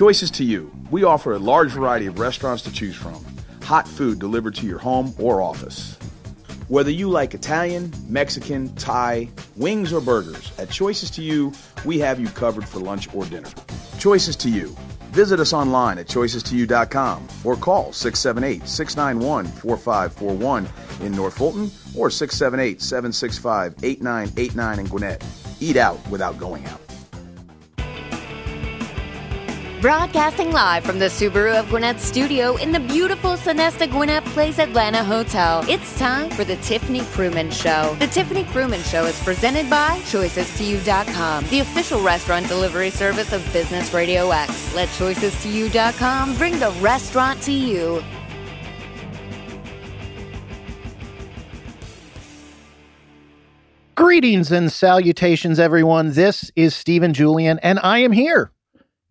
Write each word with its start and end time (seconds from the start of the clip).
Choices 0.00 0.30
to 0.30 0.44
you. 0.44 0.72
We 0.90 1.04
offer 1.04 1.34
a 1.34 1.38
large 1.38 1.72
variety 1.72 2.06
of 2.06 2.18
restaurants 2.18 2.62
to 2.62 2.72
choose 2.72 2.96
from. 2.96 3.22
Hot 3.64 3.86
food 3.86 4.18
delivered 4.18 4.54
to 4.54 4.66
your 4.66 4.78
home 4.78 5.12
or 5.18 5.42
office. 5.42 5.98
Whether 6.68 6.90
you 6.90 7.10
like 7.10 7.34
Italian, 7.34 7.92
Mexican, 8.08 8.74
Thai, 8.76 9.28
wings, 9.56 9.92
or 9.92 10.00
burgers, 10.00 10.52
at 10.58 10.70
Choices 10.70 11.10
to 11.10 11.22
You, 11.22 11.52
we 11.84 11.98
have 11.98 12.18
you 12.18 12.28
covered 12.28 12.66
for 12.66 12.78
lunch 12.78 13.14
or 13.14 13.26
dinner. 13.26 13.50
Choices 13.98 14.36
to 14.36 14.48
You. 14.48 14.74
Visit 15.10 15.38
us 15.38 15.52
online 15.52 15.98
at 15.98 16.06
choicestoyou.com 16.06 17.28
or 17.44 17.54
call 17.56 17.92
678 17.92 18.66
691 18.66 19.44
4541 19.48 20.66
in 21.04 21.12
North 21.12 21.36
Fulton 21.36 21.70
or 21.94 22.08
678 22.08 22.80
765 22.80 23.74
8989 23.82 24.78
in 24.78 24.86
Gwinnett. 24.86 25.22
Eat 25.60 25.76
out 25.76 25.98
without 26.08 26.38
going 26.38 26.64
out. 26.64 26.89
Broadcasting 29.80 30.52
live 30.52 30.84
from 30.84 30.98
the 30.98 31.06
Subaru 31.06 31.58
of 31.58 31.70
Gwinnett 31.70 32.00
studio 32.00 32.56
in 32.56 32.70
the 32.70 32.80
beautiful 32.80 33.30
Sonesta 33.30 33.90
Gwinnett 33.90 34.22
Place 34.26 34.58
Atlanta 34.58 35.02
Hotel. 35.02 35.64
It's 35.70 35.98
time 35.98 36.28
for 36.28 36.44
the 36.44 36.56
Tiffany 36.56 37.00
Krumins 37.00 37.54
Show. 37.54 37.96
The 37.98 38.06
Tiffany 38.08 38.44
Krumins 38.44 38.90
Show 38.90 39.06
is 39.06 39.18
presented 39.24 39.70
by 39.70 39.98
ChoicesToYou.com, 40.00 41.46
the 41.46 41.60
official 41.60 42.02
restaurant 42.02 42.46
delivery 42.46 42.90
service 42.90 43.32
of 43.32 43.42
Business 43.54 43.94
Radio 43.94 44.30
X. 44.30 44.74
Let 44.74 44.90
ChoicesToYou.com 44.90 46.36
bring 46.36 46.58
the 46.58 46.72
restaurant 46.82 47.40
to 47.44 47.52
you. 47.52 48.04
Greetings 53.94 54.52
and 54.52 54.70
salutations, 54.70 55.58
everyone. 55.58 56.12
This 56.12 56.52
is 56.54 56.76
Steven 56.76 57.14
Julian, 57.14 57.58
and 57.60 57.80
I 57.82 58.00
am 58.00 58.12
here. 58.12 58.52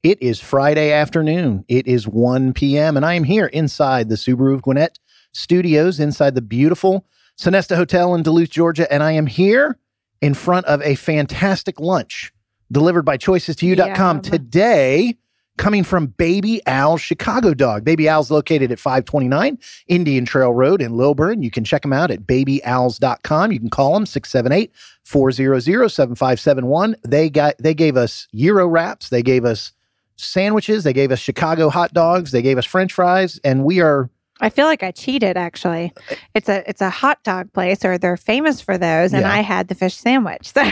It 0.01 0.21
is 0.21 0.39
Friday 0.39 0.93
afternoon. 0.93 1.65
It 1.67 1.85
is 1.85 2.07
1 2.07 2.53
p.m., 2.53 2.95
and 2.95 3.05
I 3.05 3.15
am 3.15 3.25
here 3.25 3.47
inside 3.47 4.07
the 4.07 4.15
Subaru 4.15 4.53
of 4.53 4.61
Gwinnett 4.61 4.97
studios, 5.33 5.99
inside 5.99 6.35
the 6.35 6.41
beautiful 6.41 7.05
Sonesta 7.37 7.75
Hotel 7.75 8.15
in 8.15 8.23
Duluth, 8.23 8.49
Georgia, 8.49 8.91
and 8.91 9.03
I 9.03 9.11
am 9.11 9.27
here 9.27 9.77
in 10.21 10.33
front 10.35 10.67
of 10.67 10.81
a 10.83 10.95
fantastic 10.95 11.81
lunch 11.81 12.31
delivered 12.71 13.03
by 13.03 13.17
choicestoyou.com 13.17 14.17
Yum. 14.17 14.21
today 14.21 15.17
coming 15.57 15.83
from 15.83 16.07
Baby 16.07 16.65
Al's 16.65 17.01
Chicago 17.01 17.53
Dog. 17.53 17.83
Baby 17.83 18.07
Al's 18.07 18.31
located 18.31 18.71
at 18.71 18.79
529 18.79 19.59
Indian 19.87 20.23
Trail 20.23 20.53
Road 20.53 20.81
in 20.81 20.93
Lilburn. 20.95 21.41
You 21.41 21.51
can 21.51 21.65
check 21.65 21.81
them 21.81 21.91
out 21.91 22.09
at 22.09 22.25
babyals.com. 22.25 23.51
You 23.51 23.59
can 23.59 23.69
call 23.69 23.95
them 23.95 24.05
678 24.05 24.71
400 25.03 25.89
7571. 25.89 26.95
They 27.05 27.29
got 27.29 27.55
they 27.59 27.73
gave 27.73 27.97
us 27.97 28.29
gyro 28.33 28.65
wraps, 28.65 29.09
they 29.09 29.21
gave 29.21 29.43
us 29.43 29.73
sandwiches, 30.19 30.83
they 30.83 30.93
gave 30.93 31.11
us 31.11 31.19
Chicago 31.19 31.69
hot 31.69 31.93
dogs, 31.93 32.31
they 32.31 32.41
gave 32.41 32.57
us 32.57 32.65
french 32.65 32.93
fries, 32.93 33.39
and 33.43 33.63
we 33.63 33.79
are 33.81 34.09
I 34.41 34.49
feel 34.49 34.67
like 34.67 34.83
I 34.83 34.91
cheated 34.91 35.35
actually. 35.35 35.91
It's 36.33 36.47
a 36.47 36.67
it's 36.69 36.81
a 36.81 36.89
hot 36.89 37.21
dog 37.23 37.51
place 37.51 37.83
or 37.83 37.97
they're 37.97 38.15
famous 38.17 38.61
for 38.61 38.77
those 38.77 39.11
and 39.13 39.23
Yeah. 39.23 39.33
I 39.33 39.41
had 39.41 39.67
the 39.67 39.75
fish 39.75 39.95
sandwich. 39.95 40.51
So 40.59 40.63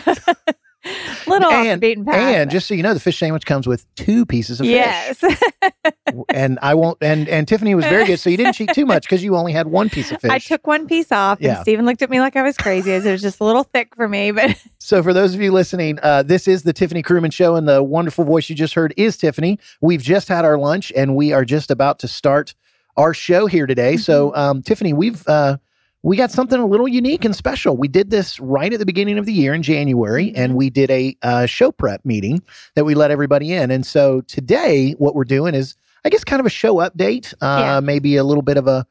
little 1.27 1.51
and, 1.51 1.81
beaten 1.81 2.05
path. 2.05 2.15
and 2.15 2.51
just 2.51 2.67
so 2.67 2.73
you 2.73 2.83
know, 2.83 2.93
the 2.93 2.99
fish 2.99 3.19
sandwich 3.19 3.45
comes 3.45 3.67
with 3.67 3.85
two 3.95 4.25
pieces 4.25 4.59
of 4.59 4.65
yes. 4.65 5.17
fish. 5.17 5.39
Yes. 5.61 5.93
and 6.29 6.59
I 6.61 6.73
won't 6.73 6.97
and 7.01 7.27
and 7.27 7.47
Tiffany 7.47 7.75
was 7.75 7.85
very 7.85 8.05
good. 8.05 8.19
So 8.19 8.29
you 8.29 8.37
didn't 8.37 8.53
cheat 8.53 8.73
too 8.73 8.85
much 8.85 9.03
because 9.03 9.23
you 9.23 9.35
only 9.35 9.51
had 9.51 9.67
one 9.67 9.89
piece 9.89 10.11
of 10.11 10.21
fish. 10.21 10.31
I 10.31 10.39
took 10.39 10.65
one 10.67 10.87
piece 10.87 11.11
off 11.11 11.39
Yeah. 11.41 11.55
and 11.55 11.61
Stephen 11.61 11.85
looked 11.85 12.01
at 12.01 12.09
me 12.09 12.19
like 12.19 12.35
I 12.35 12.43
was 12.43 12.57
crazy 12.57 12.91
as 12.93 13.05
it 13.05 13.11
was 13.11 13.21
just 13.21 13.39
a 13.39 13.43
little 13.43 13.63
thick 13.63 13.95
for 13.95 14.07
me, 14.07 14.31
but 14.31 14.55
So, 14.79 15.03
for 15.03 15.11
those 15.11 15.33
of 15.33 15.41
you 15.41 15.51
listening, 15.51 15.99
uh, 16.01 16.23
this 16.23 16.47
is 16.47 16.63
the 16.63 16.71
Tiffany 16.71 17.03
Krumins 17.03 17.33
Show, 17.33 17.55
and 17.55 17.67
the 17.67 17.83
wonderful 17.83 18.23
voice 18.23 18.49
you 18.49 18.55
just 18.55 18.73
heard 18.73 18.93
is 18.95 19.17
Tiffany. 19.17 19.59
We've 19.81 20.01
just 20.01 20.29
had 20.29 20.45
our 20.45 20.57
lunch, 20.57 20.93
and 20.95 21.13
we 21.13 21.33
are 21.33 21.43
just 21.43 21.71
about 21.71 21.99
to 21.99 22.07
start 22.07 22.55
our 22.95 23.13
show 23.13 23.47
here 23.47 23.67
today. 23.67 23.97
So, 23.97 24.33
um, 24.33 24.61
Tiffany, 24.61 24.93
we've 24.93 25.27
uh, 25.27 25.57
we 26.03 26.15
got 26.15 26.31
something 26.31 26.59
a 26.59 26.65
little 26.65 26.87
unique 26.87 27.25
and 27.25 27.35
special. 27.35 27.75
We 27.75 27.87
did 27.87 28.09
this 28.09 28.39
right 28.39 28.71
at 28.71 28.79
the 28.79 28.85
beginning 28.85 29.17
of 29.17 29.25
the 29.25 29.33
year 29.33 29.53
in 29.53 29.63
January, 29.63 30.31
and 30.35 30.55
we 30.55 30.69
did 30.69 30.89
a 30.91 31.17
uh, 31.23 31.45
show 31.47 31.71
prep 31.71 32.05
meeting 32.05 32.41
that 32.75 32.85
we 32.85 32.95
let 32.95 33.11
everybody 33.11 33.51
in. 33.53 33.71
And 33.71 33.85
so 33.85 34.21
today, 34.21 34.91
what 34.99 35.15
we're 35.15 35.25
doing 35.25 35.55
is, 35.55 35.75
I 36.05 36.09
guess, 36.09 36.23
kind 36.23 36.39
of 36.39 36.45
a 36.45 36.49
show 36.51 36.75
update, 36.75 37.33
uh, 37.41 37.59
Yeah. 37.59 37.79
maybe 37.79 38.15
a 38.15 38.23
little 38.23 38.43
bit 38.43 38.57
of 38.57 38.67
a. 38.67 38.85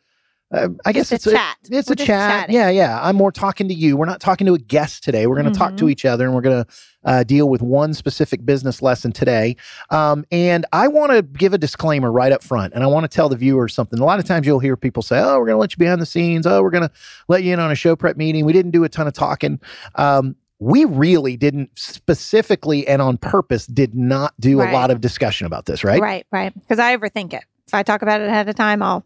Uh, 0.56 0.68
I 0.84 0.92
guess 0.92 1.12
it's 1.12 1.26
a 1.26 1.30
it's 1.30 1.38
chat. 1.38 1.56
it's 1.64 1.88
We're 1.88 1.92
a 1.92 1.96
chat. 1.96 2.06
chatting. 2.06 2.54
Yeah, 2.54 2.70
yeah. 2.70 2.98
I'm 3.02 3.16
more 3.16 3.30
talking 3.30 3.68
to 3.68 3.74
you. 3.74 3.96
We're 3.96 4.06
not 4.06 4.20
talking 4.20 4.46
to 4.46 4.54
a 4.54 4.58
guest 4.58 5.04
today. 5.04 5.26
We're 5.26 5.40
going 5.40 5.52
to 5.52 5.58
talk 5.58 5.76
to 5.76 5.88
each 5.88 6.04
other, 6.04 6.24
and 6.24 6.34
we're 6.34 6.40
going 6.40 6.64
to 6.64 6.72
uh, 7.04 7.22
deal 7.24 7.48
with 7.48 7.62
one 7.62 7.94
specific 7.94 8.44
business 8.44 8.82
lesson 8.82 9.12
today. 9.12 9.56
Um, 9.90 10.24
and 10.32 10.66
I 10.72 10.88
want 10.88 11.12
to 11.12 11.22
give 11.22 11.52
a 11.54 11.58
disclaimer 11.58 12.10
right 12.10 12.32
up 12.32 12.42
front, 12.42 12.74
and 12.74 12.82
I 12.82 12.86
want 12.86 13.04
to 13.04 13.08
tell 13.08 13.28
the 13.28 13.36
viewers 13.36 13.74
something. 13.74 13.98
A 13.98 14.04
lot 14.04 14.18
of 14.18 14.24
times 14.24 14.46
you'll 14.46 14.58
hear 14.58 14.76
people 14.76 15.02
say, 15.02 15.18
"Oh, 15.18 15.38
we're 15.38 15.46
going 15.46 15.56
to 15.56 15.60
let 15.60 15.72
you 15.72 15.78
behind 15.78 16.00
the 16.00 16.06
scenes. 16.06 16.46
Oh, 16.46 16.62
we're 16.62 16.70
going 16.70 16.88
to 16.88 16.92
let 17.28 17.42
you 17.42 17.52
in 17.52 17.60
on 17.60 17.70
a 17.70 17.76
show 17.76 17.94
prep 17.94 18.16
meeting. 18.16 18.44
We 18.44 18.52
didn't 18.52 18.72
do 18.72 18.84
a 18.84 18.88
ton 18.88 19.06
of 19.06 19.12
talking." 19.12 19.60
Um, 19.94 20.36
we 20.58 20.84
really 20.86 21.36
didn't 21.36 21.70
specifically 21.78 22.86
and 22.88 23.02
on 23.02 23.18
purpose 23.18 23.66
did 23.66 23.94
not 23.94 24.32
do 24.40 24.62
a 24.62 24.72
lot 24.72 24.90
of 24.90 25.02
discussion 25.02 25.46
about 25.46 25.66
this, 25.66 25.84
right? 25.84 26.00
right, 26.00 26.26
right. 26.32 26.54
Because 26.54 26.78
I 26.78 26.96
overthink 26.96 27.34
it. 27.34 27.44
If 27.66 27.74
I 27.74 27.82
talk 27.82 28.02
about 28.02 28.20
it 28.20 28.28
ahead 28.28 28.48
of 28.48 28.54
time, 28.54 28.82
I'll 28.82 29.04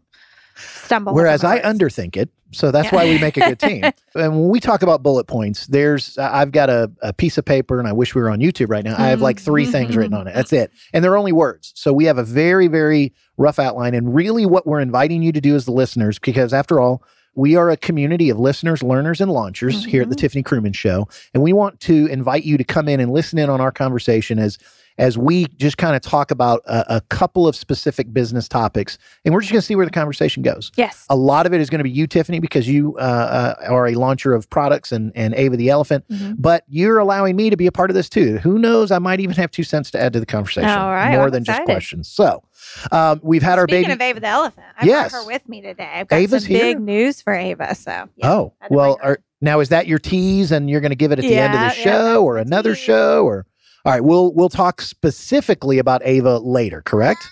stumble. 0.55 1.13
Whereas 1.13 1.43
I 1.43 1.59
underthink 1.61 2.17
it. 2.17 2.29
So 2.53 2.69
that's 2.69 2.91
Yeah. 2.91 2.95
why 2.95 3.05
we 3.05 3.17
make 3.17 3.37
a 3.37 3.41
good 3.41 3.59
team. 3.59 3.83
and 4.15 4.33
when 4.41 4.49
we 4.49 4.59
talk 4.59 4.81
about 4.81 5.01
bullet 5.01 5.25
points, 5.25 5.67
there's 5.67 6.17
I've 6.17 6.51
got 6.51 6.69
a, 6.69 6.91
a 7.01 7.13
piece 7.13 7.37
of 7.37 7.45
paper 7.45 7.79
and 7.79 7.87
I 7.87 7.93
wish 7.93 8.13
we 8.13 8.21
were 8.21 8.29
on 8.29 8.39
YouTube 8.39 8.69
right 8.69 8.83
now. 8.83 8.95
I 8.97 9.07
have 9.07 9.21
like 9.21 9.39
three 9.39 9.65
things 9.65 9.95
written 9.95 10.13
on 10.13 10.27
it. 10.27 10.33
That's 10.35 10.51
it. 10.51 10.69
And 10.93 11.01
they're 11.03 11.15
only 11.15 11.31
words. 11.31 11.71
So 11.75 11.93
we 11.93 12.05
have 12.05 12.17
a 12.17 12.23
very, 12.25 12.67
very 12.67 13.13
rough 13.37 13.57
outline. 13.57 13.93
And 13.93 14.13
really 14.13 14.45
what 14.45 14.67
we're 14.67 14.81
inviting 14.81 15.23
you 15.23 15.31
to 15.31 15.39
do 15.39 15.55
as 15.55 15.63
the 15.65 15.71
listeners, 15.71 16.19
because 16.19 16.53
after 16.53 16.79
all, 16.81 17.03
we 17.35 17.55
are 17.55 17.69
a 17.69 17.77
community 17.77 18.29
of 18.29 18.37
listeners, 18.37 18.83
learners, 18.83 19.21
and 19.21 19.31
launchers 19.31 19.85
here 19.85 20.01
at 20.01 20.09
the 20.09 20.15
Mhm. 20.15 20.19
Tiffany 20.19 20.43
Krumins 20.43 20.75
Show. 20.75 21.07
And 21.33 21.41
we 21.41 21.53
want 21.53 21.79
to 21.81 22.07
invite 22.07 22.43
you 22.43 22.57
to 22.57 22.65
come 22.65 22.89
in 22.89 22.99
and 22.99 23.13
listen 23.13 23.39
in 23.39 23.49
on 23.49 23.61
our 23.61 23.71
conversation 23.71 24.37
as 24.37 24.57
as 25.01 25.17
we 25.17 25.47
just 25.57 25.77
kind 25.79 25.95
of 25.95 26.01
talk 26.03 26.29
about 26.29 26.61
a, 26.65 26.97
a 26.97 27.01
couple 27.09 27.47
of 27.47 27.55
specific 27.55 28.13
business 28.13 28.47
topics. 28.47 28.99
And 29.25 29.33
we're 29.33 29.41
just 29.41 29.51
going 29.51 29.59
to 29.61 29.65
see 29.65 29.75
where 29.75 29.85
the 29.85 29.91
conversation 29.91 30.43
goes. 30.43 30.71
Yes. 30.77 31.07
A 31.09 31.15
lot 31.15 31.47
of 31.47 31.53
it 31.53 31.59
is 31.59 31.71
going 31.71 31.79
to 31.79 31.83
be 31.83 31.89
you, 31.89 32.05
Tiffany, 32.05 32.39
because 32.39 32.67
you 32.67 32.95
uh, 32.97 33.55
uh, 33.59 33.65
are 33.67 33.87
a 33.87 33.95
launcher 33.95 34.33
of 34.35 34.47
products 34.51 34.91
and, 34.91 35.11
and 35.15 35.33
Ava 35.33 35.57
the 35.57 35.69
elephant. 35.69 36.05
Mhm. 36.07 36.35
But 36.37 36.63
you're 36.67 36.99
allowing 36.99 37.35
me 37.35 37.49
to 37.49 37.57
be 37.57 37.65
a 37.65 37.71
part 37.71 37.89
of 37.89 37.95
this 37.95 38.07
too. 38.09 38.37
Who 38.37 38.59
knows? 38.59 38.91
I 38.91 38.99
might 38.99 39.19
even 39.19 39.35
have 39.37 39.49
two 39.49 39.63
cents 39.63 39.89
to 39.91 39.99
add 39.99 40.13
to 40.13 40.19
the 40.19 40.25
conversation. 40.27 40.69
All 40.69 40.91
right, 40.91 41.15
More 41.15 41.25
I'm 41.25 41.31
than 41.31 41.43
just 41.43 41.63
questions. 41.63 42.07
So 42.07 42.43
um, 42.91 43.19
we've 43.23 43.41
had 43.43 43.57
our 43.57 43.65
Speaking 43.65 43.83
baby. 43.89 43.93
of 43.93 44.01
Ava 44.01 44.19
the 44.19 44.27
elephant, 44.27 44.67
I 44.79 44.85
Yes. 44.85 45.11
brought 45.11 45.21
her 45.23 45.27
with 45.27 45.49
me 45.49 45.61
today. 45.61 45.89
I've 45.95 46.07
got 46.07 46.17
Ava's 46.17 46.43
some 46.43 46.51
here? 46.51 46.59
big 46.75 46.79
news 46.79 47.23
for 47.23 47.33
Ava. 47.33 47.73
So 47.73 48.07
yeah, 48.17 48.31
oh, 48.31 48.53
well, 48.69 48.99
are, 49.01 49.19
now 49.41 49.61
is 49.61 49.69
that 49.69 49.87
your 49.87 49.97
tease 49.97 50.51
and 50.51 50.69
you're 50.69 50.81
going 50.81 50.91
to 50.91 50.95
give 50.95 51.11
it 51.11 51.17
at 51.17 51.23
the 51.23 51.33
end 51.35 51.55
of 51.55 51.59
the 51.59 51.65
yeah, 51.65 51.71
show 51.71 52.23
or 52.23 52.37
another 52.37 52.75
tease. 52.75 52.83
show 52.83 53.25
or? 53.25 53.47
All 53.85 53.91
right, 53.93 54.03
we'll 54.03 54.33
we'll 54.33 54.49
talk 54.49 54.81
specifically 54.81 55.79
about 55.79 56.01
Ava 56.05 56.37
later, 56.39 56.81
correct? 56.81 57.27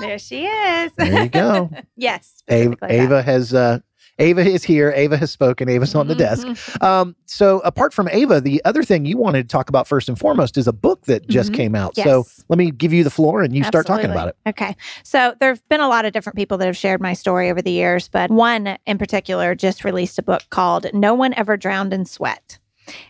there 0.00 0.18
she 0.18 0.44
is. 0.46 0.92
There 0.96 1.22
you 1.22 1.28
go. 1.28 1.70
yes. 1.96 2.42
Ava. 2.48 2.76
Ava 2.82 3.22
has 3.22 3.54
uh, 3.54 3.78
Ava 4.18 4.40
is 4.40 4.64
here. 4.64 4.92
Ava 4.94 5.16
has 5.16 5.30
spoken. 5.30 5.68
Ava's 5.68 5.94
on 5.94 6.08
the 6.08 6.14
desk. 6.16 6.46
Mhm. 6.46 6.82
Um, 6.82 7.16
so 7.26 7.60
apart 7.60 7.94
from 7.94 8.08
Ava, 8.08 8.40
the 8.40 8.60
other 8.64 8.82
thing 8.82 9.06
you 9.06 9.16
wanted 9.16 9.48
to 9.48 9.52
talk 9.52 9.68
about 9.68 9.86
first 9.86 10.08
and 10.08 10.18
foremost 10.18 10.56
is 10.56 10.66
a 10.66 10.72
book 10.72 11.02
that 11.06 11.28
just 11.28 11.52
Mhm. 11.52 11.54
came 11.56 11.74
out. 11.76 11.96
So 11.96 12.24
let 12.48 12.58
me 12.58 12.70
give 12.72 12.92
you 12.92 13.04
the 13.04 13.10
floor 13.10 13.42
and 13.42 13.54
you 13.54 13.62
start 13.64 13.86
talking 13.86 14.10
about 14.10 14.28
it. 14.28 14.36
Okay. 14.48 14.74
So 15.04 15.34
there 15.38 15.50
have 15.50 15.68
been 15.68 15.80
a 15.80 15.88
lot 15.88 16.04
of 16.04 16.12
different 16.12 16.36
people 16.36 16.58
that 16.58 16.66
have 16.66 16.76
shared 16.76 17.00
my 17.00 17.12
story 17.12 17.48
over 17.50 17.62
the 17.62 17.70
years, 17.72 18.08
but 18.08 18.30
one 18.32 18.76
in 18.86 18.98
particular 18.98 19.54
just 19.54 19.84
released 19.84 20.18
a 20.18 20.22
book 20.22 20.42
called 20.50 20.86
No 20.92 21.14
One 21.14 21.34
Ever 21.34 21.56
Drowned 21.56 21.92
in 21.92 22.04
Sweat. 22.04 22.58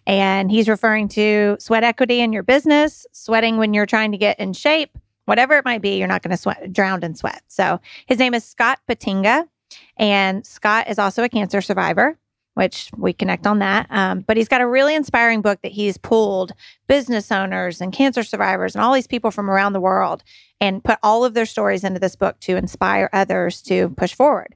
And 0.06 0.50
he's 0.50 0.68
referring 0.68 1.08
to 1.08 1.56
sweat 1.58 1.84
equity 1.84 2.20
in 2.20 2.32
your 2.32 2.42
business, 2.42 3.06
sweating 3.12 3.56
when 3.56 3.74
you're 3.74 3.86
trying 3.86 4.12
to 4.12 4.18
get 4.18 4.38
in 4.38 4.52
shape, 4.52 4.96
whatever 5.24 5.56
it 5.56 5.64
might 5.64 5.82
be, 5.82 5.98
you're 5.98 6.09
not 6.09 6.22
going 6.22 6.30
to 6.30 6.36
sweat 6.36 6.72
drown 6.72 7.03
in 7.03 7.15
sweat. 7.15 7.42
So 7.48 7.80
his 8.06 8.18
name 8.18 8.34
is 8.34 8.44
Scott 8.44 8.80
Petinga. 8.88 9.48
And 9.97 10.47
Scott 10.47 10.88
is 10.88 10.98
also 10.98 11.24
a 11.24 11.28
cancer 11.28 11.60
survivor, 11.60 12.18
which 12.54 12.91
we 12.97 13.12
connect 13.12 13.47
on 13.47 13.59
that. 13.60 13.86
Um, 13.91 14.21
but 14.21 14.36
he's 14.36 14.48
got 14.48 14.60
a 14.60 14.66
really 14.66 14.94
inspiring 14.94 15.42
book 15.42 15.60
that 15.62 15.72
he's 15.72 15.98
pulled 15.98 16.53
business 16.86 17.32
owners 17.32 17.80
and 17.80 17.92
cancer 17.92 18.22
survivors 18.22 18.74
and 18.74 18.84
all 18.84 18.92
these 18.92 19.06
people 19.06 19.30
from 19.30 19.50
around 19.50 19.72
the 19.72 19.80
world 19.80 20.22
and 20.60 20.84
put 20.84 20.98
all 21.03 21.24
of 21.24 21.34
their 21.34 21.47
stories 21.47 21.84
into 21.84 21.98
this 21.98 22.16
book 22.16 22.38
to 22.41 22.56
inspire 22.56 23.10
others 23.12 23.62
to 23.62 23.91
push 23.91 24.15
forward. 24.15 24.54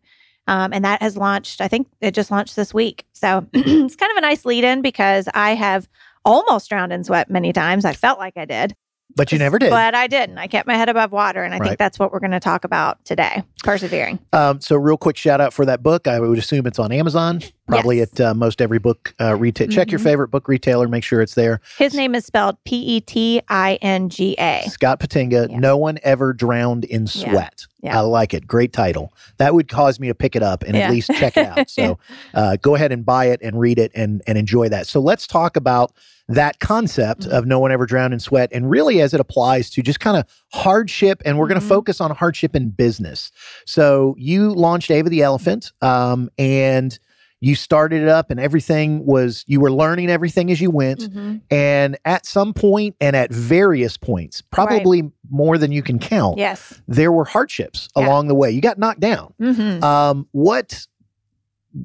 Um, 0.48 0.72
and 0.72 0.84
that 0.84 1.02
has 1.02 1.16
launched, 1.16 1.60
I 1.60 1.68
think 1.68 1.88
it 2.00 2.14
just 2.14 2.30
launched 2.30 2.56
this 2.56 2.72
week. 2.74 3.04
So 3.12 3.46
it's 3.52 3.96
kind 3.96 4.10
of 4.10 4.16
a 4.16 4.22
nice 4.22 4.44
lead 4.44 4.64
in 4.64 4.82
because 4.82 5.28
I 5.34 5.54
have 5.54 5.88
almost 6.24 6.68
drowned 6.70 6.92
in 6.92 7.04
sweat 7.04 7.30
many 7.30 7.52
times. 7.52 7.84
I 7.84 7.92
felt 7.92 8.18
like 8.18 8.36
I 8.36 8.46
did. 8.46 8.74
But 9.16 9.32
you 9.32 9.38
never 9.38 9.58
did. 9.58 9.70
But 9.70 9.94
I 9.94 10.06
didn't. 10.06 10.38
I 10.38 10.46
kept 10.46 10.68
my 10.68 10.76
head 10.76 10.88
above 10.88 11.10
water. 11.12 11.42
And 11.42 11.52
I 11.52 11.58
Right. 11.58 11.68
think 11.70 11.78
that's 11.78 11.98
what 11.98 12.12
we're 12.12 12.20
going 12.20 12.30
to 12.30 12.38
talk 12.40 12.64
about 12.64 13.04
today 13.04 13.42
persevering. 13.64 14.18
Um, 14.32 14.60
so 14.60 14.76
real 14.76 14.96
quick 14.96 15.16
shout 15.16 15.40
out 15.40 15.52
for 15.52 15.64
that 15.64 15.82
book. 15.82 16.06
I 16.06 16.20
would 16.20 16.38
assume 16.38 16.66
it's 16.66 16.78
on 16.78 16.92
Amazon. 16.92 17.42
probably 17.66 17.98
Yes. 17.98 18.12
at 18.18 18.20
uh, 18.28 18.32
most 18.34 18.62
every 18.62 18.78
book 18.78 19.14
uh, 19.20 19.36
retail. 19.36 19.68
Check 19.68 19.90
your 19.90 20.00
Mhm. 20.00 20.04
favorite 20.04 20.28
book 20.30 20.48
retailer, 20.48 20.88
make 20.88 21.04
sure 21.04 21.20
it's 21.20 21.34
there. 21.34 21.60
His 21.76 21.92
name 21.94 22.14
is 22.14 22.24
spelled 22.24 22.56
P 22.64 22.76
E 22.76 23.00
T 23.02 23.42
I 23.50 23.74
N 23.82 24.08
G 24.08 24.34
A. 24.38 24.62
Scott 24.70 25.00
Petinga, 25.00 25.50
Yeah. 25.50 25.58
No 25.58 25.76
One 25.76 25.98
Ever 26.02 26.32
Drowned 26.32 26.84
in 26.86 27.02
Yeah. 27.02 27.30
Sweat. 27.30 27.66
Yeah. 27.82 27.98
I 27.98 28.00
like 28.00 28.32
it. 28.32 28.46
Great 28.46 28.72
title. 28.72 29.12
That 29.36 29.52
would 29.54 29.68
cause 29.68 30.00
me 30.00 30.08
to 30.08 30.14
pick 30.14 30.34
it 30.34 30.42
up 30.42 30.62
and 30.62 30.74
Yeah. 30.76 30.86
at 30.86 30.90
least 30.92 31.10
check 31.14 31.36
it 31.36 31.46
out. 31.46 31.68
So 31.68 31.98
uh, 32.34 32.56
go 32.62 32.74
ahead 32.74 32.90
and 32.90 33.04
buy 33.04 33.26
it 33.26 33.40
and 33.42 33.60
read 33.60 33.78
it 33.78 33.92
and, 33.94 34.22
and 34.26 34.38
enjoy 34.38 34.70
that. 34.70 34.86
So 34.86 34.98
let's 35.00 35.26
talk 35.26 35.54
about 35.56 35.92
that 36.28 36.60
concept 36.60 37.22
Mm-hmm. 37.22 37.32
of 37.34 37.46
No 37.46 37.58
One 37.58 37.72
Ever 37.72 37.86
Drowned 37.86 38.12
in 38.12 38.20
Sweat 38.20 38.50
and 38.52 38.68
really 38.70 39.00
as 39.00 39.14
it 39.14 39.20
applies 39.20 39.70
to 39.70 39.82
just 39.82 39.98
kind 40.00 40.16
of 40.16 40.24
hardship. 40.52 41.22
And 41.24 41.38
we're 41.38 41.48
going 41.48 41.60
to 41.60 41.66
focus 41.66 42.00
on 42.00 42.10
hardship 42.14 42.54
in 42.54 42.68
business. 42.70 43.32
So 43.66 44.14
you 44.18 44.50
launched 44.52 44.90
Ava 44.90 45.08
the 45.08 45.22
Elephant 45.22 45.72
um, 45.80 46.28
and 46.38 46.98
you 47.40 47.54
started 47.54 48.02
it 48.02 48.08
up 48.08 48.30
and 48.32 48.40
everything 48.40 49.06
was, 49.06 49.44
you 49.46 49.60
were 49.60 49.70
learning 49.72 50.10
everything 50.10 50.50
as 50.50 50.60
you 50.60 50.70
went. 50.70 51.00
Mhm. 51.00 51.40
And 51.50 51.96
at 52.04 52.26
some 52.26 52.52
point 52.52 52.96
and 53.00 53.14
at 53.14 53.32
various 53.32 53.96
points, 53.96 54.42
probably 54.50 55.10
more 55.30 55.56
than 55.56 55.70
you 55.72 55.82
can 55.82 55.98
count, 56.00 56.36
Yes. 56.36 56.80
there 56.88 57.12
were 57.12 57.24
hardships 57.24 57.88
Yeah. 57.96 58.06
along 58.06 58.26
the 58.28 58.34
way. 58.34 58.50
You 58.50 58.60
got 58.60 58.76
knocked 58.78 59.00
down. 59.00 59.32
hmm 59.38 59.82
Um, 59.84 60.26
what 60.32 60.86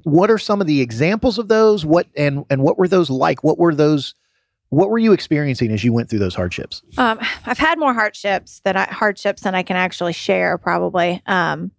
what 0.03 0.31
are 0.31 0.37
some 0.39 0.59
of 0.61 0.65
the 0.65 0.81
examples 0.81 1.37
of 1.37 1.49
those? 1.49 1.85
What 1.85 2.07
and 2.17 2.45
and 2.49 2.61
what 2.63 2.77
were 2.79 2.87
those 2.87 3.09
like? 3.09 3.43
What 3.43 3.59
were 3.59 3.75
those 3.75 4.15
what 4.73 4.89
were 4.89 4.97
you 4.97 5.13
experiencing 5.13 5.71
as 5.71 5.83
you 5.83 5.93
went 5.93 6.09
through 6.09 6.19
those 6.19 6.33
hardships? 6.33 6.81
Um, 6.97 7.19
I've 7.45 7.59
had 7.59 7.77
more 7.77 7.93
hardships 7.93 8.59
that 8.63 8.75
I, 8.75 8.85
hardships 8.85 9.43
than 9.43 9.53
I 9.53 9.61
can 9.61 9.77
actually 9.77 10.13
share. 10.13 10.57
Probably 10.57 11.21
um, 11.27 11.71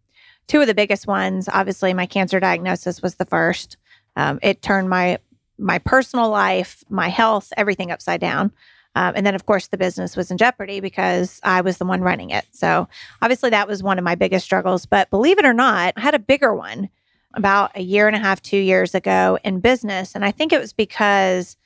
two 0.46 0.60
of 0.60 0.68
the 0.68 0.74
biggest 0.74 1.06
ones. 1.06 1.48
Obviously, 1.52 1.92
my 1.92 2.06
cancer 2.06 2.38
diagnosis 2.38 3.02
was 3.02 3.16
the 3.16 3.24
first. 3.24 3.78
Um, 4.16 4.38
it 4.42 4.62
turned 4.62 4.88
my 4.88 5.18
my 5.58 5.78
personal 5.78 6.30
life, 6.30 6.84
my 6.88 7.08
health, 7.08 7.52
everything 7.56 7.90
upside 7.90 8.20
down. 8.20 8.52
Um, 8.96 9.14
and 9.16 9.26
then, 9.26 9.34
of 9.34 9.44
course, 9.44 9.66
the 9.68 9.76
business 9.76 10.16
was 10.16 10.30
in 10.30 10.38
jeopardy 10.38 10.78
because 10.78 11.40
I 11.42 11.62
was 11.62 11.78
the 11.78 11.84
one 11.84 12.00
running 12.00 12.30
it. 12.30 12.46
So, 12.52 12.88
obviously, 13.20 13.50
that 13.50 13.66
was 13.66 13.82
one 13.82 13.98
of 13.98 14.04
my 14.04 14.14
biggest 14.14 14.44
struggles. 14.44 14.86
But 14.86 15.10
believe 15.10 15.38
it 15.38 15.44
or 15.44 15.52
not, 15.52 15.94
I 15.96 16.00
had 16.00 16.14
a 16.14 16.20
bigger 16.20 16.54
one 16.54 16.88
about 17.34 17.72
a 17.74 17.82
year 17.82 18.06
and 18.06 18.14
a 18.14 18.20
half, 18.20 18.40
two 18.40 18.56
years 18.56 18.94
ago 18.94 19.36
in 19.42 19.58
business. 19.58 20.14
And 20.14 20.24
I 20.24 20.30
think 20.30 20.52
it 20.52 20.60
was 20.60 20.72
because 20.72 21.56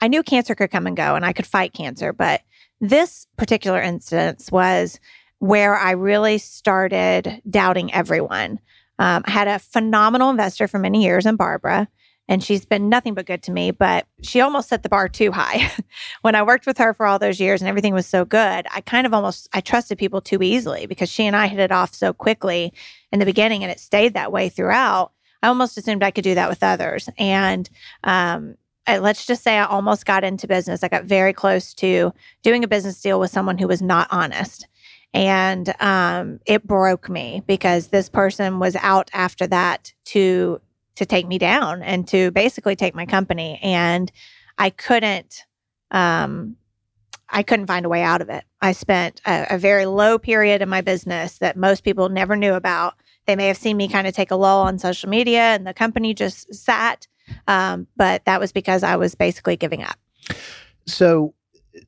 I 0.00 0.08
knew 0.08 0.22
cancer 0.22 0.54
could 0.54 0.70
come 0.70 0.86
and 0.86 0.96
go 0.96 1.14
and 1.14 1.24
I 1.24 1.32
could 1.32 1.46
fight 1.46 1.72
cancer. 1.72 2.12
But 2.12 2.42
this 2.80 3.26
particular 3.36 3.80
instance 3.80 4.50
was 4.50 5.00
where 5.38 5.76
I 5.76 5.92
really 5.92 6.38
started 6.38 7.42
doubting 7.48 7.92
everyone. 7.92 8.60
Um, 8.98 9.24
I 9.26 9.30
had 9.30 9.48
a 9.48 9.58
phenomenal 9.58 10.30
investor 10.30 10.68
for 10.68 10.78
many 10.78 11.02
years 11.02 11.26
in 11.26 11.36
Barbara, 11.36 11.88
and 12.28 12.42
she's 12.42 12.64
been 12.64 12.88
nothing 12.88 13.14
but 13.14 13.26
good 13.26 13.42
to 13.42 13.52
me, 13.52 13.70
but 13.70 14.06
she 14.22 14.40
almost 14.40 14.68
set 14.68 14.82
the 14.82 14.88
bar 14.88 15.08
too 15.08 15.32
high. 15.32 15.70
when 16.22 16.34
I 16.34 16.42
worked 16.42 16.66
with 16.66 16.78
her 16.78 16.94
for 16.94 17.06
all 17.06 17.18
those 17.18 17.40
years 17.40 17.60
and 17.60 17.68
everything 17.68 17.92
was 17.92 18.06
so 18.06 18.24
good, 18.24 18.66
I 18.72 18.80
kind 18.80 19.06
of 19.06 19.12
almost 19.12 19.48
I 19.52 19.60
trusted 19.60 19.98
people 19.98 20.20
too 20.20 20.42
easily 20.42 20.86
because 20.86 21.10
she 21.10 21.26
and 21.26 21.36
I 21.36 21.48
hit 21.48 21.60
it 21.60 21.72
off 21.72 21.94
so 21.94 22.12
quickly 22.12 22.72
in 23.12 23.18
the 23.18 23.26
beginning 23.26 23.62
and 23.62 23.70
it 23.70 23.80
stayed 23.80 24.14
that 24.14 24.32
way 24.32 24.48
throughout. 24.48 25.12
I 25.42 25.48
almost 25.48 25.76
assumed 25.76 26.02
I 26.02 26.10
could 26.10 26.24
do 26.24 26.36
that 26.36 26.48
with 26.48 26.62
others. 26.62 27.10
And 27.18 27.68
um, 28.02 28.54
let's 28.88 29.26
just 29.26 29.42
say 29.42 29.56
I 29.58 29.64
almost 29.64 30.06
got 30.06 30.24
into 30.24 30.46
business. 30.46 30.82
I 30.82 30.88
got 30.88 31.04
very 31.04 31.32
close 31.32 31.74
to 31.74 32.12
doing 32.42 32.64
a 32.64 32.68
business 32.68 33.00
deal 33.00 33.18
with 33.18 33.30
someone 33.30 33.58
who 33.58 33.68
was 33.68 33.82
not 33.82 34.08
honest. 34.10 34.66
And 35.12 35.72
um, 35.80 36.40
it 36.44 36.66
broke 36.66 37.08
me 37.08 37.42
because 37.46 37.88
this 37.88 38.08
person 38.08 38.58
was 38.58 38.76
out 38.76 39.10
after 39.12 39.46
that 39.46 39.92
to 40.06 40.60
to 40.96 41.06
take 41.06 41.26
me 41.26 41.38
down 41.38 41.82
and 41.82 42.06
to 42.08 42.30
basically 42.30 42.76
take 42.76 42.94
my 42.94 43.06
company. 43.06 43.58
And 43.62 44.12
I 44.58 44.70
couldn't 44.70 45.44
um, 45.90 46.56
I 47.28 47.42
couldn't 47.42 47.66
find 47.66 47.86
a 47.86 47.88
way 47.88 48.02
out 48.02 48.20
of 48.20 48.28
it. 48.28 48.44
I 48.60 48.72
spent 48.72 49.20
a, 49.26 49.46
a 49.50 49.58
very 49.58 49.86
low 49.86 50.18
period 50.18 50.62
in 50.62 50.68
my 50.68 50.80
business 50.80 51.38
that 51.38 51.56
most 51.56 51.84
people 51.84 52.08
never 52.08 52.36
knew 52.36 52.54
about. 52.54 52.94
They 53.26 53.36
may 53.36 53.46
have 53.48 53.56
seen 53.56 53.76
me 53.76 53.88
kind 53.88 54.06
of 54.06 54.14
take 54.14 54.30
a 54.30 54.36
lull 54.36 54.62
on 54.62 54.78
social 54.78 55.08
media 55.08 55.40
and 55.40 55.66
the 55.66 55.74
company 55.74 56.14
just 56.14 56.52
sat. 56.54 57.06
Um, 57.48 57.86
but 57.96 58.24
that 58.24 58.40
was 58.40 58.52
because 58.52 58.82
I 58.82 58.96
was 58.96 59.14
basically 59.14 59.56
giving 59.56 59.82
up. 59.82 59.96
So 60.86 61.34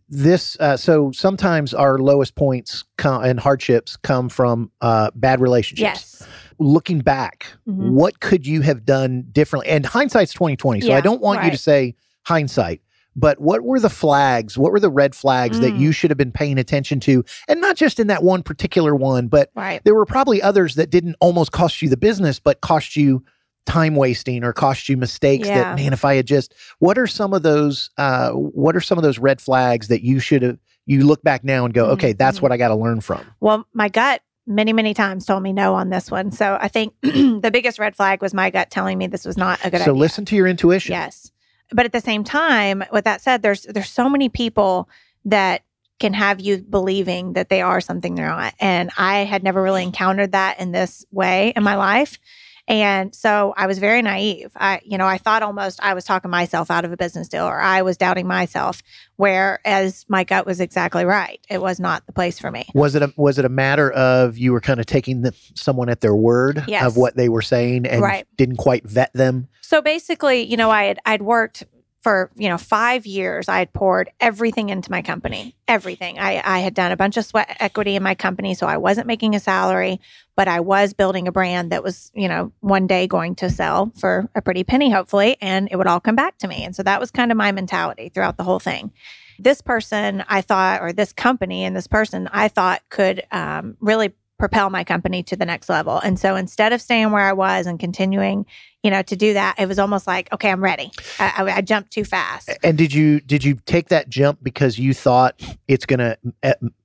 this 0.09 0.57
uh, 0.59 0.77
so 0.77 1.13
sometimes 1.13 1.73
our 1.75 1.99
lowest 1.99 2.35
points 2.35 2.85
come, 2.99 3.23
and 3.25 3.39
hardships 3.39 3.97
come 3.97 4.29
from 4.29 4.71
uh, 4.81 5.11
bad 5.15 5.41
relationships. 5.41 6.19
Yes. 6.21 6.29
Looking 6.59 7.01
back, 7.01 7.47
Mhm. 7.69 7.91
what 7.91 8.21
could 8.21 8.47
you 8.47 8.63
have 8.63 8.85
done 8.85 9.27
differently? 9.33 9.71
And 9.71 9.85
hindsight's 9.85 10.33
twenty 10.33 10.57
twenty. 10.57 10.81
So 10.81 10.93
I 10.93 11.01
don't 11.01 11.21
want 11.21 11.45
you 11.45 11.51
to 11.51 11.59
say 11.59 11.95
hindsight, 12.25 12.81
but 13.15 13.41
what 13.41 13.63
were 13.63 13.79
the 13.79 13.91
flags? 13.91 14.57
What 14.59 14.73
were 14.73 14.81
the 14.81 14.91
red 14.91 15.15
flags 15.15 15.61
that 15.61 15.75
Mm. 15.75 15.79
you 15.79 15.93
should 15.93 16.11
have 16.11 16.19
been 16.19 16.33
paying 16.33 16.59
attention 16.59 16.99
to? 17.01 17.25
And 17.47 17.61
not 17.61 17.77
just 17.77 18.01
in 18.01 18.07
that 18.09 18.23
one 18.25 18.43
particular 18.43 18.97
one, 18.97 19.29
but 19.29 19.51
Right. 19.55 19.83
there 19.85 19.95
were 19.95 20.07
probably 20.07 20.41
others 20.41 20.75
that 20.77 20.91
didn't 20.91 21.17
almost 21.21 21.53
cost 21.53 21.83
you 21.83 21.89
the 21.91 21.97
business, 21.97 22.41
but 22.41 22.61
cost 22.63 22.97
you 22.97 23.23
time 23.67 23.95
wasting 23.97 24.43
or 24.45 24.53
cost 24.53 24.89
you 24.89 24.97
mistakes 24.97 25.49
Yeah. 25.49 25.65
that 25.65 25.77
man 25.77 25.93
if 25.93 26.05
i 26.05 26.15
had 26.15 26.27
just 26.27 26.55
what 26.79 26.97
are 26.97 27.07
some 27.07 27.35
of 27.35 27.43
those 27.43 27.91
uh 27.99 28.31
what 28.31 28.75
are 28.77 28.81
some 28.81 28.97
of 28.97 29.03
those 29.03 29.19
red 29.19 29.41
flags 29.41 29.89
that 29.89 30.03
you 30.03 30.19
should 30.21 30.43
have 30.43 30.59
you 30.87 31.05
look 31.05 31.23
back 31.23 31.43
now 31.45 31.65
and 31.65 31.75
go 31.75 31.87
Mhm, 31.87 31.91
okay 31.93 32.13
that's 32.13 32.39
mhm. 32.39 32.43
what 32.43 32.53
i 32.53 32.57
got 32.57 32.69
to 32.69 32.77
learn 32.77 33.01
from 33.01 33.25
Well, 33.41 33.67
my 33.75 33.89
gut 33.89 34.23
many, 34.49 34.73
many 34.73 34.95
times 34.95 35.27
told 35.27 35.43
me 35.43 35.53
no 35.53 35.75
on 35.75 35.91
this 35.91 36.09
one. 36.09 36.31
So 36.31 36.57
I 36.61 36.69
think 36.69 36.95
the 37.03 37.51
biggest 37.53 37.81
red 37.81 37.97
flag 37.97 38.23
was 38.23 38.33
my 38.33 38.49
gut 38.51 38.71
telling 38.71 38.97
me 38.97 39.09
this 39.09 39.25
was 39.25 39.37
not 39.37 39.59
a 39.65 39.71
good 39.73 39.79
so 39.81 39.91
idea. 39.91 39.95
listen 39.95 40.25
to 40.27 40.37
your 40.37 40.47
intuition 40.47 40.93
Yes. 40.93 41.33
But 41.73 41.85
at 41.85 41.91
the 41.91 42.01
same 42.01 42.23
time, 42.23 42.85
with 42.93 43.03
that 43.07 43.21
said, 43.21 43.43
there's 43.43 43.63
there's 43.65 43.91
so 43.91 44.09
many 44.09 44.29
people 44.29 44.89
that 45.25 45.65
can 45.99 46.13
have 46.13 46.39
you 46.39 46.59
believing 46.59 47.33
that 47.33 47.49
they 47.49 47.61
are 47.61 47.81
something 47.81 48.15
they're 48.15 48.29
not. 48.29 48.55
And 48.61 48.91
I 48.97 49.25
had 49.25 49.43
never 49.43 49.61
really 49.61 49.83
encountered 49.83 50.31
that 50.31 50.61
in 50.61 50.71
this 50.71 51.05
way 51.11 51.53
in 51.57 51.65
my 51.65 51.75
life. 51.75 52.21
And 52.69 53.15
so 53.15 53.55
I 53.57 53.67
was 53.67 53.79
very 53.79 54.03
naive. 54.03 54.51
I, 54.57 54.81
you 54.85 54.99
know, 54.99 55.07
I 55.07 55.19
thought 55.19 55.43
almost 55.43 55.79
I 55.83 55.95
was 55.95 56.05
talking 56.05 56.31
myself 56.31 56.71
out 56.71 56.85
of 56.85 56.93
a 56.93 56.97
business 56.97 57.29
deal 57.29 57.45
or 57.45 57.61
I 57.61 57.83
was 57.83 57.97
doubting 57.97 58.27
myself, 58.27 58.83
whereas 59.17 60.05
my 60.09 60.25
gut 60.25 60.47
was 60.47 60.61
exactly 60.61 61.05
right. 61.05 61.41
It 61.49 61.61
was 61.61 61.79
not 61.79 62.07
the 62.07 62.13
place 62.13 62.39
for 62.39 62.51
me. 62.51 62.67
was 62.75 62.95
it 62.95 63.03
a 63.03 63.13
was 63.17 63.39
it 63.39 63.45
a 63.45 63.49
matter 63.49 63.91
of 63.93 64.37
you 64.39 64.53
were 64.53 64.61
kind 64.61 64.81
of 64.81 64.87
taking 64.87 65.23
the, 65.23 65.33
someone 65.55 65.89
at 65.89 66.01
their 66.01 66.15
word 66.17 66.65
Yes. 66.67 66.85
of 66.85 66.97
what 66.97 67.17
they 67.17 67.29
were 67.29 67.43
saying 67.43 67.87
and 67.87 68.03
Right. 68.03 68.27
didn't 68.37 68.57
quite 68.57 68.85
vet 68.85 69.13
them 69.13 69.49
So 69.61 69.81
basically, 69.83 70.43
you 70.43 70.57
know, 70.57 70.71
I 70.71 70.85
had 70.85 70.99
I'd 71.05 71.23
worked 71.23 71.65
for 72.07 72.31
you 72.37 72.49
know 72.49 72.57
five 72.57 73.05
years. 73.05 73.49
I 73.49 73.59
had 73.59 73.73
poured 73.73 74.11
everything 74.21 74.69
into 74.69 74.93
my 74.93 75.03
company, 75.03 75.57
everything. 75.67 76.21
I 76.21 76.41
I 76.45 76.61
had 76.61 76.73
done 76.73 76.93
a 76.93 76.97
bunch 76.97 77.17
of 77.17 77.25
sweat 77.25 77.57
equity 77.59 77.97
in 77.97 78.03
my 78.05 78.15
company, 78.15 78.55
so 78.55 78.65
I 78.65 78.77
wasn't 78.77 79.09
making 79.09 79.35
a 79.35 79.41
salary, 79.41 80.01
but 80.37 80.47
I 80.47 80.61
was 80.61 80.95
building 80.95 81.27
a 81.27 81.33
brand 81.33 81.73
that 81.73 81.83
was 81.83 82.13
you 82.15 82.29
know 82.29 82.53
one 82.61 82.87
day 82.87 83.09
going 83.09 83.35
to 83.37 83.51
sell 83.51 83.91
for 83.99 84.31
a 84.37 84.41
pretty 84.41 84.63
penny, 84.63 84.89
hopefully, 84.89 85.37
and 85.41 85.67
it 85.69 85.75
would 85.75 85.89
all 85.89 85.99
come 85.99 86.15
back 86.15 86.39
to 86.39 86.47
me. 86.47 86.63
And 86.63 86.77
so 86.77 86.85
that 86.85 87.01
was 87.01 87.11
kind 87.11 87.33
of 87.33 87.37
my 87.37 87.51
mentality 87.51 88.09
throughout 88.09 88.37
the 88.37 88.45
whole 88.45 88.61
thing. 88.61 88.93
This 89.41 89.61
person, 89.61 90.25
I 90.29 90.43
thought, 90.43 90.83
or 90.83 90.93
this 90.93 91.13
company 91.13 91.65
and 91.65 91.75
this 91.75 91.89
person, 91.89 92.29
I 92.33 92.47
thought 92.47 92.83
could 92.89 93.25
um, 93.33 93.77
really 93.81 94.15
propel 94.39 94.71
my 94.71 94.85
company 94.85 95.23
to 95.25 95.37
the 95.37 95.47
next 95.47 95.69
level. 95.69 95.99
And 95.99 96.19
so 96.19 96.37
instead 96.37 96.73
of 96.73 96.81
staying 96.83 97.11
where 97.11 97.25
I 97.25 97.33
was 97.33 97.67
and 97.67 97.79
continuing 97.79 98.47
you 98.83 98.91
know, 98.91 99.03
to 99.03 99.17
do 99.17 99.33
that, 99.33 99.57
it 99.59 99.67
was 99.67 99.81
almost 99.81 100.07
like, 100.07 100.33
okay, 100.33 100.49
I'm 100.49 100.63
ready. 100.63 100.93
I, 101.19 101.33
I, 101.39 101.51
I 101.57 101.61
jumped 101.61 101.91
too 101.91 102.05
fast. 102.05 102.49
and 102.63 102.79
did 102.79 102.95
you 102.95 103.19
did 103.21 103.43
you 103.43 103.57
take 103.67 103.89
that 103.89 104.09
jump 104.09 104.39
because 104.45 104.79
you 104.79 104.95
thought 104.95 105.43
it's 105.67 105.85
going 105.87 105.99
to 105.99 106.17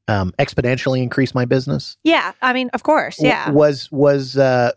um, 0.07 0.33
exponentially 0.39 1.03
increase 1.03 1.35
my 1.35 1.45
business 1.45 1.97
Yeah, 2.03 2.31
I 2.41 2.53
mean, 2.53 2.71
of 2.73 2.81
course, 2.81 3.17
W- 3.17 3.29
yeah. 3.29 3.51
was 3.51 3.91
was 3.91 4.35
uh 4.35 4.71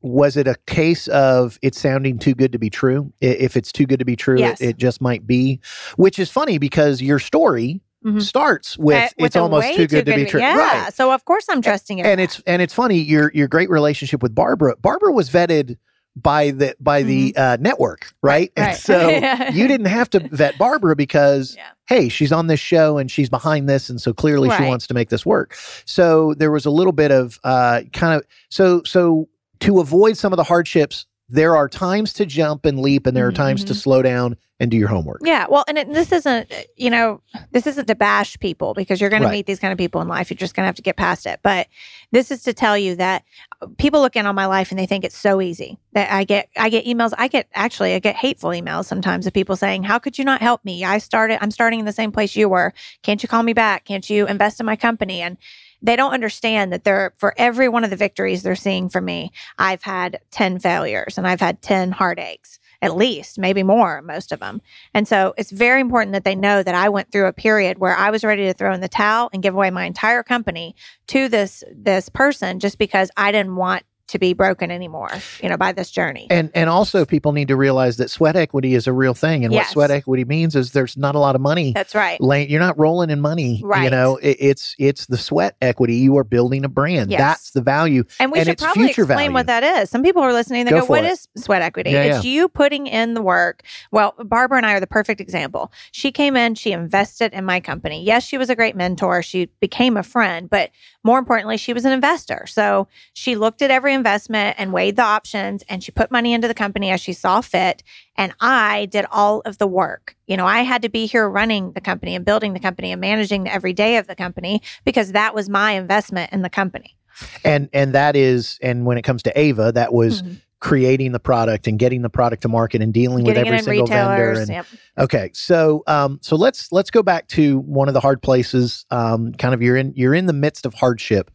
was 0.00 0.36
it 0.36 0.48
a 0.48 0.56
case 0.66 1.06
of 1.08 1.60
it 1.62 1.76
sounding 1.76 2.18
too 2.18 2.34
good 2.34 2.50
to 2.50 2.58
be 2.58 2.70
true 2.70 3.12
if 3.20 3.56
it's 3.56 3.70
too 3.70 3.86
good 3.86 4.00
to 4.00 4.04
be 4.04 4.16
true 4.16 4.38
Yes. 4.40 4.60
it, 4.60 4.70
it 4.70 4.76
just 4.78 5.00
might 5.00 5.26
be 5.28 5.60
which 5.96 6.18
is 6.18 6.28
funny 6.30 6.58
because 6.58 7.00
your 7.02 7.18
story 7.20 7.80
Mhm. 8.04 8.20
starts 8.22 8.76
with 8.78 8.96
Uh, 8.96 9.08
with 9.18 9.26
it's 9.26 9.36
almost 9.36 9.66
way 9.66 9.76
too 9.76 9.86
good 9.86 10.06
to 10.06 10.14
be 10.14 10.24
true 10.26 10.40
Yeah, 10.40 10.56
right 10.84 10.94
so 10.94 11.12
of 11.12 11.24
course 11.24 11.46
I'm 11.48 11.62
trusting 11.62 11.98
it. 12.00 12.06
and 12.06 12.20
it's 12.20 12.42
and 12.46 12.60
it's 12.60 12.74
funny 12.74 12.98
your 12.98 13.30
your 13.34 13.48
great 13.48 13.70
relationship 13.70 14.22
with 14.22 14.34
barbara 14.34 14.74
barbara 14.80 15.12
was 15.12 15.30
vetted 15.30 15.76
by 16.16 16.52
the 16.52 16.76
by 16.78 17.02
the 17.02 17.34
uh, 17.36 17.56
network 17.60 18.12
right, 18.22 18.52
and 18.56 18.76
Mm-hmm. 18.76 18.92
right. 18.92 19.48
so 19.48 19.52
you 19.58 19.66
didn't 19.66 19.86
have 19.86 20.08
to 20.10 20.20
vet 20.20 20.56
barbara 20.58 20.94
because 20.94 21.56
Yeah. 21.56 21.64
hey 21.88 22.08
she's 22.08 22.30
on 22.30 22.46
this 22.46 22.60
show 22.60 22.98
and 22.98 23.10
she's 23.10 23.28
behind 23.30 23.68
this 23.68 23.88
and 23.90 24.00
so 24.00 24.12
clearly 24.12 24.48
she 24.50 24.62
wants 24.64 24.86
to 24.88 24.94
make 24.94 25.08
this 25.08 25.24
work 25.26 25.56
so 25.86 26.34
there 26.34 26.50
was 26.52 26.66
a 26.66 26.70
little 26.70 26.92
bit 26.92 27.10
of 27.10 27.40
uh 27.42 27.80
kind 27.92 28.14
of 28.20 28.24
so 28.50 28.82
so 28.84 29.28
to 29.60 29.80
avoid 29.80 30.16
some 30.16 30.32
of 30.32 30.36
the 30.36 30.44
hardships 30.44 31.06
there 31.34 31.56
are 31.56 31.68
times 31.68 32.12
to 32.14 32.24
jump 32.24 32.64
and 32.64 32.78
leap, 32.78 33.06
and 33.06 33.16
there 33.16 33.26
are 33.26 33.32
times 33.32 33.64
to 33.64 33.72
Mhm. 33.72 33.76
slow 33.76 34.02
down 34.02 34.36
and 34.60 34.70
do 34.70 34.76
your 34.76 34.86
homework. 34.88 35.20
Yeah, 35.24 35.46
well, 35.50 35.64
and 35.66 35.76
it, 35.76 35.92
this 35.92 36.12
isn't, 36.12 36.48
you 36.76 36.88
know, 36.90 37.20
this 37.50 37.66
isn't 37.66 37.86
to 37.86 37.96
bash 37.96 38.38
people 38.38 38.72
because 38.72 39.00
you're 39.00 39.10
going 39.10 39.22
Right. 39.22 39.30
to 39.30 39.36
meet 39.38 39.46
these 39.46 39.58
kind 39.58 39.72
of 39.72 39.78
people 39.78 40.00
in 40.00 40.06
life. 40.06 40.30
You're 40.30 40.36
just 40.36 40.54
going 40.54 40.62
to 40.62 40.66
have 40.66 40.76
to 40.76 40.82
get 40.82 40.96
past 40.96 41.26
it. 41.26 41.40
But 41.42 41.66
this 42.12 42.30
is 42.30 42.44
to 42.44 42.54
tell 42.54 42.78
you 42.78 42.94
that 42.96 43.24
uh, 43.60 43.66
people 43.78 44.00
look 44.00 44.14
in 44.14 44.26
on 44.26 44.36
my 44.36 44.46
life 44.46 44.70
and 44.70 44.78
they 44.78 44.86
think 44.86 45.04
it's 45.04 45.18
so 45.18 45.40
easy. 45.40 45.76
That 45.92 46.12
I 46.12 46.22
get, 46.22 46.50
I 46.56 46.68
get 46.68 46.84
emails. 46.86 47.12
I 47.18 47.26
get 47.26 47.48
actually, 47.54 47.94
I 47.94 47.98
get 47.98 48.14
hateful 48.14 48.50
emails 48.50 48.84
sometimes 48.84 49.26
of 49.26 49.32
people 49.32 49.56
saying, 49.56 49.82
"How 49.82 49.98
could 49.98 50.16
you 50.18 50.24
not 50.24 50.40
help 50.40 50.64
me? 50.64 50.84
I 50.84 50.98
started, 50.98 51.38
I'm 51.42 51.50
starting 51.50 51.80
in 51.80 51.84
the 51.86 51.92
same 51.92 52.12
place 52.12 52.36
you 52.36 52.48
were. 52.48 52.72
Can't 53.02 53.22
you 53.24 53.28
call 53.28 53.42
me 53.42 53.54
back? 53.54 53.84
Can't 53.86 54.08
you 54.08 54.26
invest 54.28 54.60
in 54.60 54.66
my 54.66 54.76
company?" 54.76 55.20
And 55.20 55.36
they 55.84 55.96
don't 55.96 56.14
understand 56.14 56.72
that 56.72 56.82
they're 56.82 57.12
for 57.18 57.34
every 57.36 57.68
one 57.68 57.84
of 57.84 57.90
the 57.90 57.96
victories 57.96 58.42
they're 58.42 58.56
seeing 58.56 58.88
from 58.88 59.04
me, 59.04 59.30
I've 59.58 59.82
had 59.82 60.18
10 60.30 60.58
failures 60.58 61.18
and 61.18 61.26
I've 61.26 61.40
had 61.40 61.60
10 61.60 61.92
heartaches, 61.92 62.58
at 62.80 62.96
least, 62.96 63.38
maybe 63.38 63.62
more, 63.62 64.00
most 64.00 64.32
of 64.32 64.40
them. 64.40 64.62
And 64.94 65.06
so 65.06 65.34
it's 65.36 65.50
very 65.50 65.82
important 65.82 66.14
that 66.14 66.24
they 66.24 66.34
know 66.34 66.62
that 66.62 66.74
I 66.74 66.88
went 66.88 67.12
through 67.12 67.26
a 67.26 67.34
period 67.34 67.78
where 67.78 67.94
I 67.94 68.10
was 68.10 68.24
ready 68.24 68.44
to 68.46 68.54
throw 68.54 68.72
in 68.72 68.80
the 68.80 68.88
towel 68.88 69.28
and 69.32 69.42
give 69.42 69.54
away 69.54 69.70
my 69.70 69.84
entire 69.84 70.22
company 70.22 70.74
to 71.08 71.28
this 71.28 71.62
this 71.70 72.08
person 72.08 72.60
just 72.60 72.78
because 72.78 73.10
I 73.16 73.30
didn't 73.30 73.56
want 73.56 73.84
to 74.08 74.18
be 74.18 74.32
broken 74.34 74.70
anymore, 74.70 75.10
you 75.42 75.48
know, 75.48 75.56
by 75.56 75.72
this 75.72 75.90
journey. 75.90 76.26
And 76.30 76.50
and 76.54 76.68
also 76.68 77.04
people 77.04 77.32
need 77.32 77.48
to 77.48 77.56
realize 77.56 77.96
that 77.96 78.10
sweat 78.10 78.36
equity 78.36 78.74
is 78.74 78.86
a 78.86 78.92
real 78.92 79.14
thing. 79.14 79.44
And 79.44 79.54
what 79.54 79.66
sweat 79.66 79.90
equity 79.90 80.24
means 80.24 80.54
is 80.54 80.72
there's 80.72 80.96
not 80.96 81.14
a 81.14 81.18
lot 81.18 81.34
of 81.34 81.40
money. 81.40 81.72
That's 81.72 81.94
right. 81.94 82.20
lay- 82.20 82.46
You're 82.46 82.60
not 82.60 82.78
rolling 82.78 83.10
in 83.10 83.20
money. 83.20 83.62
Right. 83.64 83.84
You 83.84 83.90
know, 83.90 84.16
it, 84.18 84.36
it's 84.38 84.74
it's 84.78 85.06
the 85.06 85.16
sweat 85.16 85.56
equity. 85.62 85.96
You 85.96 86.18
are 86.18 86.24
building 86.24 86.64
a 86.64 86.68
brand. 86.68 87.10
Yes. 87.10 87.20
That's 87.20 87.50
the 87.52 87.62
value. 87.62 88.04
And 88.18 88.30
we 88.30 88.40
and 88.40 88.48
should 88.48 88.58
probably 88.58 88.90
explain 88.90 89.32
what 89.32 89.46
that 89.46 89.62
is. 89.62 89.88
Some 89.90 90.02
people 90.02 90.22
are 90.22 90.32
listening. 90.32 90.66
They 90.66 90.70
Go 90.72 90.80
go, 90.80 90.86
"What 90.86 91.04
it. 91.04 91.12
is 91.12 91.28
sweat 91.36 91.62
equity? 91.62 91.90
Yeah, 91.92 92.16
it's 92.16 92.24
you 92.24 92.48
putting 92.48 92.86
in 92.86 93.14
the 93.14 93.22
work. 93.22 93.62
Well, 93.90 94.14
Barbara 94.18 94.58
and 94.58 94.66
I 94.66 94.74
are 94.74 94.80
the 94.80 94.86
perfect 94.86 95.20
example. 95.20 95.72
She 95.92 96.12
came 96.12 96.36
in, 96.36 96.54
she 96.56 96.72
invested 96.72 97.32
in 97.32 97.44
my 97.44 97.60
company. 97.60 98.04
Yes, 98.04 98.22
she 98.24 98.36
was 98.36 98.50
a 98.50 98.54
great 98.56 98.76
mentor. 98.76 99.22
She 99.22 99.46
became 99.60 99.96
a 99.96 100.02
friend, 100.02 100.50
but 100.50 100.70
more 101.02 101.18
importantly, 101.18 101.56
she 101.56 101.72
was 101.72 101.84
an 101.84 101.92
investor. 101.92 102.46
So 102.46 102.88
she 103.12 103.36
looked 103.36 103.62
at 103.62 103.70
every 103.70 103.93
investment 103.94 104.56
and 104.58 104.72
weighed 104.72 104.96
the 104.96 105.02
options 105.02 105.64
and 105.68 105.82
she 105.82 105.90
put 105.90 106.10
money 106.10 106.34
into 106.34 106.46
the 106.46 106.54
company 106.54 106.90
as 106.90 107.00
she 107.00 107.12
saw 107.14 107.40
fit. 107.40 107.82
And 108.16 108.34
I 108.40 108.86
did 108.86 109.06
all 109.10 109.40
of 109.46 109.58
the 109.58 109.66
work. 109.66 110.16
You 110.26 110.36
know, 110.36 110.46
I 110.46 110.60
had 110.62 110.82
to 110.82 110.88
be 110.88 111.06
here 111.06 111.28
running 111.28 111.72
the 111.72 111.80
company 111.80 112.14
and 112.14 112.24
building 112.24 112.52
the 112.52 112.60
company 112.60 112.92
and 112.92 113.00
managing 113.00 113.48
every 113.48 113.72
day 113.72 113.96
of 113.96 114.06
the 114.06 114.14
company 114.14 114.60
because 114.84 115.12
that 115.12 115.34
was 115.34 115.48
my 115.48 115.72
investment 115.72 116.32
in 116.32 116.42
the 116.42 116.50
company. 116.50 116.96
And 117.44 117.68
and 117.72 117.94
that 117.94 118.16
is 118.16 118.58
and 118.60 118.84
when 118.86 118.98
it 118.98 119.02
comes 119.02 119.22
to 119.22 119.38
Ava, 119.38 119.72
that 119.72 119.92
was 119.92 120.22
Mhm. 120.22 120.40
creating 120.60 121.12
the 121.12 121.20
product 121.20 121.66
and 121.66 121.78
getting 121.78 122.02
the 122.02 122.08
product 122.08 122.42
to 122.42 122.48
market 122.48 122.80
and 122.80 122.92
dealing 122.92 123.22
with 123.22 123.36
every 123.36 123.58
single 123.58 123.86
vendor. 123.86 124.32
And, 124.40 124.48
yep. 124.48 124.66
Okay, 124.98 125.30
so 125.34 125.82
um, 125.86 126.18
so 126.22 126.36
let's 126.36 126.72
let's 126.72 126.90
go 126.90 127.02
back 127.02 127.28
to 127.28 127.58
one 127.60 127.86
of 127.88 127.94
the 127.94 128.00
hard 128.00 128.22
places. 128.22 128.86
Um, 128.90 129.32
kind 129.34 129.52
of 129.54 129.62
you're 129.62 129.76
in 129.76 129.92
you're 129.94 130.14
in 130.14 130.26
the 130.26 130.32
midst 130.32 130.64
of 130.66 130.74
hardship. 130.74 131.30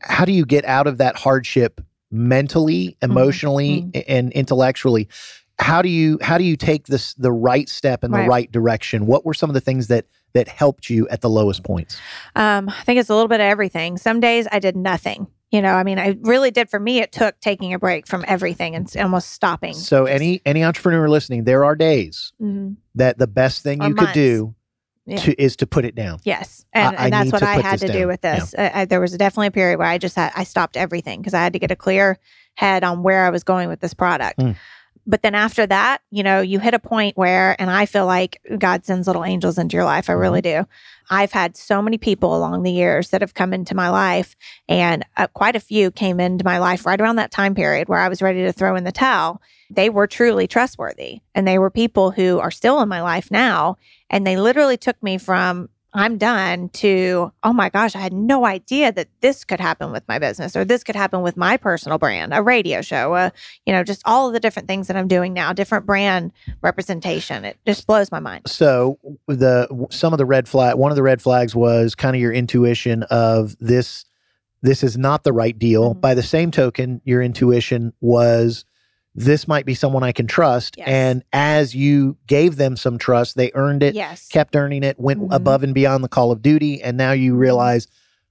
How 0.00 0.24
do 0.24 0.32
you 0.32 0.44
get 0.44 0.64
out 0.66 0.86
of 0.86 0.98
that 0.98 1.16
hardship 1.16 1.80
mentally, 2.10 2.96
Mm-hmm. 3.02 3.10
emotionally, 3.12 4.04
and 4.08 4.32
intellectually? 4.32 5.08
How 5.58 5.80
do 5.80 5.88
you 5.88 6.18
how 6.20 6.36
do 6.36 6.44
you 6.44 6.56
take 6.56 6.86
this 6.86 7.14
the 7.14 7.32
right 7.32 7.68
step 7.68 8.04
in 8.04 8.10
the 8.10 8.18
Right. 8.18 8.28
right 8.28 8.52
direction? 8.52 9.06
What 9.06 9.24
were 9.24 9.32
some 9.34 9.48
of 9.48 9.54
the 9.54 9.60
things 9.60 9.86
that 9.88 10.04
that 10.34 10.48
helped 10.48 10.90
you 10.90 11.08
at 11.08 11.22
the 11.22 11.30
lowest 11.30 11.62
points? 11.64 11.98
Um, 12.34 12.68
I 12.68 12.82
think 12.84 13.00
it's 13.00 13.08
a 13.08 13.14
little 13.14 13.28
bit 13.28 13.40
of 13.40 13.46
everything. 13.46 13.96
Some 13.96 14.20
days 14.20 14.46
I 14.52 14.58
did 14.58 14.76
nothing. 14.76 15.28
You 15.52 15.62
know, 15.62 15.72
I 15.72 15.82
mean, 15.84 15.98
I 15.98 16.18
really 16.22 16.50
did. 16.50 16.68
For 16.68 16.80
me, 16.80 16.98
it 16.98 17.12
took 17.12 17.38
taking 17.40 17.72
a 17.72 17.78
break 17.78 18.06
from 18.06 18.24
everything 18.28 18.74
and 18.74 18.92
almost 18.98 19.30
stopping. 19.30 19.72
So 19.74 20.04
any 20.04 20.42
any 20.44 20.62
entrepreneur 20.62 21.08
listening, 21.08 21.44
there 21.44 21.64
are 21.64 21.74
days 21.76 22.32
Mhm. 22.42 22.76
that 22.96 23.16
the 23.18 23.28
best 23.28 23.62
thing 23.62 23.80
Or 23.82 23.88
you 23.88 23.94
could 23.94 24.12
do 24.12 24.55
Yeah. 25.06 25.18
to, 25.18 25.40
is 25.40 25.56
to 25.56 25.66
put 25.66 25.84
it 25.84 25.94
down. 25.94 26.18
Yes, 26.24 26.64
and, 26.72 26.96
I- 26.96 27.04
and 27.04 27.12
that's 27.12 27.32
what 27.32 27.42
I 27.42 27.60
had 27.60 27.78
to 27.78 27.86
do 27.86 28.00
down. 28.00 28.08
with 28.08 28.20
this. 28.22 28.54
I, 28.58 28.70
I, 28.74 28.84
there 28.86 29.00
was 29.00 29.12
definitely 29.16 29.46
a 29.48 29.50
period 29.52 29.78
where 29.78 29.86
I 29.86 29.98
just 29.98 30.16
had 30.16 30.32
I 30.34 30.42
stopped 30.44 30.76
everything 30.76 31.20
because 31.20 31.32
I 31.32 31.42
had 31.42 31.52
to 31.52 31.58
get 31.60 31.70
a 31.70 31.76
clear 31.76 32.18
head 32.54 32.82
on 32.82 33.02
where 33.02 33.24
I 33.24 33.30
was 33.30 33.44
going 33.44 33.68
with 33.68 33.80
this 33.80 33.94
product. 33.94 34.40
Mm. 34.40 34.56
But 35.06 35.22
then 35.22 35.34
after 35.34 35.66
that, 35.66 36.02
you 36.10 36.22
know, 36.22 36.40
you 36.40 36.58
hit 36.58 36.74
a 36.74 36.78
point 36.78 37.16
where, 37.16 37.54
and 37.60 37.70
I 37.70 37.86
feel 37.86 38.06
like 38.06 38.40
God 38.58 38.84
sends 38.84 39.06
little 39.06 39.24
angels 39.24 39.56
into 39.56 39.76
your 39.76 39.84
life. 39.84 40.10
I 40.10 40.14
really 40.14 40.42
Mm-hmm. 40.42 40.62
do. 40.62 40.68
I've 41.08 41.30
had 41.30 41.56
so 41.56 41.80
many 41.80 41.98
people 41.98 42.36
along 42.36 42.64
the 42.64 42.72
years 42.72 43.10
that 43.10 43.20
have 43.20 43.34
come 43.34 43.54
into 43.54 43.76
my 43.76 43.88
life, 43.90 44.34
and 44.68 45.04
uh, 45.16 45.28
quite 45.28 45.54
a 45.54 45.60
few 45.60 45.92
came 45.92 46.18
into 46.18 46.44
my 46.44 46.58
life 46.58 46.84
right 46.84 47.00
around 47.00 47.16
that 47.16 47.30
time 47.30 47.54
period 47.54 47.88
where 47.88 48.00
I 48.00 48.08
was 48.08 48.20
ready 48.20 48.42
to 48.42 48.52
throw 48.52 48.74
in 48.74 48.82
the 48.82 48.90
towel. 48.90 49.40
They 49.70 49.88
were 49.88 50.08
truly 50.08 50.48
trustworthy, 50.48 51.20
and 51.34 51.46
they 51.46 51.58
were 51.58 51.70
people 51.70 52.10
who 52.10 52.40
are 52.40 52.50
still 52.50 52.80
in 52.80 52.88
my 52.88 53.02
life 53.02 53.30
now. 53.30 53.76
And 54.10 54.26
they 54.26 54.36
literally 54.36 54.76
took 54.76 55.00
me 55.02 55.18
from 55.18 55.68
I'm 55.96 56.18
done 56.18 56.68
to, 56.70 57.32
oh 57.42 57.52
my 57.52 57.68
gosh, 57.70 57.96
I 57.96 58.00
had 58.00 58.12
no 58.12 58.44
idea 58.44 58.92
that 58.92 59.08
this 59.22 59.44
could 59.44 59.60
happen 59.60 59.90
with 59.92 60.06
my 60.06 60.18
business 60.18 60.54
or 60.54 60.64
this 60.64 60.84
could 60.84 60.94
happen 60.94 61.22
with 61.22 61.36
my 61.36 61.56
personal 61.56 61.96
brand, 61.98 62.34
a 62.34 62.42
radio 62.42 62.82
show, 62.82 63.14
uh, 63.14 63.30
you 63.64 63.72
know, 63.72 63.82
just 63.82 64.02
all 64.04 64.26
of 64.28 64.34
the 64.34 64.40
different 64.40 64.68
things 64.68 64.88
that 64.88 64.96
I'm 64.96 65.08
doing 65.08 65.32
now, 65.32 65.52
different 65.54 65.86
brand 65.86 66.32
representation. 66.60 67.44
It 67.46 67.56
just 67.66 67.86
blows 67.86 68.12
my 68.12 68.20
mind. 68.20 68.42
so 68.46 68.98
the 69.26 69.86
some 69.90 70.12
of 70.12 70.18
the 70.18 70.26
red 70.26 70.46
flag 70.48 70.76
one 70.76 70.92
of 70.92 70.96
the 70.96 71.02
red 71.02 71.22
flags 71.22 71.54
was 71.56 71.94
kind 71.94 72.14
of 72.14 72.20
your 72.20 72.32
intuition 72.32 73.02
of 73.04 73.56
this 73.58 74.04
this 74.62 74.82
is 74.82 74.98
not 74.98 75.24
the 75.24 75.32
right 75.32 75.58
deal 75.58 75.94
Mhm. 75.94 76.00
by 76.02 76.12
the 76.14 76.22
same 76.22 76.50
token 76.50 77.00
your 77.04 77.22
intuition 77.22 77.92
was 78.02 78.65
this 79.16 79.48
might 79.48 79.64
be 79.66 79.74
someone 79.74 80.02
i 80.02 80.12
can 80.12 80.26
trust 80.26 80.76
Yes. 80.76 80.88
and 80.88 81.22
as 81.32 81.74
you 81.74 82.16
gave 82.26 82.56
them 82.56 82.76
some 82.76 82.98
trust 82.98 83.36
they 83.36 83.50
earned 83.54 83.82
it 83.82 83.94
Yes. 83.94 84.28
kept 84.28 84.54
earning 84.54 84.82
it 84.84 85.00
went 85.00 85.20
Mhm. 85.22 85.34
above 85.34 85.62
and 85.62 85.74
beyond 85.74 86.04
the 86.04 86.08
call 86.08 86.30
of 86.30 86.42
duty 86.42 86.82
and 86.82 86.96
now 86.96 87.12
you 87.12 87.34
realize 87.34 87.88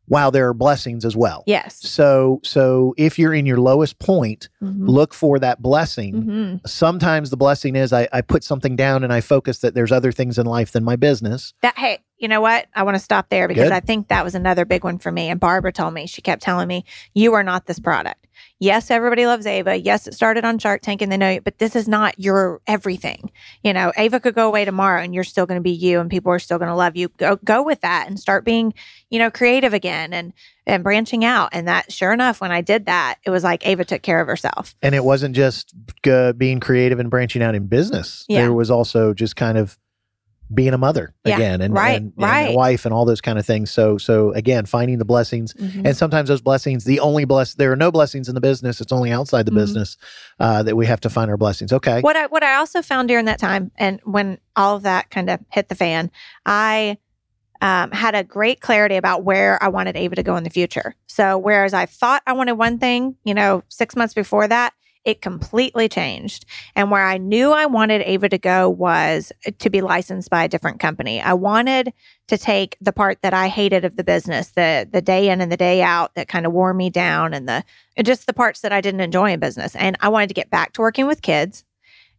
wow 0.07 0.29
there 0.29 0.47
are 0.47 0.53
blessings 0.53 1.03
as 1.03 1.15
well 1.17 1.43
Yes. 1.47 1.77
so 1.81 2.39
so 2.43 2.93
if 2.97 3.17
you're 3.17 3.33
in 3.33 3.47
your 3.47 3.59
lowest 3.59 3.97
point 3.97 4.49
Mhm. 4.61 4.87
look 4.87 5.15
for 5.15 5.39
that 5.39 5.63
blessing 5.63 6.13
Mhm. 6.23 6.67
sometimes 6.67 7.31
the 7.31 7.37
blessing 7.37 7.75
is 7.75 7.91
I, 7.91 8.07
I 8.13 8.21
put 8.21 8.43
something 8.43 8.75
down 8.75 9.03
and 9.03 9.11
I 9.11 9.21
focus 9.21 9.57
that 9.59 9.73
there's 9.73 9.91
other 9.91 10.11
things 10.11 10.37
in 10.37 10.45
life 10.45 10.71
than 10.71 10.83
my 10.83 10.95
business. 10.95 11.53
That 11.63 11.73
hey, 11.77 11.97
you 12.17 12.27
know 12.27 12.41
what? 12.41 12.67
I 12.73 12.83
want 12.83 12.95
to 12.95 13.03
stop 13.03 13.29
there 13.29 13.47
because 13.47 13.65
Good. 13.65 13.73
I 13.73 13.81
think 13.81 14.07
that 14.07 14.23
was 14.23 14.35
another 14.35 14.65
big 14.65 14.83
one 14.83 14.99
for 14.99 15.11
me. 15.11 15.29
And 15.29 15.39
Barbara 15.39 15.71
told 15.71 15.93
me 15.93 16.07
she 16.07 16.21
kept 16.21 16.41
telling 16.41 16.67
me, 16.67 16.85
"You 17.13 17.33
are 17.33 17.43
not 17.43 17.65
this 17.65 17.79
product. 17.79 18.25
Yes, 18.59 18.89
everybody 18.89 19.25
loves 19.25 19.45
Ava. 19.45 19.75
Yes, 19.75 20.07
it 20.07 20.13
started 20.13 20.45
on 20.45 20.59
Shark 20.59 20.81
Tank 20.81 21.01
and 21.01 21.11
they 21.11 21.17
know 21.17 21.29
you, 21.29 21.41
but 21.41 21.57
this 21.57 21.75
is 21.75 21.87
not 21.87 22.17
your 22.19 22.61
everything. 22.67 23.31
You 23.63 23.73
know, 23.73 23.91
Ava 23.97 24.19
could 24.19 24.35
go 24.35 24.47
away 24.47 24.63
tomorrow 24.65 25.01
and 25.01 25.13
you're 25.13 25.23
still 25.23 25.45
going 25.45 25.59
to 25.59 25.63
be 25.63 25.71
you, 25.71 25.99
and 25.99 26.09
people 26.09 26.31
are 26.31 26.39
still 26.39 26.57
going 26.57 26.69
to 26.69 26.75
love 26.75 26.95
you. 26.95 27.09
Go 27.17 27.35
go 27.43 27.63
with 27.63 27.81
that 27.81 28.07
and 28.07 28.19
start 28.19 28.45
being, 28.45 28.73
you 29.09 29.19
know, 29.19 29.29
creative 29.29 29.73
again 29.73 30.13
and 30.13 30.33
and 30.65 30.83
branching 30.83 31.25
out. 31.25 31.49
And 31.51 31.67
that, 31.67 31.91
sure 31.91 32.13
enough, 32.13 32.41
when 32.41 32.51
I 32.51 32.61
did 32.61 32.85
that, 32.85 33.19
it 33.25 33.29
was 33.29 33.43
like 33.43 33.67
Ava 33.67 33.85
took 33.85 34.01
care 34.01 34.21
of 34.21 34.27
herself. 34.27 34.73
And 34.81 34.95
it 34.95 35.03
wasn't 35.03 35.35
just 35.35 35.73
uh, 36.07 36.33
being 36.33 36.59
creative 36.59 36.99
and 36.99 37.09
branching 37.09 37.43
out 37.43 37.55
in 37.55 37.67
business. 37.67 38.25
Yeah. 38.27 38.41
There 38.41 38.53
was 38.53 38.71
also 38.71 39.13
just 39.13 39.35
kind 39.35 39.57
of 39.57 39.77
being 40.53 40.73
a 40.73 40.77
mother 40.77 41.13
Yeah, 41.25 41.35
again 41.35 41.61
and, 41.61 41.73
right, 41.73 41.95
and, 42.01 42.13
and 42.13 42.21
right. 42.23 42.49
a 42.49 42.55
wife 42.55 42.85
and 42.85 42.93
all 42.93 43.03
those 43.05 43.21
kind 43.21 43.39
of 43.39 43.45
things. 43.45 43.71
So 43.71 43.97
so 43.97 44.31
again, 44.33 44.65
finding 44.65 44.99
the 44.99 45.05
blessings 45.05 45.53
Mhm. 45.55 45.85
and 45.85 45.97
sometimes 45.97 46.29
those 46.29 46.41
blessings, 46.41 46.83
the 46.83 46.99
only 46.99 47.25
bless 47.25 47.55
there 47.55 47.71
are 47.71 47.75
no 47.75 47.91
blessings 47.91 48.29
in 48.29 48.35
the 48.35 48.41
business. 48.41 48.79
It's 48.79 48.91
only 48.91 49.11
outside 49.11 49.45
the 49.45 49.51
Mhm. 49.51 49.55
business 49.55 49.97
uh, 50.39 50.61
that 50.63 50.75
we 50.75 50.85
have 50.85 51.01
to 51.01 51.09
find 51.09 51.31
our 51.31 51.37
blessings. 51.37 51.73
Okay. 51.73 52.01
What 52.01 52.15
I 52.15 52.27
what 52.27 52.43
I 52.43 52.55
also 52.55 52.81
found 52.81 53.07
during 53.07 53.25
that 53.25 53.39
time, 53.39 53.71
and 53.77 53.99
when 54.03 54.37
all 54.55 54.75
of 54.75 54.83
that 54.83 55.09
kind 55.09 55.29
of 55.29 55.39
hit 55.49 55.69
the 55.69 55.75
fan, 55.75 56.11
I 56.45 56.97
um, 57.61 57.89
had 57.91 58.13
a 58.15 58.23
great 58.23 58.59
clarity 58.59 58.97
about 58.97 59.23
where 59.23 59.57
I 59.63 59.69
wanted 59.69 59.95
Ava 59.95 60.15
to 60.15 60.23
go 60.23 60.35
in 60.35 60.43
the 60.43 60.49
future. 60.49 60.93
So 61.07 61.37
whereas 61.37 61.73
I 61.73 61.85
thought 61.85 62.21
I 62.27 62.33
wanted 62.33 62.53
one 62.53 62.77
thing, 62.77 63.15
you 63.23 63.33
know, 63.33 63.63
six 63.69 63.95
months 63.95 64.13
before 64.13 64.47
that, 64.47 64.73
it 65.05 65.21
completely 65.21 65.87
changed. 65.87 66.45
And 66.75 66.91
where 66.91 67.05
I 67.05 67.17
knew 67.17 67.51
I 67.51 67.67
wanted 67.67 68.01
Ava 68.01 68.27
to 68.29 68.37
go 68.39 68.67
was 68.67 69.31
to 69.59 69.69
be 69.69 69.81
licensed 69.81 70.29
by 70.31 70.43
a 70.43 70.49
different 70.49 70.79
company. 70.79 71.21
I 71.21 71.33
wanted 71.33 71.93
to 72.27 72.37
take 72.37 72.75
the 72.81 72.91
part 72.91 73.21
that 73.21 73.33
I 73.33 73.47
hated 73.47 73.85
of 73.85 73.95
the 73.95 74.03
business, 74.03 74.49
the 74.49 74.87
the 74.91 75.01
day 75.01 75.29
in 75.29 75.41
and 75.41 75.51
the 75.51 75.57
day 75.57 75.83
out 75.83 76.15
that 76.15 76.27
kind 76.27 76.45
of 76.45 76.53
wore 76.53 76.73
me 76.73 76.89
down 76.89 77.33
and 77.33 77.47
the 77.47 77.63
just 78.03 78.25
the 78.25 78.33
parts 78.33 78.61
that 78.61 78.73
I 78.73 78.81
didn't 78.81 79.01
enjoy 79.01 79.31
in 79.31 79.39
business. 79.39 79.75
And 79.75 79.95
I 80.01 80.09
wanted 80.09 80.27
to 80.29 80.33
get 80.33 80.49
back 80.49 80.73
to 80.73 80.81
working 80.81 81.05
with 81.05 81.21
kids, 81.21 81.63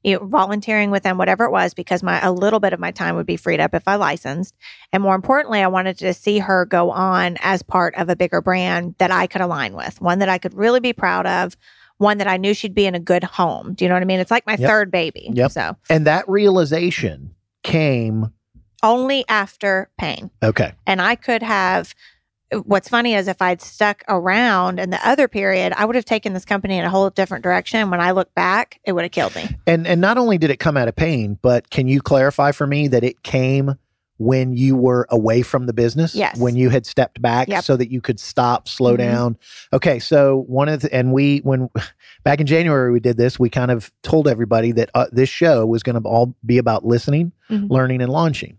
you 0.05 0.14
know, 0.14 0.25
volunteering 0.25 0.93
with 0.93 1.02
them, 1.02 1.19
whatever 1.19 1.45
it 1.45 1.50
was, 1.50 1.75
because 1.75 2.05
my 2.05 2.25
a 2.25 2.31
little 2.31 2.61
bit 2.61 2.73
of 2.73 2.78
my 2.78 2.93
time 2.93 3.16
would 3.16 3.26
be 3.26 3.37
freed 3.37 3.59
up 3.59 3.75
if 3.75 3.83
I 3.88 3.97
licensed. 3.97 4.55
And 4.93 5.02
more 5.02 5.16
importantly, 5.16 5.61
I 5.61 5.66
wanted 5.66 5.99
to 5.99 6.14
see 6.14 6.38
her 6.38 6.64
go 6.66 6.93
on 6.93 7.37
as 7.40 7.64
part 7.64 7.97
of 7.97 8.09
a 8.09 8.14
bigger 8.14 8.40
brand 8.40 8.95
that 8.99 9.11
I 9.11 9.26
could 9.26 9.40
align 9.40 9.75
with, 9.75 10.00
one 10.00 10.21
that 10.21 10.28
I 10.28 10.38
could 10.38 10.55
really 10.55 10.81
be 10.81 10.93
proud 10.93 11.26
of, 11.26 11.57
one 11.99 12.19
that 12.19 12.26
I 12.26 12.37
knew 12.37 12.53
she'd 12.55 12.75
be 12.75 12.87
in 12.87 12.95
a 12.95 13.00
good 13.00 13.25
home. 13.25 13.75
Do 13.75 13.85
you 13.85 13.88
know 13.88 13.95
what 13.95 14.03
I 14.03 14.07
mean? 14.07 14.21
It's 14.21 14.31
like 14.31 14.47
my 14.47 14.57
Yep. 14.59 14.69
third 14.69 14.91
baby. 14.91 15.31
Yep. 15.33 15.50
So 15.50 15.76
And 15.91 16.07
that 16.07 16.29
realization 16.29 17.35
came 17.62 18.33
only 18.83 19.25
after 19.29 19.88
pain. 19.99 20.31
okay. 20.43 20.73
and 20.87 21.00
I 21.00 21.15
could 21.17 21.43
have 21.43 21.95
what's 22.62 22.88
funny 22.88 23.15
is 23.15 23.26
if 23.26 23.43
I'd 23.43 23.61
stuck 23.61 24.05
around 24.09 24.79
in 24.79 24.91
the 24.91 25.09
other 25.09 25.26
period, 25.26 25.73
I 25.76 25.85
would 25.85 25.97
have 25.97 26.05
taken 26.05 26.33
this 26.33 26.45
company 26.45 26.79
in 26.79 26.85
a 26.85 26.91
whole 26.91 27.11
different 27.11 27.43
direction. 27.43 27.91
When 27.91 28.00
I 28.00 28.12
look 28.12 28.33
back, 28.37 28.79
it 28.85 28.93
would 28.93 29.03
have 29.03 29.11
killed 29.11 29.35
me. 29.35 29.49
And 29.67 29.85
and 29.85 30.00
not 30.00 30.17
only 30.17 30.38
did 30.38 30.50
it 30.50 30.59
come 30.59 30.76
out 30.76 30.87
of 30.87 30.95
pain, 30.95 31.38
but 31.43 31.71
can 31.71 31.88
you 31.88 32.00
clarify 32.00 32.53
for 32.53 32.65
me 32.67 32.87
that 32.88 33.03
it 33.03 33.25
came 33.25 33.75
when 34.18 34.56
you 34.56 34.76
were 34.76 35.06
away 35.11 35.42
from 35.42 35.66
the 35.66 35.73
business? 35.73 36.14
Yes. 36.14 36.38
When 36.38 36.56
you 36.56 36.70
had 36.70 36.87
stepped 36.87 37.20
back 37.20 37.49
Yep. 37.49 37.64
so 37.64 37.76
that 37.76 37.90
you 37.90 38.00
could 38.00 38.18
stop, 38.18 38.68
slow 38.68 38.94
Mhm. 38.94 38.99
down. 38.99 39.37
Okay, 39.73 39.99
so 39.99 40.44
one 40.49 40.68
of 40.68 40.80
the, 40.82 40.94
and 40.94 41.12
we 41.12 41.38
when 41.38 41.68
back 42.25 42.40
in 42.40 42.46
January 42.46 42.92
we 42.92 43.00
did 43.00 43.16
this, 43.16 43.38
we 43.38 43.50
kind 43.50 43.70
of 43.70 43.92
told 44.02 44.26
everybody 44.28 44.73
that 44.73 44.90
uh, 44.94 45.06
this 45.12 45.28
show 45.28 45.66
was 45.66 45.82
going 45.82 46.00
to 46.00 46.08
all 46.08 46.35
be 46.44 46.58
about 46.58 46.85
listening, 46.85 47.32
Mhm. 47.50 47.70
learning 47.70 48.00
and 48.02 48.11
launching. 48.11 48.58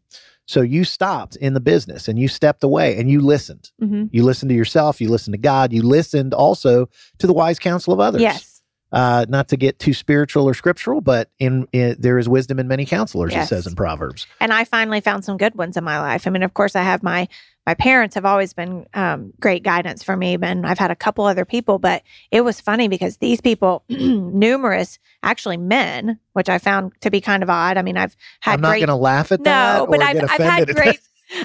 So 0.49 0.61
you 0.61 0.85
stopped 0.85 1.35
in 1.35 1.53
the 1.55 1.59
business 1.59 2.07
and 2.07 2.17
you 2.17 2.29
stepped 2.29 2.63
away 2.63 2.97
and 2.97 3.09
you 3.09 3.19
listened. 3.19 3.71
hmm 3.79 4.05
You 4.11 4.23
listened 4.23 4.47
to 4.49 4.55
yourself, 4.55 5.01
you 5.01 5.09
listened 5.09 5.33
to 5.33 5.37
God, 5.39 5.73
you 5.73 5.81
listened 5.81 6.33
also 6.33 6.87
to 7.17 7.27
the 7.27 7.33
wise 7.33 7.59
counsel 7.59 7.93
of 7.93 7.99
others 7.99 8.21
Yes. 8.21 8.56
Uh, 8.91 9.25
not 9.27 9.47
to 9.49 9.57
get 9.57 9.79
too 9.79 9.93
spiritual 9.93 10.45
or 10.47 10.53
scriptural, 10.53 11.01
but 11.01 11.29
in, 11.39 11.67
in 11.73 11.95
there 11.99 12.17
is 12.17 12.29
wisdom 12.29 12.59
in 12.59 12.67
many 12.67 12.85
counselors, 12.85 13.33
Yes. 13.33 13.45
it 13.45 13.49
says 13.55 13.67
in 13.67 13.75
Proverbs. 13.75 14.25
and 14.39 14.53
I 14.53 14.63
finally 14.63 15.01
found 15.01 15.25
some 15.25 15.37
good 15.37 15.55
ones 15.55 15.75
in 15.77 15.83
my 15.83 15.99
life. 15.99 16.25
I 16.25 16.29
mean, 16.29 16.43
of 16.43 16.53
course, 16.53 16.75
I 16.75 16.83
have 16.83 17.03
my 17.03 17.27
my 17.65 17.73
parents 17.73 18.15
have 18.15 18.23
always 18.23 18.53
been 18.53 18.85
um, 18.93 19.33
great 19.41 19.61
guidance 19.61 20.01
for 20.01 20.15
me, 20.15 20.37
and 20.41 20.65
I've 20.65 20.79
had 20.79 20.89
a 20.89 20.95
couple 20.95 21.25
other 21.25 21.43
people. 21.43 21.79
But 21.79 22.01
it 22.31 22.39
was 22.39 22.61
funny 22.61 22.87
because 22.87 23.17
these 23.17 23.41
people, 23.41 23.83
numerous 23.89 24.99
actually 25.23 25.57
men, 25.57 26.17
which 26.33 26.49
I 26.49 26.59
found 26.59 26.93
to 27.01 27.09
be 27.11 27.21
kind 27.21 27.43
of 27.43 27.49
odd. 27.49 27.77
I 27.77 27.81
mean, 27.81 27.97
I've 27.97 28.15
had 28.39 28.53
I'm 28.55 28.61
not 28.61 28.75
going 28.75 28.87
to 28.87 28.95
laugh 28.95 29.31
at 29.31 29.43
that. 29.43 29.77
no, 29.79 29.87
but 29.87 29.99
or 29.99 30.03
I've, 30.03 30.23
I've 30.23 30.39
had 30.39 30.75
great. 30.75 30.99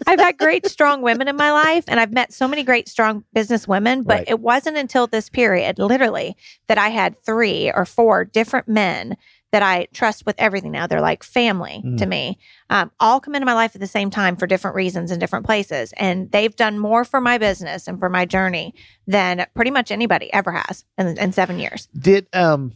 I've 0.07 0.21
had 0.21 0.39
great, 0.39 0.67
strong 0.67 1.03
women 1.03 1.29
in 1.29 1.37
my 1.37 1.53
life, 1.53 1.85
and 1.89 1.99
I've 1.99 2.13
met 2.13 2.33
so 2.33 2.47
many 2.49 2.63
great, 2.63 2.89
strong 2.89 3.25
business 3.33 3.67
women. 3.67 4.03
But 4.03 4.19
Right. 4.19 4.25
it 4.29 4.41
wasn't 4.41 4.77
until 4.77 5.07
this 5.07 5.29
period, 5.29 5.79
literally, 5.79 6.37
that 6.69 6.79
I 6.79 6.89
had 6.91 7.23
three 7.25 7.71
or 7.73 7.85
four 7.85 8.25
different 8.25 8.69
men 8.69 9.17
that 9.51 9.63
I 9.63 9.87
trust 9.93 10.25
with 10.25 10.35
everything 10.39 10.73
now. 10.73 10.87
They're 10.87 11.03
like 11.03 11.23
family 11.23 11.83
Mm. 11.85 11.99
to 11.99 12.07
me. 12.07 12.39
Um, 12.71 12.91
all 13.01 13.21
come 13.21 13.35
into 13.35 13.45
my 13.45 13.53
life 13.53 13.73
at 13.75 13.83
the 13.83 13.87
same 13.87 14.09
time 14.09 14.37
for 14.37 14.47
different 14.47 14.77
reasons 14.77 15.11
in 15.11 15.19
different 15.19 15.45
places. 15.45 15.93
And 15.99 16.33
they've 16.33 16.57
done 16.57 16.79
more 16.79 17.05
for 17.05 17.21
my 17.21 17.37
business 17.37 17.87
and 17.87 17.99
for 17.99 18.09
my 18.09 18.25
journey 18.25 18.75
than 19.07 19.45
pretty 19.55 19.71
much 19.71 19.91
anybody 19.91 20.33
ever 20.33 20.53
has 20.53 20.87
in, 20.97 21.19
in 21.19 21.33
seven 21.33 21.59
years. 21.59 21.87
Did 21.99 22.29
um 22.33 22.73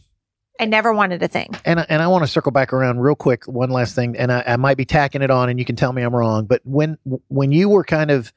I 0.59 0.65
never 0.65 0.93
wanted 0.93 1.21
a 1.23 1.27
thing. 1.27 1.49
and 1.65 1.79
I- 1.79 1.85
and 1.89 2.01
I 2.01 2.07
want 2.07 2.23
to 2.23 2.27
circle 2.27 2.51
back 2.51 2.73
around 2.73 2.99
real 2.99 3.15
quick. 3.15 3.45
One 3.47 3.69
last 3.69 3.95
thing, 3.95 4.15
and 4.17 4.31
I, 4.31 4.43
I 4.47 4.55
might 4.57 4.77
be 4.77 4.85
tacking 4.85 5.21
it 5.21 5.31
on, 5.31 5.49
and 5.49 5.59
you 5.59 5.65
can 5.65 5.75
tell 5.75 5.93
me 5.93 6.01
I'm 6.01 6.15
wrong. 6.15 6.45
But 6.45 6.61
when 6.65 6.97
when 7.27 7.51
you 7.51 7.69
were 7.69 7.83
kind 7.83 8.11
of 8.11 8.33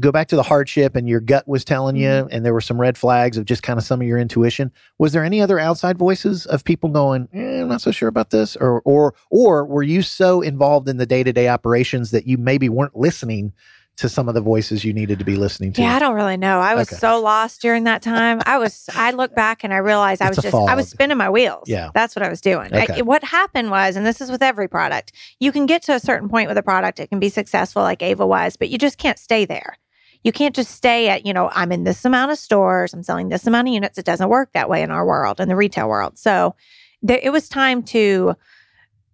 go 0.00 0.12
back 0.12 0.28
to 0.28 0.36
the 0.36 0.42
hardship, 0.44 0.94
and 0.94 1.08
your 1.08 1.18
gut 1.18 1.48
was 1.48 1.64
telling 1.64 1.96
you, 1.96 2.08
Mm-hmm. 2.08 2.28
and 2.30 2.46
there 2.46 2.54
were 2.54 2.60
some 2.60 2.80
red 2.80 2.96
flags 2.96 3.36
of 3.36 3.44
just 3.44 3.64
kind 3.64 3.76
of 3.76 3.84
some 3.84 4.00
of 4.00 4.06
your 4.06 4.18
intuition. 4.18 4.70
Was 4.98 5.12
there 5.12 5.24
any 5.24 5.40
other 5.40 5.58
outside 5.58 5.98
voices 5.98 6.46
of 6.46 6.62
people 6.62 6.90
going, 6.90 7.28
eh, 7.34 7.60
"I'm 7.60 7.68
not 7.68 7.80
so 7.80 7.90
sure 7.90 8.08
about 8.08 8.30
this," 8.30 8.54
or 8.56 8.80
or 8.84 9.14
or 9.30 9.64
were 9.64 9.82
you 9.82 10.02
so 10.02 10.42
involved 10.42 10.88
in 10.88 10.96
the 10.98 11.06
day 11.06 11.24
to 11.24 11.32
day 11.32 11.48
operations 11.48 12.12
that 12.12 12.26
you 12.26 12.38
maybe 12.38 12.68
weren't 12.68 12.96
listening 12.96 13.52
to 14.00 14.08
some 14.08 14.28
of 14.28 14.34
the 14.34 14.40
voices 14.40 14.84
you 14.84 14.92
needed 14.92 15.18
to 15.18 15.24
be 15.24 15.36
listening 15.36 15.72
to? 15.74 15.82
Yeah, 15.82 15.94
I 15.94 15.98
don't 15.98 16.14
really 16.14 16.36
know. 16.36 16.60
I 16.60 16.74
was 16.74 16.88
Okay. 16.88 16.98
so 16.98 17.20
lost 17.20 17.62
during 17.62 17.84
that 17.84 18.02
time. 18.02 18.40
I 18.46 18.58
was. 18.58 18.88
I 18.94 19.12
look 19.12 19.34
back 19.34 19.64
and 19.64 19.72
I 19.72 19.78
realized 19.78 20.20
I 20.22 20.28
It's 20.28 20.36
was 20.36 20.44
just. 20.44 20.54
I 20.54 20.74
was 20.74 20.88
spinning 20.88 21.16
my 21.16 21.30
wheels. 21.30 21.64
Yeah. 21.68 21.90
that's 21.94 22.14
what 22.16 22.22
I 22.22 22.28
was 22.28 22.40
doing. 22.40 22.70
I- 22.74 23.02
what 23.02 23.22
happened 23.24 23.70
was, 23.70 23.96
and 23.96 24.04
this 24.04 24.20
is 24.20 24.30
with 24.30 24.42
every 24.42 24.68
product, 24.68 25.12
you 25.38 25.52
can 25.52 25.66
get 25.66 25.82
to 25.84 25.94
a 25.94 26.00
certain 26.00 26.28
point 26.28 26.48
with 26.48 26.58
a 26.58 26.62
product. 26.62 27.00
It 27.00 27.08
can 27.08 27.20
be 27.20 27.28
successful, 27.28 27.82
like 27.82 28.02
Ava 28.02 28.26
was, 28.26 28.56
but 28.56 28.68
you 28.68 28.78
just 28.78 28.98
can't 28.98 29.18
stay 29.18 29.44
there. 29.44 29.76
You 30.22 30.32
can't 30.32 30.54
just 30.54 30.72
stay 30.72 31.08
at, 31.08 31.24
you 31.24 31.32
know, 31.32 31.48
I'm 31.54 31.72
in 31.72 31.84
this 31.84 32.04
amount 32.04 32.30
of 32.30 32.36
stores, 32.38 32.92
I'm 32.92 33.02
selling 33.02 33.30
this 33.30 33.46
amount 33.46 33.68
of 33.68 33.74
units. 33.74 33.96
It 33.96 34.04
doesn't 34.04 34.28
work 34.28 34.52
that 34.52 34.68
way 34.68 34.82
in 34.82 34.90
our 34.90 35.06
world, 35.06 35.40
in 35.40 35.48
the 35.48 35.56
retail 35.56 35.88
world. 35.88 36.18
So 36.18 36.54
there, 37.02 37.18
it 37.22 37.30
was 37.30 37.48
time 37.48 37.82
to 37.84 38.34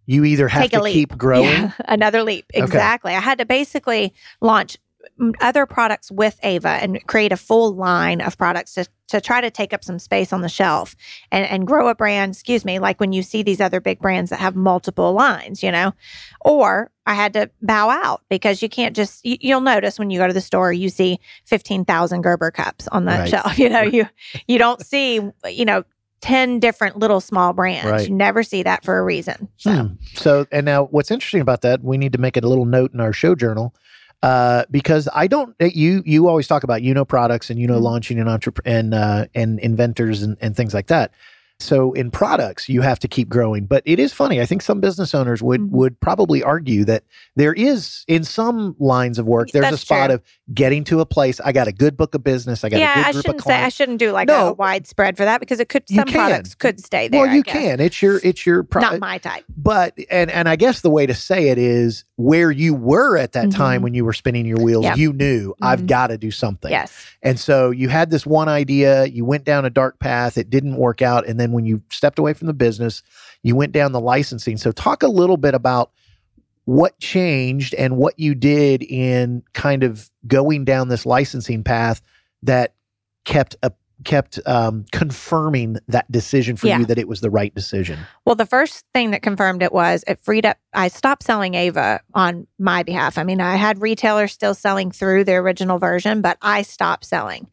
You 0.07 0.25
either 0.25 0.49
have 0.49 0.71
to 0.71 0.83
leap. 0.83 0.95
keep 0.95 1.19
growing. 1.19 1.45
Yeah, 1.49 1.73
another 1.87 2.23
leap. 2.23 2.47
Okay. 2.55 2.63
Exactly. 2.65 3.13
I 3.15 3.21
had 3.21 3.39
to 3.39 3.45
basically 3.47 4.15
launch 4.41 4.79
other 5.41 5.67
products 5.67 6.11
with 6.11 6.39
Ava 6.43 6.69
and 6.69 7.05
create 7.07 7.31
a 7.33 7.37
full 7.37 7.75
line 7.75 8.21
of 8.21 8.37
products 8.37 8.75
to, 8.75 8.87
to 9.09 9.21
try 9.21 9.41
to 9.41 9.51
take 9.53 9.73
up 9.73 9.85
some 9.85 10.01
space 10.01 10.33
on 10.33 10.41
the 10.41 10.49
shelf 10.49 10.97
and, 11.31 11.47
and 11.47 11.67
grow 11.67 11.89
a 11.89 11.95
brand. 11.95 12.33
Excuse 12.35 12.65
me, 12.65 12.81
like 12.81 12.99
when 12.99 13.13
you 13.13 13.23
see 13.23 13.43
these 13.45 13.61
other 13.61 13.81
big 13.81 14.01
brands 14.01 14.31
that 14.31 14.41
have 14.41 14.57
multiple 14.57 15.13
lines, 15.13 15.63
you 15.63 15.71
know, 15.71 15.93
or 16.41 16.91
I 17.07 17.15
had 17.15 17.33
to 17.35 17.49
bow 17.63 17.89
out 17.89 18.23
because 18.29 18.63
you 18.63 18.69
can't 18.69 18.97
just, 18.97 19.25
you, 19.25 19.37
you'll 19.41 19.61
notice 19.61 19.97
when 19.99 20.11
you 20.11 20.19
go 20.19 20.27
to 20.27 20.33
the 20.35 20.41
store, 20.41 20.73
you 20.73 20.89
see 20.89 21.21
15,000 21.45 22.23
Gerber 22.23 22.51
cups 22.51 22.89
on 22.89 23.05
that 23.05 23.21
Right. 23.21 23.29
shelf. 23.31 23.59
You 23.61 23.69
know, 23.69 23.83
you, 23.83 24.09
you 24.49 24.59
don't 24.59 24.85
see, 24.85 25.21
you 25.49 25.65
know, 25.65 25.85
10 26.21 26.61
different 26.61 26.99
little 26.99 27.21
small 27.21 27.53
brands. 27.53 27.91
Right. 27.91 28.09
You 28.09 28.15
never 28.15 28.43
see 28.43 28.63
that 28.63 28.85
for 28.85 28.99
a 28.99 29.05
reason. 29.05 29.49
So. 29.57 29.71
Hmm. 29.73 29.95
So, 30.15 30.47
and 30.51 30.65
now 30.67 30.85
what's 30.87 31.11
interesting 31.11 31.41
about 31.41 31.61
that, 31.63 31.83
we 31.83 31.99
need 31.99 32.13
to 32.13 32.19
make 32.19 32.37
it 32.37 32.45
a 32.45 32.49
little 32.49 32.65
note 32.65 32.93
in 32.95 33.01
our 33.01 33.13
show 33.13 33.35
journal. 33.35 33.75
Uh, 34.23 34.65
because 34.71 35.09
I 35.15 35.27
don't, 35.27 35.55
uh, 35.61 35.67
you 35.67 36.03
you 36.07 36.27
always 36.27 36.49
talk 36.49 36.65
about 36.65 36.81
you 36.83 36.95
know 36.95 37.05
products 37.05 37.51
and 37.51 37.61
you 37.61 37.67
know 37.67 37.79
Mhm. 37.79 37.83
launching 37.83 38.19
and 38.19 38.29
entrep- 38.29 38.61
and 38.65 38.95
uh, 38.95 39.27
and 39.35 39.61
inventors 39.61 40.23
and, 40.23 40.37
and 40.41 40.57
things 40.57 40.73
like 40.73 40.87
that. 40.87 41.13
So 41.59 41.93
in 41.95 42.11
products, 42.11 42.69
you 42.69 42.83
have 42.83 42.99
to 42.99 43.09
keep 43.09 43.31
growing. 43.31 43.65
But 43.65 43.83
it 43.87 43.99
is 43.99 44.13
funny. 44.13 44.43
I 44.43 44.47
think 44.47 44.61
some 44.61 44.79
business 44.79 45.15
owners 45.15 45.43
would 45.43 45.63
Mhm. 45.63 45.71
would 45.71 46.01
probably 46.01 46.43
argue 46.43 46.85
that 46.85 47.03
there 47.35 47.55
is 47.55 48.05
in 48.09 48.25
some 48.25 48.77
lines 48.79 49.19
of 49.19 49.27
work, 49.27 49.51
there's 49.53 49.73
a 49.73 49.79
spot 49.79 50.09
true. 50.09 50.17
of 50.17 50.23
getting 50.53 50.85
to 50.85 51.01
a 51.01 51.07
place. 51.07 51.41
I 51.43 51.53
got 51.53 51.67
a 51.67 51.73
good 51.73 51.97
book 51.97 52.15
of 52.15 52.23
business. 52.23 52.63
I 52.63 52.69
got 52.69 52.77
a 52.77 52.81
yeah, 52.81 52.95
good 52.97 53.05
I 53.07 53.13
shouldn't 53.13 53.37
of 53.41 53.45
say 53.47 53.55
I 53.63 53.69
shouldn't 53.71 53.99
do 53.99 54.13
like 54.13 54.29
No. 54.29 54.49
a 54.49 54.53
widespread 54.53 55.17
for 55.17 55.25
that 55.25 55.41
because 55.41 55.59
it 55.59 55.71
could 55.71 55.85
some 55.89 56.05
products 56.09 56.55
could 56.55 56.79
stay 56.85 57.09
there. 57.09 57.23
well, 57.23 57.35
you 57.35 57.43
can. 57.43 57.81
It's 57.81 58.03
your 58.03 58.21
it's 58.23 58.45
your 58.45 58.67
Not 58.75 58.99
my 59.01 59.17
type. 59.17 59.45
but 59.57 59.95
and 60.11 60.31
and 60.31 60.51
I 60.51 60.57
guess 60.57 60.83
the 60.83 60.91
way 60.91 61.07
to 61.07 61.15
say 61.15 61.49
it 61.49 61.57
is 61.57 62.05
where 62.17 62.51
you 62.51 62.75
were 62.75 63.17
at 63.17 63.33
that 63.33 63.51
time 63.51 63.81
Mhm. 63.81 63.85
when 63.85 63.95
you 63.95 64.05
were 64.05 64.13
spinning 64.13 64.45
your 64.47 64.59
wheels, 64.59 64.85
Yep. 64.85 64.99
you 64.99 65.13
knew 65.15 65.55
I've 65.63 65.83
Mhm. 65.83 65.87
got 65.87 66.07
to 66.09 66.19
do 66.19 66.31
something. 66.31 66.71
Yes. 66.71 66.93
And 67.23 67.39
so 67.39 67.71
you 67.71 67.89
had 67.89 68.11
this 68.11 68.25
one 68.27 68.49
idea, 68.49 69.07
you 69.07 69.25
went 69.25 69.45
down 69.45 69.65
a 69.67 69.71
dark 69.71 69.99
path, 70.01 70.39
it 70.39 70.49
didn't 70.51 70.77
work 70.77 71.03
out, 71.03 71.27
and 71.27 71.39
then 71.41 71.46
when 71.53 71.67
you 71.67 71.83
stepped 71.91 72.19
away 72.19 72.33
from 72.33 72.47
the 72.47 72.55
business, 72.55 73.03
you 73.43 73.57
went 73.57 73.73
down 73.73 73.93
the 73.93 74.01
licensing. 74.01 74.57
So 74.57 74.73
talk 74.73 75.03
a 75.03 75.09
little 75.09 75.37
bit 75.37 75.55
about 75.55 75.91
what 76.65 76.99
changed 76.99 77.75
and 77.75 77.97
what 77.97 78.19
you 78.19 78.35
did 78.35 78.83
in 78.83 79.43
kind 79.55 79.83
of 79.85 80.11
going 80.27 80.65
down 80.65 80.89
this 80.89 81.07
licensing 81.07 81.63
path 81.63 82.03
that 82.43 82.75
kept 83.25 83.57
a 83.63 83.73
kept 84.05 84.39
um, 84.47 84.85
confirming 84.93 85.79
that 85.89 86.11
decision 86.13 86.55
for 86.57 86.67
Yeah. 86.67 86.81
you 86.81 86.87
that 86.87 86.99
it 86.99 87.09
was 87.09 87.23
the 87.23 87.31
right 87.31 87.55
decision. 87.55 87.99
Well, 88.27 88.35
the 88.35 88.45
first 88.45 88.85
thing 88.93 89.13
that 89.13 89.23
confirmed 89.23 89.63
it 89.63 89.73
was 89.73 90.05
it 90.07 90.21
freed 90.21 90.45
up. 90.45 90.59
I 90.75 90.89
stopped 90.89 91.23
selling 91.23 91.55
Ava 91.55 92.01
on 92.13 92.47
my 92.59 92.83
behalf. 92.83 93.17
I 93.17 93.25
mean, 93.25 93.41
I 93.41 93.57
had 93.57 93.81
retailers 93.81 94.33
still 94.33 94.55
selling 94.55 94.91
through 94.91 95.25
the 95.25 95.35
original 95.35 95.79
version, 95.79 96.21
but 96.21 96.37
I 96.43 96.61
stopped 96.63 97.07
selling. 97.07 97.49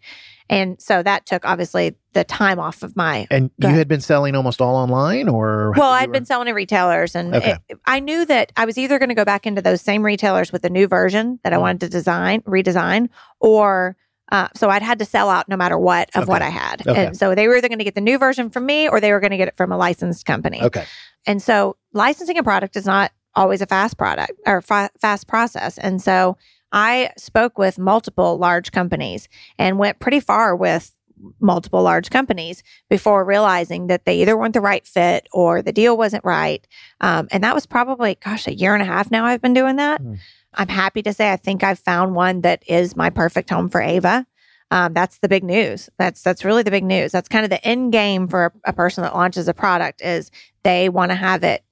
And 0.54 0.82
so 0.82 1.02
that 1.04 1.26
took 1.26 1.46
obviously 1.46 1.96
the 2.14 2.24
time 2.24 2.60
off 2.60 2.84
of 2.84 2.96
my 2.96 3.28
And 3.32 3.50
you 3.58 3.70
had 3.70 3.88
been 3.88 4.02
selling 4.02 4.36
almost 4.36 4.62
all 4.62 4.76
online, 4.76 5.28
or 5.28 5.74
Well, 5.76 5.90
I'd 5.90 6.10
were- 6.10 6.14
been 6.14 6.26
selling 6.26 6.46
to 6.48 6.54
retailers, 6.54 7.16
and 7.16 7.34
Okay. 7.36 7.58
it- 7.70 7.80
I 7.86 8.00
knew 8.00 8.24
that 8.26 8.52
I 8.56 8.66
was 8.66 8.78
either 8.78 9.00
going 9.00 9.10
to 9.10 9.16
go 9.16 9.26
back 9.26 9.46
into 9.48 9.62
those 9.62 9.82
same 9.82 10.04
retailers 10.04 10.52
with 10.52 10.64
a 10.64 10.70
new 10.70 10.88
version 10.88 11.40
that 11.44 11.54
I 11.54 11.58
Mm. 11.58 11.62
wanted 11.62 11.80
to 11.82 11.90
design, 11.90 12.42
redesign, 12.42 13.10
or 13.40 13.96
uh, 14.32 14.48
so 14.56 14.70
I'd 14.70 14.82
had 14.82 14.98
to 15.00 15.06
sell 15.06 15.30
out 15.30 15.48
no 15.50 15.56
matter 15.58 15.78
what 15.78 16.10
of 16.16 16.28
what 16.28 16.42
I 16.42 16.50
had. 16.50 16.88
Okay. 16.88 17.06
And 17.08 17.16
so 17.18 17.36
they 17.36 17.48
were 17.48 17.56
either 17.58 17.68
going 17.68 17.78
to 17.80 17.84
get 17.84 17.94
the 17.94 18.02
new 18.02 18.18
version 18.18 18.50
from 18.50 18.66
me 18.66 18.88
or 18.88 19.00
they 19.00 19.12
were 19.12 19.20
going 19.20 19.32
to 19.32 19.38
get 19.38 19.48
it 19.48 19.56
from 19.56 19.72
a 19.72 19.78
licensed 19.78 20.26
company. 20.26 20.60
okay. 20.64 20.86
And 21.28 21.40
so 21.42 21.76
licensing 21.94 22.38
a 22.40 22.44
product 22.44 22.76
is 22.76 22.86
not 22.86 23.12
always 23.36 23.62
a 23.62 23.66
fast 23.68 23.98
product 23.98 24.32
or 24.48 24.62
fa- 24.62 24.90
fast 25.00 25.28
process. 25.28 25.78
And 25.78 26.02
so 26.02 26.38
I 26.74 27.12
spoke 27.18 27.58
with 27.58 27.80
multiple 27.80 28.38
large 28.38 28.72
companies 28.72 29.30
and 29.58 29.78
went 29.78 30.00
pretty 30.00 30.20
far 30.20 30.56
with 30.56 30.94
multiple 31.40 31.82
large 31.82 32.10
companies 32.10 32.64
before 32.90 33.24
realizing 33.24 33.88
that 33.88 34.06
they 34.06 34.22
either 34.22 34.36
weren't 34.36 34.54
the 34.54 34.62
right 34.62 34.86
fit 34.86 35.28
or 35.32 35.62
the 35.62 35.72
deal 35.72 35.96
wasn't 35.96 36.26
right. 36.26 36.68
Um, 37.00 37.28
and 37.32 37.44
that 37.44 37.56
was 37.56 37.66
probably, 37.66 38.16
gosh, 38.16 38.48
a 38.48 38.54
year 38.54 38.74
and 38.74 38.82
a 38.82 38.86
half 38.86 39.12
now 39.12 39.26
I've 39.26 39.42
been 39.42 39.54
doing 39.54 39.78
that. 39.78 40.02
Hmm. 40.02 40.16
I'm 40.56 40.68
happy 40.68 41.02
to 41.04 41.14
say 41.14 41.32
I 41.32 41.38
think 41.38 41.64
I've 41.64 41.80
found 41.80 42.16
one 42.16 42.42
that 42.42 42.64
is 42.68 42.96
my 42.96 43.10
perfect 43.10 43.50
home 43.50 43.70
for 43.70 43.82
Ava. 43.82 44.26
Um, 44.72 44.94
that's 44.94 45.20
the 45.20 45.30
big 45.30 45.44
news. 45.44 45.90
That's 45.98 46.22
that's 46.22 46.44
really 46.44 46.64
the 46.64 46.72
big 46.72 46.84
news. 46.84 47.12
That's 47.12 47.30
kind 47.30 47.44
of 47.44 47.50
the 47.50 47.64
end 47.66 47.92
game 47.92 48.28
for 48.28 48.46
a, 48.46 48.70
a 48.70 48.74
person 48.74 49.04
that 49.04 49.14
launches 49.14 49.48
a 49.48 49.54
product 49.54 50.02
is 50.02 50.32
they 50.64 50.90
want 50.90 51.12
to 51.12 51.16
have 51.16 51.44
it. 51.44 51.64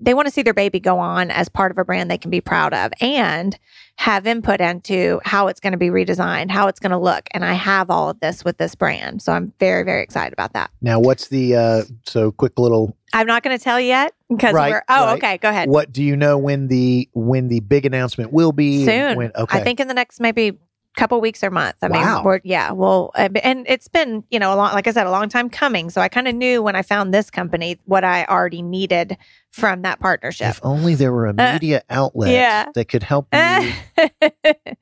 They 0.00 0.14
want 0.14 0.28
to 0.28 0.32
see 0.32 0.42
their 0.42 0.54
baby 0.54 0.80
go 0.80 0.98
on 0.98 1.30
as 1.30 1.48
part 1.48 1.70
of 1.70 1.78
a 1.78 1.84
brand 1.84 2.10
they 2.10 2.18
can 2.18 2.30
be 2.30 2.40
proud 2.40 2.74
of 2.74 2.92
and 3.00 3.58
have 3.98 4.28
input 4.28 4.60
into 4.60 5.20
how 5.24 5.48
it's 5.48 5.58
going 5.58 5.72
to 5.72 5.76
be 5.76 5.88
redesigned, 5.88 6.52
how 6.52 6.68
it's 6.68 6.78
going 6.78 6.92
to 6.92 6.98
look. 6.98 7.26
And 7.32 7.44
I 7.44 7.54
have 7.54 7.90
all 7.90 8.08
of 8.08 8.20
this 8.20 8.44
with 8.44 8.56
this 8.56 8.76
brand. 8.76 9.20
So 9.20 9.32
I'm 9.32 9.52
very, 9.58 9.82
very 9.82 10.04
excited 10.04 10.32
about 10.32 10.52
that. 10.52 10.70
Now, 10.80 11.00
what's 11.00 11.26
the 11.28 11.56
uh, 11.56 11.82
so 12.06 12.30
quick 12.30 12.60
little? 12.60 12.96
I'm 13.12 13.26
not 13.26 13.42
going 13.42 13.58
to 13.58 13.62
tell 13.62 13.80
yet 13.80 14.14
because 14.30 14.54
Right, 14.54 14.70
we're, 14.70 14.84
oh, 14.88 15.06
right. 15.06 15.18
okay, 15.18 15.38
go 15.38 15.48
ahead. 15.48 15.68
What 15.68 15.92
do 15.92 16.04
you 16.04 16.16
know 16.16 16.38
when 16.38 16.68
the 16.68 17.08
when 17.12 17.48
the 17.48 17.58
big 17.58 17.86
announcement 17.86 18.32
will 18.32 18.52
be? 18.52 18.84
Soon. 18.84 19.16
When, 19.16 19.32
okay. 19.34 19.58
I 19.58 19.64
think 19.64 19.80
in 19.80 19.88
the 19.88 19.94
next 19.94 20.20
maybe 20.20 20.56
couple 20.96 21.20
weeks 21.20 21.42
or 21.44 21.50
month. 21.50 21.76
I 21.82 21.88
Wow. 21.88 22.16
mean, 22.16 22.24
we're, 22.24 22.40
yeah, 22.44 22.72
well, 22.72 23.12
uh, 23.14 23.28
and 23.44 23.64
it's 23.68 23.86
been, 23.86 24.24
you 24.30 24.38
know, 24.40 24.52
a 24.52 24.56
long, 24.56 24.72
like 24.72 24.88
I 24.88 24.90
said, 24.92 25.06
a 25.06 25.10
long 25.12 25.28
time 25.28 25.48
coming. 25.48 25.90
So 25.90 26.00
I 26.00 26.08
kind 26.08 26.26
of 26.26 26.34
knew 26.34 26.60
when 26.60 26.74
I 26.74 26.82
found 26.82 27.14
this 27.14 27.30
company 27.30 27.78
what 27.84 28.02
I 28.04 28.24
already 28.24 28.62
needed 28.62 29.16
from 29.50 29.82
that 29.82 29.98
partnership. 30.00 30.48
If 30.50 30.60
only 30.62 30.94
there 30.94 31.12
were 31.12 31.26
a 31.26 31.30
Uh, 31.36 31.52
media 31.54 31.82
outlet 31.90 32.30
yeah. 32.32 32.66
that 32.74 32.86
could 32.88 33.02
help 33.02 33.26
you 33.32 33.72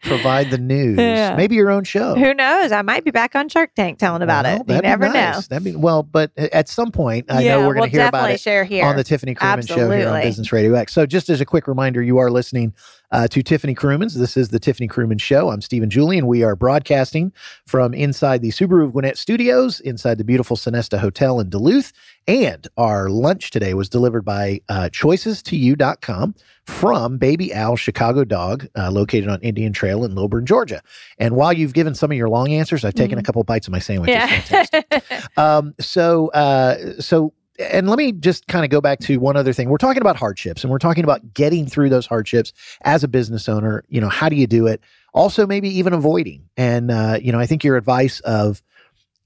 provide 0.02 0.50
the 0.50 0.58
news. 0.58 0.98
Yeah. 0.98 1.34
Maybe 1.36 1.54
your 1.54 1.70
own 1.70 1.84
show. 1.84 2.14
Who 2.14 2.34
knows? 2.34 2.72
I 2.72 2.82
might 2.82 3.04
be 3.04 3.10
back 3.10 3.34
on 3.34 3.48
Shark 3.48 3.70
Tank 3.74 3.98
telling 3.98 4.22
about 4.22 4.44
Well, 4.44 4.62
it. 4.68 4.74
You 4.74 4.80
never 4.82 5.08
know. 5.08 5.40
That'd 5.48 5.64
be 5.64 5.74
well, 5.76 6.02
but 6.02 6.30
at 6.36 6.68
some 6.68 6.90
point, 6.90 7.26
I 7.30 7.42
yeah, 7.42 7.52
know 7.54 7.60
we're 7.60 7.74
going 7.74 7.82
we'll 7.82 7.90
to 7.90 7.96
hear 7.96 8.06
about 8.08 8.30
it 8.30 8.40
share 8.40 8.64
here. 8.64 8.84
on 8.84 8.96
the 8.96 9.04
Tiffany 9.04 9.34
Krumins 9.34 9.68
show 9.68 9.90
here 9.90 10.08
on 10.08 10.20
Business 10.22 10.52
Radio 10.52 10.74
X. 10.74 10.92
So, 10.92 11.06
just 11.06 11.28
as 11.30 11.40
a 11.40 11.44
quick 11.46 11.66
reminder, 11.66 12.02
you 12.02 12.18
are 12.18 12.30
listening 12.30 12.74
uh, 13.12 13.28
to 13.28 13.42
Tiffany 13.42 13.74
Krumins's. 13.74 14.14
This 14.18 14.36
is 14.36 14.48
the 14.50 14.58
Tiffany 14.58 14.88
Krumins 14.88 15.22
Show. 15.22 15.50
I'm 15.50 15.60
Steven 15.60 15.88
Julian. 15.90 16.26
We 16.26 16.42
are 16.42 16.56
broadcasting 16.56 17.32
from 17.66 17.94
inside 17.94 18.42
the 18.42 18.50
Subaru 18.50 18.84
of 18.84 18.92
Gwinnett 18.92 19.16
Studios, 19.16 19.80
inside 19.80 20.18
the 20.18 20.24
beautiful 20.24 20.56
Sonesta 20.56 20.98
Hotel 20.98 21.40
in 21.40 21.48
Duluth. 21.50 21.92
And 22.28 22.66
our 22.76 23.08
lunch 23.08 23.50
today 23.50 23.74
was 23.74 23.88
delivered 23.88 24.24
by 24.24 24.60
uh, 24.68 24.88
choices2u.com 24.92 26.34
from 26.64 27.18
Baby 27.18 27.52
Al 27.52 27.76
Chicago 27.76 28.24
Dog, 28.24 28.66
uh, 28.76 28.90
located 28.90 29.28
on 29.28 29.40
Indian 29.42 29.72
Trail 29.72 30.04
in 30.04 30.16
Lilburn, 30.16 30.44
Georgia. 30.44 30.82
And 31.18 31.36
while 31.36 31.52
you've 31.52 31.72
given 31.72 31.94
some 31.94 32.10
of 32.10 32.16
your 32.16 32.28
long 32.28 32.52
answers, 32.52 32.84
I've 32.84 32.94
taken 32.94 33.18
a 33.18 33.22
couple 33.22 33.42
bites 33.44 33.68
of 33.68 33.72
my 33.72 33.78
sandwich. 33.78 34.10
Yeah. 34.10 34.66
Um, 35.36 35.74
so, 35.78 36.28
uh, 36.28 36.98
so, 37.00 37.32
and 37.58 37.88
let 37.88 37.98
me 37.98 38.12
just 38.12 38.46
kind 38.48 38.64
of 38.64 38.70
go 38.70 38.80
back 38.80 39.00
to 39.00 39.18
one 39.18 39.36
other 39.36 39.52
thing. 39.52 39.68
We're 39.68 39.76
talking 39.76 40.00
about 40.00 40.16
hardships 40.16 40.64
and 40.64 40.70
we're 40.70 40.78
talking 40.78 41.04
about 41.04 41.34
getting 41.34 41.66
through 41.66 41.90
those 41.90 42.06
hardships 42.06 42.52
as 42.82 43.04
a 43.04 43.08
business 43.08 43.48
owner. 43.48 43.84
You 43.88 44.00
know, 44.00 44.08
how 44.08 44.28
do 44.28 44.36
you 44.36 44.46
do 44.46 44.66
it? 44.66 44.80
Also, 45.12 45.46
maybe 45.46 45.68
even 45.68 45.92
avoiding. 45.92 46.48
And, 46.56 46.90
uh, 46.90 47.18
you 47.20 47.32
know, 47.32 47.38
I 47.38 47.46
think 47.46 47.64
your 47.64 47.76
advice 47.76 48.20
of 48.20 48.62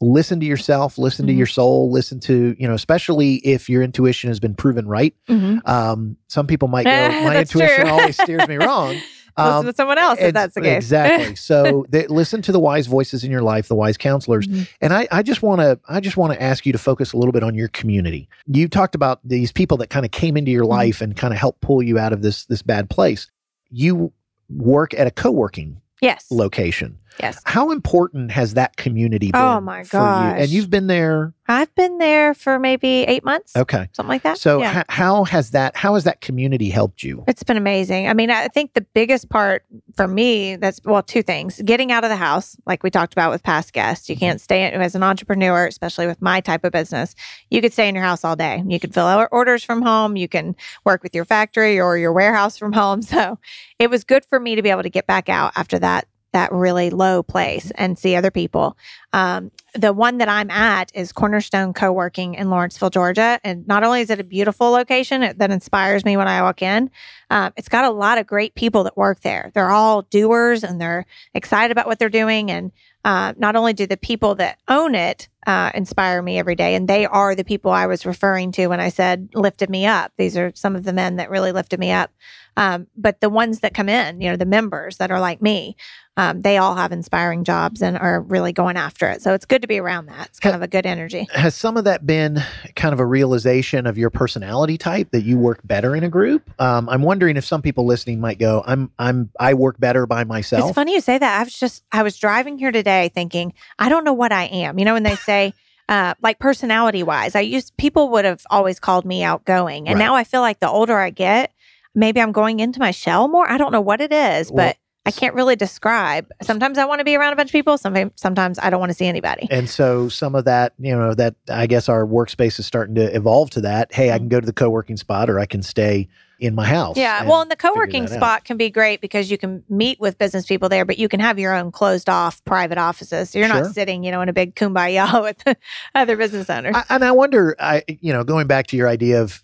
listen 0.00 0.40
to 0.40 0.46
yourself, 0.46 0.96
listen 0.98 1.26
to 1.26 1.32
Mhm. 1.32 1.36
your 1.38 1.46
soul, 1.46 1.90
listen 1.90 2.20
to, 2.20 2.56
you 2.58 2.66
know, 2.66 2.74
especially 2.74 3.34
if 3.36 3.68
your 3.68 3.82
intuition 3.82 4.28
has 4.28 4.40
been 4.40 4.54
proven 4.54 4.88
right. 4.88 5.14
Mhm. 5.28 5.66
Um, 5.68 6.16
some 6.28 6.46
people 6.46 6.68
might 6.68 6.84
go, 6.84 6.90
my 7.24 7.38
intuition 7.40 7.86
always 7.88 8.20
steers 8.20 8.48
me 8.48 8.56
wrong. 8.56 8.96
Listen 9.38 9.54
Um, 9.58 9.66
to 9.66 9.74
someone 9.74 9.96
else 9.96 10.18
if 10.20 10.34
that's 10.34 10.54
the 10.54 10.60
case. 10.60 10.76
Exactly. 10.78 11.34
So 11.36 11.86
they, 11.88 12.06
listen 12.08 12.42
to 12.42 12.52
the 12.52 12.58
wise 12.58 12.88
voices 12.88 13.22
in 13.24 13.30
your 13.30 13.42
life, 13.42 13.68
the 13.68 13.76
wise 13.76 13.96
counselors. 13.96 14.46
Mhm. 14.48 14.68
And 14.80 14.92
I, 14.92 15.06
I 15.12 15.22
just 15.22 15.40
want 15.42 15.60
to, 15.60 15.78
I 15.88 16.00
just 16.00 16.16
want 16.16 16.32
to 16.32 16.42
ask 16.42 16.66
you 16.66 16.72
to 16.72 16.78
focus 16.78 17.12
a 17.12 17.16
little 17.16 17.32
bit 17.32 17.44
on 17.44 17.54
your 17.54 17.68
community. 17.68 18.28
You 18.46 18.68
talked 18.68 18.94
about 18.96 19.20
these 19.24 19.52
people 19.52 19.76
that 19.78 19.88
kind 19.88 20.04
of 20.04 20.10
came 20.10 20.36
into 20.36 20.50
your 20.50 20.64
Mhm. 20.64 20.68
life 20.70 21.00
and 21.00 21.16
kind 21.16 21.32
of 21.32 21.38
helped 21.38 21.60
pull 21.60 21.80
you 21.82 21.96
out 21.98 22.12
of 22.12 22.22
this 22.22 22.44
this 22.46 22.60
bad 22.62 22.90
place. 22.90 23.30
You 23.70 24.12
work 24.50 24.94
at 24.94 25.06
a 25.06 25.10
co-working 25.12 25.76
Yes. 26.00 26.26
location. 26.30 26.98
Yes. 27.20 27.40
How 27.44 27.70
important 27.70 28.30
has 28.30 28.54
that 28.54 28.76
community 28.76 29.28
oh 29.28 29.38
been? 29.38 29.42
Oh, 29.42 29.60
my 29.60 29.84
god! 29.84 30.38
And 30.38 30.48
you've 30.48 30.70
been 30.70 30.86
there. 30.86 31.34
I've 31.50 31.74
been 31.74 31.98
there 31.98 32.32
for 32.32 32.60
maybe 32.60 33.02
eight 33.02 33.24
months, 33.24 33.56
Okay. 33.56 33.88
something 33.92 34.08
like 34.08 34.22
that. 34.22 34.38
So 34.38 34.60
yeah. 34.60 34.80
h- 34.80 34.86
how 34.88 35.24
has 35.24 35.50
that 35.50 35.76
how 35.76 35.94
has 35.94 36.04
that 36.04 36.20
community 36.20 36.70
helped 36.70 37.02
you? 37.02 37.24
It's 37.26 37.42
been 37.42 37.56
amazing. 37.56 38.06
I 38.06 38.14
mean, 38.14 38.30
I 38.30 38.46
think 38.46 38.74
the 38.74 38.86
biggest 38.94 39.28
part 39.30 39.64
for 39.96 40.06
me 40.06 40.54
that's 40.54 40.80
well, 40.84 41.02
two 41.02 41.22
things: 41.22 41.60
getting 41.64 41.90
out 41.90 42.04
of 42.04 42.10
the 42.10 42.16
house, 42.16 42.56
like 42.66 42.84
we 42.84 42.90
talked 42.90 43.12
about 43.12 43.32
with 43.32 43.42
past 43.42 43.72
guests. 43.72 44.08
You 44.08 44.14
mm-hmm. 44.14 44.20
can't 44.20 44.40
stay 44.40 44.70
as 44.70 44.94
an 44.94 45.02
entrepreneur, 45.02 45.66
especially 45.66 46.06
with 46.06 46.22
my 46.22 46.40
type 46.40 46.62
of 46.62 46.72
business. 46.72 47.16
You 47.50 47.60
could 47.60 47.72
stay 47.72 47.88
in 47.88 47.96
your 47.96 48.04
house 48.04 48.24
all 48.24 48.36
day. 48.36 48.62
You 48.68 48.78
could 48.78 48.94
fill 48.94 49.06
out 49.06 49.28
orders 49.32 49.64
from 49.64 49.82
home. 49.82 50.16
You 50.16 50.28
can 50.28 50.54
work 50.84 51.02
with 51.02 51.16
your 51.16 51.24
factory 51.24 51.80
or 51.80 51.98
your 51.98 52.12
warehouse 52.12 52.56
from 52.56 52.72
home. 52.72 53.00
So 53.10 53.40
it 53.80 53.90
was 53.90 54.04
good 54.04 54.24
for 54.24 54.38
me 54.38 54.54
to 54.54 54.62
be 54.62 54.70
able 54.70 54.84
to 54.84 54.90
get 54.90 55.06
back 55.06 55.28
out 55.28 55.52
after 55.56 55.80
that 55.80 56.06
that 56.32 56.52
really 56.52 56.90
low 56.90 57.22
place 57.22 57.70
and 57.72 57.98
see 57.98 58.14
other 58.14 58.30
people. 58.30 58.76
Um, 59.12 59.50
the 59.74 59.92
one 59.92 60.18
that 60.18 60.28
I'm 60.28 60.50
at 60.50 60.90
is 60.94 61.12
Cornerstone 61.12 61.72
Co-working 61.72 62.34
in 62.34 62.50
Lawrenceville, 62.50 62.90
Georgia, 62.90 63.40
and 63.44 63.66
not 63.66 63.82
only 63.84 64.00
is 64.00 64.10
it 64.10 64.20
a 64.20 64.24
beautiful 64.24 64.70
location 64.70 65.22
it- 65.22 65.38
that 65.38 65.50
inspires 65.50 66.04
me 66.04 66.16
when 66.16 66.28
I 66.28 66.42
walk 66.42 66.62
in, 66.62 66.90
um, 67.30 67.52
it's 67.56 67.68
got 67.68 67.84
a 67.84 67.90
lot 67.90 68.18
of 68.18 68.26
great 68.26 68.54
people 68.54 68.84
that 68.84 68.96
work 68.96 69.20
there. 69.20 69.50
They're 69.54 69.70
all 69.70 70.02
doers 70.02 70.64
and 70.64 70.80
they're 70.80 71.06
excited 71.34 71.72
about 71.72 71.86
what 71.86 71.98
they're 71.98 72.08
doing. 72.08 72.50
And 72.50 72.72
uh, 73.04 73.32
not 73.38 73.56
only 73.56 73.72
do 73.72 73.86
the 73.86 73.96
people 73.96 74.34
that 74.36 74.58
own 74.68 74.94
it 74.94 75.28
uh, 75.46 75.70
inspire 75.74 76.20
me 76.20 76.38
every 76.38 76.54
day, 76.54 76.74
and 76.74 76.86
they 76.86 77.06
are 77.06 77.34
the 77.34 77.44
people 77.44 77.70
I 77.70 77.86
was 77.86 78.04
referring 78.04 78.52
to 78.52 78.66
when 78.66 78.80
I 78.80 78.90
said 78.90 79.30
lifted 79.34 79.70
me 79.70 79.86
up. 79.86 80.12
These 80.18 80.36
are 80.36 80.52
some 80.54 80.76
of 80.76 80.84
the 80.84 80.92
men 80.92 81.16
that 81.16 81.30
really 81.30 81.50
lifted 81.52 81.80
me 81.80 81.92
up. 81.92 82.10
Um, 82.56 82.86
but 82.96 83.20
the 83.20 83.30
ones 83.30 83.60
that 83.60 83.74
come 83.74 83.88
in, 83.88 84.20
you 84.20 84.30
know, 84.30 84.36
the 84.36 84.46
members 84.46 84.98
that 84.98 85.10
are 85.10 85.20
like 85.20 85.40
me, 85.40 85.76
um, 86.16 86.42
they 86.42 86.58
all 86.58 86.74
have 86.74 86.92
inspiring 86.92 87.44
jobs 87.44 87.80
and 87.80 87.96
are 87.96 88.20
really 88.20 88.52
going 88.52 88.76
after 88.76 89.08
it. 89.08 89.22
So 89.22 89.32
it's 89.32 89.46
good 89.46 89.62
to 89.62 89.68
be 89.68 89.78
around 89.78 90.06
that. 90.06 90.28
It's 90.28 90.40
kind 90.40 90.54
of 90.54 90.60
a 90.60 90.68
good 90.68 90.84
energy. 90.84 91.26
Has 91.32 91.54
some 91.54 91.76
of 91.76 91.84
that 91.84 92.06
been 92.06 92.42
kind 92.76 92.92
of 92.92 93.00
a 93.00 93.06
realization 93.06 93.86
of 93.86 93.96
your 93.96 94.10
personality 94.10 94.76
type 94.76 95.12
that 95.12 95.22
you 95.22 95.38
work 95.38 95.60
better 95.64 95.96
in 95.96 96.04
a 96.04 96.08
group? 96.10 96.50
Um, 96.60 96.88
I'm 96.88 97.02
wondering 97.02 97.36
if 97.36 97.44
some 97.44 97.62
people 97.62 97.86
listening 97.86 98.20
might 98.20 98.38
go, 98.38 98.62
"I'm 98.66 98.90
I'm 98.98 99.30
I 99.38 99.54
work 99.54 99.80
better 99.80 100.06
by 100.06 100.24
myself." 100.24 100.68
It's 100.68 100.74
funny 100.74 100.92
you 100.94 101.00
say 101.00 101.16
that. 101.16 101.40
I 101.40 101.44
was 101.44 101.58
just 101.58 101.84
I 101.92 102.02
was 102.02 102.18
driving 102.18 102.58
here 102.58 102.72
today 102.72 103.10
thinking, 103.14 103.54
I 103.78 103.88
don't 103.88 104.04
know 104.04 104.12
what 104.12 104.32
I 104.32 104.44
am. 104.44 104.78
You 104.78 104.84
know, 104.84 104.94
when 104.94 105.04
they 105.04 105.16
say 105.16 105.54
uh, 105.88 106.14
like 106.22 106.38
personality 106.38 107.02
wise, 107.02 107.34
I 107.34 107.40
used 107.40 107.76
people 107.76 108.10
would 108.10 108.24
have 108.24 108.46
always 108.48 108.78
called 108.78 109.04
me 109.04 109.24
outgoing. 109.24 109.88
And 109.88 109.98
Right. 109.98 110.04
now 110.04 110.14
I 110.14 110.24
feel 110.24 110.40
like 110.40 110.60
the 110.60 110.68
older 110.68 110.96
I 110.98 111.10
get, 111.10 111.52
maybe 111.94 112.20
I'm 112.20 112.32
going 112.32 112.60
into 112.60 112.80
my 112.80 112.90
shell 112.90 113.28
more. 113.28 113.50
I 113.50 113.58
don't 113.58 113.72
know 113.72 113.80
what 113.80 114.00
it 114.00 114.12
is, 114.12 114.50
Well, 114.50 114.68
but 114.68 114.76
I 115.06 115.10
can't 115.10 115.34
really 115.34 115.56
describe. 115.56 116.28
Sometimes 116.42 116.76
I 116.76 116.84
want 116.84 116.98
to 117.00 117.04
be 117.04 117.16
around 117.16 117.32
a 117.32 117.36
bunch 117.36 117.48
of 117.48 117.52
people. 117.52 117.78
Sometimes 117.78 118.12
sometimes 118.16 118.58
I 118.58 118.70
don't 118.70 118.80
want 118.80 118.90
to 118.90 118.96
see 118.96 119.06
anybody. 119.06 119.48
And 119.50 119.68
so 119.68 120.08
some 120.08 120.34
of 120.34 120.44
that, 120.44 120.74
you 120.78 120.94
know, 120.94 121.14
that 121.14 121.36
I 121.48 121.66
guess 121.66 121.88
our 121.88 122.06
workspace 122.06 122.58
is 122.58 122.66
starting 122.66 122.94
to 122.96 123.14
evolve 123.14 123.50
to 123.50 123.62
that. 123.62 123.92
Hey, 123.92 124.10
I 124.10 124.14
mm-hmm. 124.14 124.18
can 124.18 124.28
go 124.28 124.40
to 124.40 124.46
the 124.46 124.52
co-working 124.52 124.96
spot 124.96 125.30
or 125.30 125.40
I 125.40 125.46
can 125.46 125.62
stay 125.62 126.08
in 126.40 126.54
my 126.54 126.66
house. 126.66 126.96
Yeah. 126.96 127.24
Well, 127.24 127.42
and 127.42 127.50
the 127.50 127.56
co 127.56 127.72
working 127.74 128.04
that 128.06 128.12
out. 128.12 128.16
spot 128.16 128.44
can 128.44 128.56
be 128.56 128.70
great 128.70 129.00
because 129.00 129.30
you 129.30 129.38
can 129.38 129.62
meet 129.68 130.00
with 130.00 130.18
business 130.18 130.46
people 130.46 130.68
there, 130.68 130.84
but 130.84 130.98
you 130.98 131.08
can 131.08 131.20
have 131.20 131.38
your 131.38 131.54
own 131.54 131.70
closed 131.70 132.08
off 132.08 132.44
private 132.44 132.78
offices. 132.78 133.30
So 133.30 133.38
you're 133.38 133.48
Sure. 133.48 133.62
not 133.62 133.74
sitting, 133.74 134.02
you 134.04 134.10
know, 134.10 134.20
in 134.22 134.28
a 134.28 134.32
big 134.32 134.54
kumbaya 134.54 135.22
with 135.46 135.56
other 135.94 136.16
business 136.16 136.48
owners. 136.50 136.74
I, 136.74 136.84
and 136.88 137.04
I 137.04 137.12
wonder, 137.12 137.54
I 137.60 137.84
you 137.88 138.12
know, 138.12 138.24
going 138.24 138.46
back 138.46 138.66
to 138.68 138.76
your 138.76 138.88
idea 138.88 139.22
of, 139.22 139.42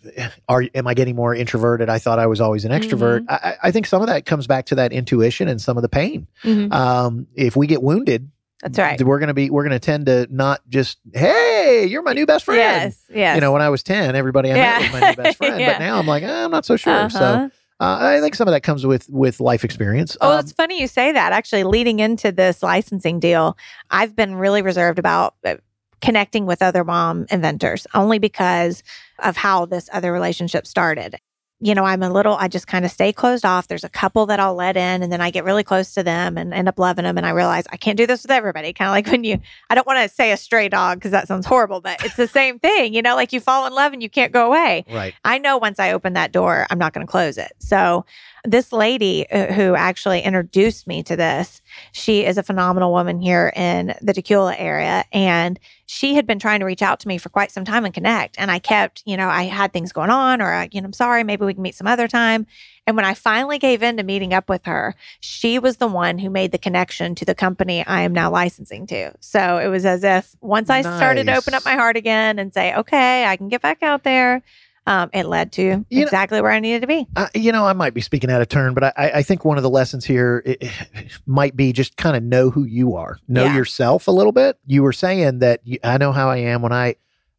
are 0.48 0.64
am 0.74 0.86
I 0.86 0.94
getting 0.94 1.14
more 1.16 1.34
introverted? 1.34 1.88
I 1.88 1.98
thought 1.98 2.18
I 2.18 2.26
was 2.26 2.40
always 2.40 2.64
an 2.64 2.72
extrovert. 2.72 3.20
Mm-hmm. 3.26 3.46
I, 3.46 3.54
I- 3.64 3.70
think 3.70 3.86
some 3.86 4.00
of 4.00 4.08
that 4.08 4.24
comes 4.24 4.46
back 4.46 4.64
to 4.66 4.74
that 4.76 4.90
intuition 4.92 5.48
and 5.48 5.60
some 5.60 5.76
of 5.76 5.82
the 5.82 5.88
pain. 5.90 6.26
Mhm. 6.44 6.72
Um, 6.72 7.26
if 7.34 7.54
we 7.56 7.66
get 7.66 7.82
wounded, 7.82 8.30
That's 8.62 8.78
right. 8.78 9.00
we're 9.02 9.18
gonna 9.18 9.34
be 9.34 9.50
we're 9.50 9.64
gonna 9.64 9.78
tend 9.78 10.06
to 10.06 10.26
not 10.30 10.60
just, 10.68 10.98
hey, 11.12 11.86
you're 11.86 12.02
my 12.02 12.12
new 12.14 12.24
best 12.26 12.44
friend. 12.44 12.58
Yes. 12.58 13.04
Yes. 13.12 13.34
You 13.36 13.40
know, 13.40 13.52
when 13.52 13.62
I 13.62 13.68
was 13.68 13.82
ten, 13.82 14.16
everybody 14.16 14.50
I 14.52 14.56
Yeah. 14.56 14.78
met 14.78 14.92
was 14.92 15.00
my 15.00 15.10
new 15.10 15.16
best 15.16 15.36
friend. 15.38 15.60
Yeah. 15.60 15.72
But 15.74 15.78
now 15.80 15.98
I'm 15.98 16.06
like, 16.06 16.22
I'm 16.24 16.50
not 16.50 16.64
so 16.64 16.76
sure. 16.76 17.10
So 17.10 17.18
Uh-huh. 17.20 17.48
uh, 17.80 17.98
I 18.00 18.20
think 18.20 18.34
some 18.34 18.48
of 18.48 18.52
that 18.52 18.62
comes 18.62 18.86
with 18.86 19.08
with 19.10 19.40
life 19.40 19.62
experience. 19.64 20.16
Oh, 20.22 20.32
Um, 20.32 20.40
it's 20.40 20.52
funny 20.52 20.80
you 20.80 20.86
say 20.88 21.12
that. 21.12 21.32
Actually, 21.32 21.64
leading 21.64 21.98
into 22.00 22.32
this 22.32 22.62
licensing 22.62 23.20
deal, 23.20 23.58
I've 23.90 24.16
been 24.16 24.34
really 24.36 24.62
reserved 24.62 24.98
about 24.98 25.34
uh, 25.44 25.56
connecting 26.00 26.46
with 26.46 26.62
other 26.62 26.82
mom 26.84 27.26
inventors 27.30 27.86
only 27.94 28.18
because 28.18 28.82
of 29.18 29.36
how 29.36 29.66
this 29.66 29.88
other 29.92 30.12
relationship 30.12 30.66
started. 30.66 31.16
You 31.60 31.74
know, 31.74 31.84
I'm 31.84 32.02
a 32.02 32.10
little, 32.10 32.34
I 32.34 32.48
just 32.48 32.66
kind 32.66 32.84
of 32.84 32.90
stay 32.90 33.12
closed 33.12 33.44
off. 33.44 33.66
There's 33.66 33.84
a 33.84 33.88
couple 33.88 34.26
that 34.26 34.38
I'll 34.38 34.54
let 34.54 34.76
in 34.76 35.02
and 35.02 35.10
then 35.10 35.22
I 35.22 35.30
get 35.30 35.44
really 35.44 35.64
close 35.64 35.94
to 35.94 36.02
them 36.02 36.36
and 36.36 36.52
end 36.52 36.68
up 36.68 36.78
loving 36.78 37.04
them. 37.04 37.16
And 37.16 37.26
I 37.26 37.30
realize 37.30 37.64
I 37.72 37.78
can't 37.78 37.96
do 37.96 38.06
this 38.06 38.22
with 38.22 38.30
everybody. 38.30 38.74
Kind 38.74 38.88
of 38.88 38.92
like 38.92 39.06
when 39.06 39.24
you, 39.24 39.40
I 39.70 39.74
don't 39.74 39.86
want 39.86 39.98
to 39.98 40.14
say 40.14 40.32
a 40.32 40.36
stray 40.36 40.68
dog 40.68 40.98
because 40.98 41.12
that 41.12 41.28
sounds 41.28 41.46
horrible, 41.46 41.80
but 41.80 42.04
it's 42.04 42.16
the 42.16 42.28
same 42.28 42.58
thing. 42.58 42.92
You 42.92 43.00
know, 43.00 43.14
like 43.14 43.32
you 43.32 43.40
fall 43.40 43.66
in 43.66 43.72
love 43.72 43.94
and 43.94 44.02
you 44.02 44.10
can't 44.10 44.32
go 44.32 44.46
away. 44.46 44.84
right. 44.92 45.14
I 45.24 45.38
know 45.38 45.56
once 45.56 45.78
I 45.78 45.92
open 45.92 46.12
that 46.12 46.30
door, 46.30 46.66
I'm 46.68 46.78
not 46.78 46.92
going 46.92 47.06
to 47.06 47.10
close 47.10 47.38
it. 47.38 47.52
So, 47.58 48.04
this 48.46 48.72
lady 48.72 49.28
uh, 49.30 49.52
who 49.52 49.74
actually 49.74 50.20
introduced 50.20 50.86
me 50.86 51.02
to 51.02 51.16
this, 51.16 51.60
she 51.92 52.24
is 52.24 52.38
a 52.38 52.42
phenomenal 52.42 52.92
woman 52.92 53.20
here 53.20 53.52
in 53.54 53.94
the 54.00 54.12
Tequila 54.12 54.54
area. 54.56 55.04
And 55.12 55.58
she 55.86 56.14
had 56.14 56.26
been 56.26 56.38
trying 56.38 56.60
to 56.60 56.66
reach 56.66 56.82
out 56.82 57.00
to 57.00 57.08
me 57.08 57.18
for 57.18 57.28
quite 57.28 57.50
some 57.50 57.64
time 57.64 57.84
and 57.84 57.94
connect. 57.94 58.36
And 58.38 58.50
I 58.50 58.58
kept, 58.58 59.02
you 59.06 59.16
know, 59.16 59.28
I 59.28 59.44
had 59.44 59.72
things 59.72 59.92
going 59.92 60.10
on, 60.10 60.42
or, 60.42 60.52
I, 60.52 60.68
you 60.72 60.80
know, 60.80 60.86
I'm 60.86 60.92
sorry, 60.92 61.22
maybe 61.22 61.44
we 61.44 61.54
can 61.54 61.62
meet 61.62 61.74
some 61.74 61.86
other 61.86 62.08
time. 62.08 62.46
And 62.86 62.96
when 62.96 63.04
I 63.04 63.14
finally 63.14 63.58
gave 63.58 63.82
in 63.82 63.96
to 63.96 64.02
meeting 64.02 64.32
up 64.32 64.48
with 64.48 64.64
her, 64.66 64.94
she 65.20 65.58
was 65.58 65.78
the 65.78 65.88
one 65.88 66.18
who 66.18 66.30
made 66.30 66.52
the 66.52 66.58
connection 66.58 67.14
to 67.16 67.24
the 67.24 67.34
company 67.34 67.84
I 67.84 68.02
am 68.02 68.12
now 68.12 68.30
licensing 68.30 68.86
to. 68.88 69.12
So 69.20 69.58
it 69.58 69.68
was 69.68 69.84
as 69.84 70.04
if 70.04 70.36
once 70.40 70.70
I 70.70 70.82
started 70.82 71.26
to 71.26 71.36
open 71.36 71.54
up 71.54 71.64
my 71.64 71.74
heart 71.74 71.96
again 71.96 72.38
and 72.38 72.54
say, 72.54 72.74
okay, 72.74 73.24
I 73.24 73.36
can 73.36 73.48
get 73.48 73.60
back 73.60 73.82
out 73.82 74.04
there, 74.04 74.42
um, 74.86 75.10
it 75.12 75.26
led 75.26 75.52
to 75.52 75.62
You 75.62 75.84
know- 75.90 76.02
exactly 76.02 76.40
where 76.40 76.50
I 76.52 76.60
needed 76.60 76.80
to 76.82 76.86
be. 76.86 77.06
Uh, 77.16 77.26
you 77.34 77.52
know, 77.52 77.66
I 77.66 77.72
might 77.72 77.94
be 77.94 78.00
speaking 78.00 78.30
out 78.30 78.40
of 78.40 78.48
turn, 78.48 78.74
but 78.74 78.84
I, 78.84 79.10
I 79.16 79.22
think 79.22 79.44
one 79.44 79.56
of 79.56 79.62
the 79.62 79.70
lessons 79.70 80.04
here 80.04 80.42
i- 80.46 80.56
i- 80.62 81.06
might 81.26 81.56
be 81.56 81.72
just 81.72 81.96
kind 81.96 82.16
of 82.16 82.22
know 82.22 82.50
who 82.50 82.64
you 82.64 82.94
are, 82.96 83.18
know 83.28 83.44
Yeah. 83.44 83.56
yourself 83.56 84.06
a 84.08 84.12
little 84.12 84.32
bit. 84.32 84.58
You 84.66 84.82
were 84.82 84.92
saying 84.92 85.40
that 85.40 85.60
you, 85.64 85.78
I 85.82 85.98
know 85.98 86.12
how 86.12 86.28
I 86.30 86.36
am 86.38 86.62
when 86.62 86.72
I, 86.72 86.96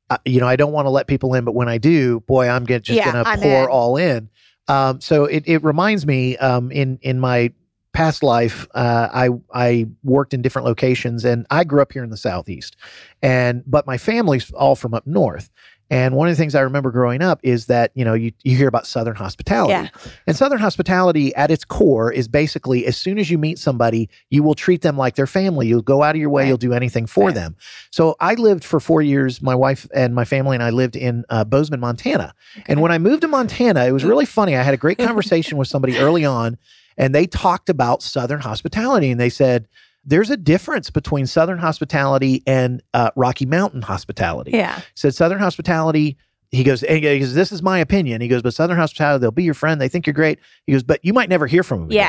uh, 0.10 0.18
you 0.26 0.40
know, 0.40 0.48
I 0.48 0.56
don't 0.56 0.72
want 0.72 0.86
to 0.86 0.90
let 0.90 1.08
people 1.08 1.34
in, 1.34 1.44
but 1.46 1.54
when 1.56 1.68
I 1.70 1.78
do, 1.78 2.20
boy, 2.22 2.48
I'm 2.50 2.64
get, 2.66 2.84
just 2.84 2.98
Yeah, 2.98 3.12
going 3.12 3.24
to 3.26 3.42
pour 3.42 3.64
in. 3.64 3.70
all 3.70 3.98
in. 3.98 4.30
Um, 4.70 5.00
so 5.02 5.26
it, 5.26 5.44
it 5.48 5.64
reminds 5.64 6.06
me 6.06 6.36
um, 6.38 6.72
in 6.72 7.00
in 7.02 7.20
my 7.22 7.54
past 7.94 8.22
life, 8.22 8.68
uh, 8.76 9.08
I 9.12 9.30
I 9.54 9.88
worked 10.04 10.34
in 10.34 10.42
different 10.42 10.66
locations, 10.68 11.24
and 11.26 11.48
I 11.50 11.64
grew 11.64 11.82
up 11.82 11.94
here 11.94 12.04
in 12.04 12.10
the 12.10 12.18
southeast, 12.18 12.76
and 13.22 13.64
but 13.66 13.88
my 13.88 13.98
family's 13.98 14.52
all 14.52 14.76
from 14.76 14.94
up 14.94 15.08
north. 15.08 15.50
And 15.90 16.16
one 16.16 16.28
of 16.28 16.34
the 16.36 16.42
things 16.42 16.54
I 16.54 16.62
remember 16.62 16.92
growing 16.92 17.22
up 17.22 17.40
is 17.44 17.68
that 17.68 17.92
you 17.96 18.04
know 18.04 18.14
you, 18.14 18.32
you 18.44 18.58
hear 18.58 18.68
about 18.68 18.86
Southern 18.86 19.16
hospitality, 19.16 19.72
Yeah. 19.74 19.88
and 20.28 20.36
Southern 20.36 20.60
hospitality 20.60 21.34
at 21.36 21.50
its 21.52 21.64
core 21.64 22.12
is 22.12 22.28
basically 22.28 22.86
as 22.86 22.98
soon 22.98 23.18
as 23.20 23.30
you 23.32 23.38
meet 23.38 23.58
somebody, 23.58 24.10
you 24.30 24.44
will 24.44 24.56
treat 24.56 24.82
them 24.82 24.98
like 24.98 25.16
their 25.16 25.28
family. 25.28 25.68
You'll 25.68 25.82
go 25.82 26.04
out 26.04 26.16
of 26.16 26.20
your 26.22 26.30
way. 26.30 26.44
Right. 26.44 26.48
You'll 26.50 26.58
do 26.58 26.74
anything 26.74 27.06
for 27.06 27.28
Right. 27.28 27.36
them. 27.36 27.56
So 27.92 28.16
I 28.20 28.34
lived 28.34 28.64
for 28.64 28.80
four 28.80 29.02
years. 29.02 29.42
My 29.42 29.56
wife 29.56 29.88
and 29.94 30.14
my 30.14 30.26
family 30.26 30.56
and 30.56 30.64
I 30.64 30.72
lived 30.72 30.96
in 30.96 31.24
uh, 31.30 31.44
Bozeman, 31.46 31.80
Montana. 31.80 32.34
And 32.68 32.82
when 32.82 32.92
I 32.92 32.98
moved 32.98 33.22
to 33.22 33.28
Montana, 33.28 33.86
it 33.86 33.92
was 33.92 34.04
really 34.04 34.26
funny. 34.26 34.56
I 34.56 34.64
had 34.64 34.74
a 34.74 34.78
great 34.78 34.98
conversation 34.98 35.58
with 35.58 35.68
somebody 35.68 35.98
early 35.98 36.26
on, 36.26 36.58
and 36.98 37.16
they 37.16 37.28
talked 37.28 37.70
about 37.70 38.02
Southern 38.04 38.42
hospitality, 38.42 39.10
and 39.12 39.20
they 39.20 39.30
said. 39.30 39.68
There's 40.08 40.30
a 40.30 40.38
difference 40.38 40.90
between 40.90 41.28
Southern 41.28 41.58
hospitality 41.60 42.42
and 42.48 42.82
uh, 42.94 43.12
Rocky 43.16 43.46
Mountain 43.46 43.82
hospitality 43.84 44.52
Yeah. 44.54 44.80
said 44.96 45.14
Southern 45.14 45.40
hospitality. 45.40 46.18
He 46.50 46.64
goes, 46.64 46.80
he 46.80 47.02
goes, 47.02 47.34
this 47.34 47.52
is 47.52 47.62
my 47.62 47.78
opinion. 47.80 48.22
He 48.22 48.30
goes, 48.30 48.42
but 48.42 48.54
Southern 48.54 48.78
hospitality, 48.78 49.20
they'll 49.22 49.32
be 49.32 49.44
your 49.44 49.54
friend. 49.54 49.82
They 49.82 49.90
think 49.90 50.08
you're 50.08 50.14
great. 50.14 50.40
He 50.66 50.72
goes, 50.72 50.82
but 50.82 51.04
you 51.04 51.12
might 51.14 51.28
never 51.28 51.46
hear 51.46 51.62
from 51.62 51.82
them. 51.82 51.90
again." 51.90 52.00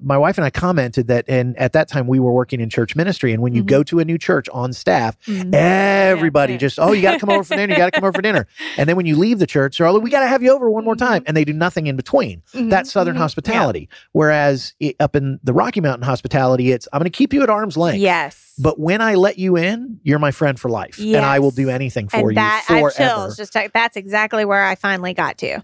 Yes. 0.00 0.06
My 0.06 0.16
wife 0.18 0.38
and 0.38 0.44
I 0.44 0.50
commented 0.50 1.08
that, 1.08 1.24
and 1.28 1.56
at 1.58 1.72
that 1.72 1.88
time 1.88 2.06
we 2.06 2.18
were 2.20 2.32
working 2.32 2.60
in 2.60 2.70
church 2.70 2.94
ministry. 2.96 3.32
And 3.32 3.42
when 3.42 3.54
you 3.54 3.62
Mhm. 3.62 3.66
go 3.66 3.82
to 3.84 3.98
a 4.00 4.04
new 4.04 4.18
church 4.18 4.48
on 4.50 4.72
staff, 4.72 5.16
Mhm. 5.26 5.52
everybody 5.54 6.52
yeah. 6.54 6.58
just, 6.58 6.78
oh, 6.78 6.92
you 6.92 7.02
got 7.02 7.12
to 7.12 7.18
come 7.18 7.30
over 7.30 7.42
for 7.44 7.56
dinner. 7.56 7.72
You 7.72 7.78
got 7.78 7.86
to 7.86 8.00
come 8.00 8.04
over 8.04 8.12
for 8.12 8.22
dinner. 8.22 8.46
And 8.78 8.88
then 8.88 8.96
when 8.96 9.06
you 9.06 9.16
leave 9.16 9.38
the 9.40 9.46
church, 9.46 9.78
they're 9.78 9.86
all, 9.86 9.98
we 10.00 10.10
got 10.10 10.20
to 10.20 10.28
have 10.28 10.42
you 10.42 10.52
over 10.52 10.70
one 10.70 10.84
more 10.84 10.94
time. 10.96 11.22
And 11.26 11.36
they 11.36 11.44
do 11.44 11.52
nothing 11.52 11.86
in 11.88 11.96
between. 11.96 12.42
Mhm. 12.54 12.70
That's 12.70 12.92
Southern 12.92 13.16
Mhm. 13.16 13.18
hospitality. 13.18 13.88
Whereas 14.12 14.74
i- 14.82 14.94
up 15.00 15.16
in 15.16 15.40
the 15.42 15.52
Rocky 15.52 15.80
Mountain 15.80 16.04
hospitality, 16.04 16.70
it's, 16.72 16.86
I'm 16.92 16.98
going 17.00 17.10
to 17.10 17.16
keep 17.16 17.32
you 17.32 17.42
at 17.42 17.50
arm's 17.50 17.76
length. 17.76 18.00
Yes. 18.00 18.52
But 18.58 18.78
when 18.80 19.00
I 19.00 19.14
let 19.14 19.38
you 19.38 19.56
in, 19.56 19.98
you're 20.02 20.18
my 20.18 20.30
friend 20.32 20.58
for 20.58 20.68
life, 20.68 20.98
and 20.98 21.16
I 21.16 21.38
will 21.38 21.50
do 21.52 21.68
anything 21.70 22.08
for 22.08 22.16
and 22.16 22.28
you 22.30 22.34
that 22.34 22.64
forever. 22.66 22.90
chills. 22.90 23.36
Just 23.36 23.52
that's 23.72 23.96
exactly 23.96 24.44
where 24.44 24.64
I 24.64 24.74
finally 24.74 25.14
got 25.14 25.38
to, 25.38 25.60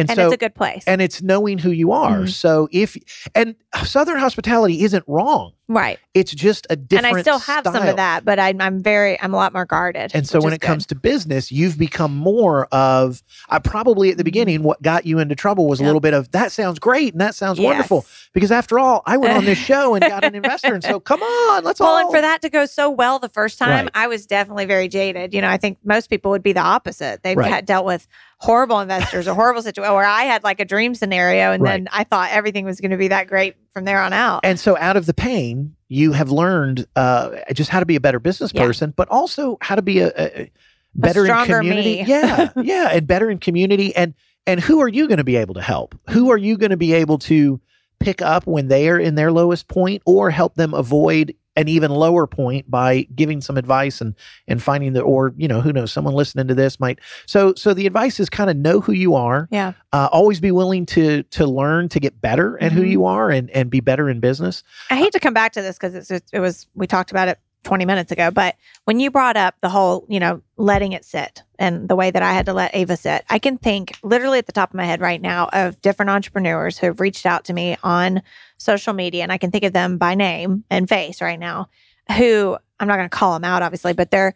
and, 0.00 0.10
and 0.10 0.16
so, 0.16 0.24
it's 0.26 0.34
a 0.34 0.38
good 0.38 0.54
place. 0.54 0.84
and 0.86 1.00
it's 1.02 1.22
knowing 1.22 1.58
who 1.58 1.70
you 1.70 1.92
are. 1.92 2.20
Mhm. 2.22 2.28
So 2.30 2.68
if 2.72 2.96
and 3.34 3.54
Southern 3.84 4.18
hospitality 4.18 4.82
isn't 4.82 5.04
wrong. 5.06 5.52
Right. 5.68 5.98
It's 6.14 6.32
just 6.32 6.66
a 6.70 6.76
different. 6.76 7.06
And. 7.06 7.16
I 7.18 7.20
still 7.20 7.38
have 7.38 7.64
some 7.64 7.86
of 7.86 7.96
that, 7.96 8.24
but 8.24 8.38
I'm, 8.40 8.60
I'm 8.60 8.82
very, 8.82 9.20
I'm 9.20 9.32
a 9.32 9.36
lot 9.36 9.52
more 9.52 9.64
guarded. 9.66 10.10
And 10.14 10.26
so 10.26 10.40
when 10.40 10.52
it 10.52 10.60
comes 10.60 10.84
to 10.86 10.94
business, 10.94 11.52
you've 11.52 11.78
become 11.78 12.16
more 12.16 12.66
of. 12.72 13.22
I 13.48 13.58
probably 13.60 14.10
at 14.10 14.16
the 14.18 14.24
beginning, 14.24 14.62
what 14.62 14.82
got 14.82 15.06
you 15.06 15.18
into 15.18 15.34
trouble 15.34 15.66
was 15.68 15.78
a 15.78 15.82
Mm-hmm. 15.82 15.86
Little 15.88 16.00
bit 16.00 16.12
of 16.14 16.30
that 16.32 16.52
sounds 16.52 16.78
great 16.78 17.12
and 17.14 17.20
that 17.20 17.34
sounds 17.34 17.58
good. 17.58 17.64
wonderful. 17.66 18.04
Because 18.34 18.50
after 18.52 18.78
all, 18.78 19.02
I 19.06 19.16
went 19.16 19.36
on 19.36 19.44
this 19.44 19.58
show 19.64 19.94
and 19.94 20.04
got 20.04 20.24
an 20.24 20.34
investor, 20.34 20.74
and 20.74 20.82
so 20.84 20.98
come 21.00 21.22
on, 21.22 21.64
let's 21.64 21.80
Well, 21.80 21.90
all. 21.90 21.98
and 21.98 22.10
for 22.10 22.20
that 22.20 22.42
to 22.42 22.50
go 22.50 22.66
so 22.66 22.90
well 22.90 23.18
the 23.18 23.28
first 23.28 23.58
time, 23.58 23.84
Right. 23.86 23.90
I 23.94 24.06
was 24.06 24.26
definitely 24.26 24.64
very 24.66 24.88
jaded. 24.88 25.32
You 25.32 25.40
know, 25.40 25.48
I 25.48 25.56
think 25.56 25.78
most 25.84 26.10
people 26.10 26.30
would 26.32 26.42
be 26.42 26.52
the 26.52 26.60
opposite. 26.60 27.22
They've 27.22 27.36
Right. 27.36 27.50
had 27.50 27.64
dealt 27.64 27.86
with 27.86 28.06
horrible 28.38 28.80
investors 28.80 29.26
or 29.26 29.34
horrible 29.34 29.62
situation 29.62 29.92
where 29.94 30.04
I 30.04 30.22
had 30.24 30.44
like 30.44 30.60
a 30.60 30.64
dream 30.64 30.94
scenario 30.94 31.52
and 31.52 31.62
Right. 31.62 31.72
then 31.72 31.88
I 31.92 32.04
thought 32.04 32.30
everything 32.32 32.64
was 32.64 32.80
going 32.80 32.90
to 32.92 32.96
be 32.96 33.08
that 33.08 33.26
great 33.28 33.54
from 33.72 33.84
there 33.84 34.00
on 34.00 34.12
out. 34.12 34.40
And 34.44 34.58
so 34.58 34.76
out 34.78 34.96
of 34.96 35.06
the 35.06 35.14
pain, 35.14 35.74
you 35.88 36.12
have 36.12 36.30
learned 36.30 36.86
uh, 36.96 37.30
just 37.52 37.70
how 37.70 37.80
to 37.80 37.86
be 37.86 37.96
a 37.96 38.00
better 38.00 38.18
business 38.20 38.52
Yeah. 38.54 38.64
person, 38.66 38.92
but 38.96 39.08
also 39.08 39.58
how 39.60 39.74
to 39.74 39.82
be 39.82 40.00
a, 40.00 40.08
a, 40.08 40.40
a 40.42 40.50
better 40.94 41.26
in 41.26 41.44
community. 41.46 42.02
me. 42.02 42.04
yeah, 42.08 42.50
yeah, 42.56 42.88
and 42.92 43.06
better 43.06 43.30
in 43.30 43.38
community. 43.38 43.94
And 43.94 44.14
and 44.46 44.60
who 44.60 44.80
are 44.80 44.88
you 44.88 45.06
going 45.08 45.18
to 45.18 45.24
be 45.24 45.36
able 45.36 45.54
to 45.54 45.62
help? 45.62 45.94
Who 46.10 46.30
are 46.30 46.38
you 46.38 46.56
going 46.56 46.70
to 46.70 46.76
be 46.76 46.94
able 46.94 47.18
to 47.20 47.60
pick 48.00 48.22
up 48.22 48.46
when 48.46 48.68
they 48.68 48.88
are 48.88 48.98
in 48.98 49.14
their 49.14 49.30
lowest 49.32 49.68
point, 49.68 50.02
or 50.06 50.30
help 50.30 50.54
them 50.54 50.72
avoid 50.74 51.34
an 51.58 51.66
even 51.68 51.90
lower 51.90 52.26
point 52.26 52.70
by 52.70 53.02
giving 53.14 53.40
some 53.40 53.56
advice 53.58 54.00
and 54.00 54.14
and 54.46 54.62
finding 54.62 54.92
the 54.92 55.00
or 55.00 55.34
you 55.36 55.48
know 55.48 55.60
who 55.60 55.72
knows 55.72 55.90
someone 55.92 56.14
listening 56.14 56.46
to 56.46 56.54
this 56.54 56.78
might 56.78 57.00
so 57.26 57.52
so 57.54 57.74
the 57.74 57.84
advice 57.86 58.20
is 58.20 58.30
kind 58.30 58.48
of 58.48 58.56
know 58.56 58.80
who 58.80 58.92
you 58.92 59.14
are 59.16 59.48
yeah. 59.50 59.72
uh, 59.92 60.08
always 60.12 60.38
be 60.40 60.52
willing 60.52 60.86
to 60.86 61.24
to 61.24 61.46
learn 61.46 61.88
to 61.88 61.98
get 61.98 62.20
better 62.20 62.56
at 62.62 62.70
who 62.70 62.82
Mhm. 62.82 62.90
you 62.90 63.04
are 63.06 63.28
and 63.30 63.50
and 63.50 63.70
be 63.70 63.80
better 63.80 64.08
in 64.08 64.20
business 64.20 64.62
I 64.88 64.96
hate 64.96 65.12
to 65.12 65.20
come 65.20 65.34
back 65.34 65.52
to 65.54 65.62
this 65.62 65.76
because 65.76 65.94
it's 66.10 66.30
it 66.32 66.38
was 66.40 66.66
we 66.74 66.86
talked 66.86 67.10
about 67.10 67.26
it 67.28 67.40
20 67.64 67.84
minutes 67.84 68.12
ago, 68.12 68.30
but 68.30 68.56
when 68.84 69.00
you 69.00 69.10
brought 69.10 69.36
up 69.36 69.54
the 69.60 69.68
whole, 69.68 70.06
you 70.08 70.20
know, 70.20 70.42
letting 70.56 70.92
it 70.92 71.04
sit 71.04 71.42
and 71.58 71.88
the 71.88 71.96
way 71.96 72.10
that 72.10 72.22
I 72.22 72.32
had 72.32 72.46
to 72.46 72.52
let 72.52 72.74
Ava 72.74 72.96
sit, 72.96 73.24
I 73.28 73.38
can 73.38 73.58
think 73.58 73.96
literally 74.02 74.38
at 74.38 74.46
the 74.46 74.52
top 74.52 74.70
of 74.70 74.74
my 74.74 74.84
head 74.84 75.00
right 75.00 75.20
now 75.20 75.48
of 75.52 75.80
different 75.82 76.10
entrepreneurs 76.10 76.78
who 76.78 76.86
have 76.86 77.00
reached 77.00 77.26
out 77.26 77.44
to 77.46 77.52
me 77.52 77.76
on 77.82 78.22
social 78.56 78.92
media 78.92 79.22
and 79.22 79.32
I 79.32 79.38
can 79.38 79.50
think 79.50 79.64
of 79.64 79.72
them 79.72 79.98
by 79.98 80.14
name 80.14 80.64
and 80.70 80.88
face 80.88 81.20
right 81.20 81.38
now 81.38 81.68
who 82.16 82.56
I'm 82.80 82.88
not 82.88 82.96
going 82.96 83.08
to 83.08 83.16
call 83.16 83.34
them 83.34 83.44
out 83.44 83.62
obviously, 83.62 83.92
but 83.92 84.10
they're 84.10 84.34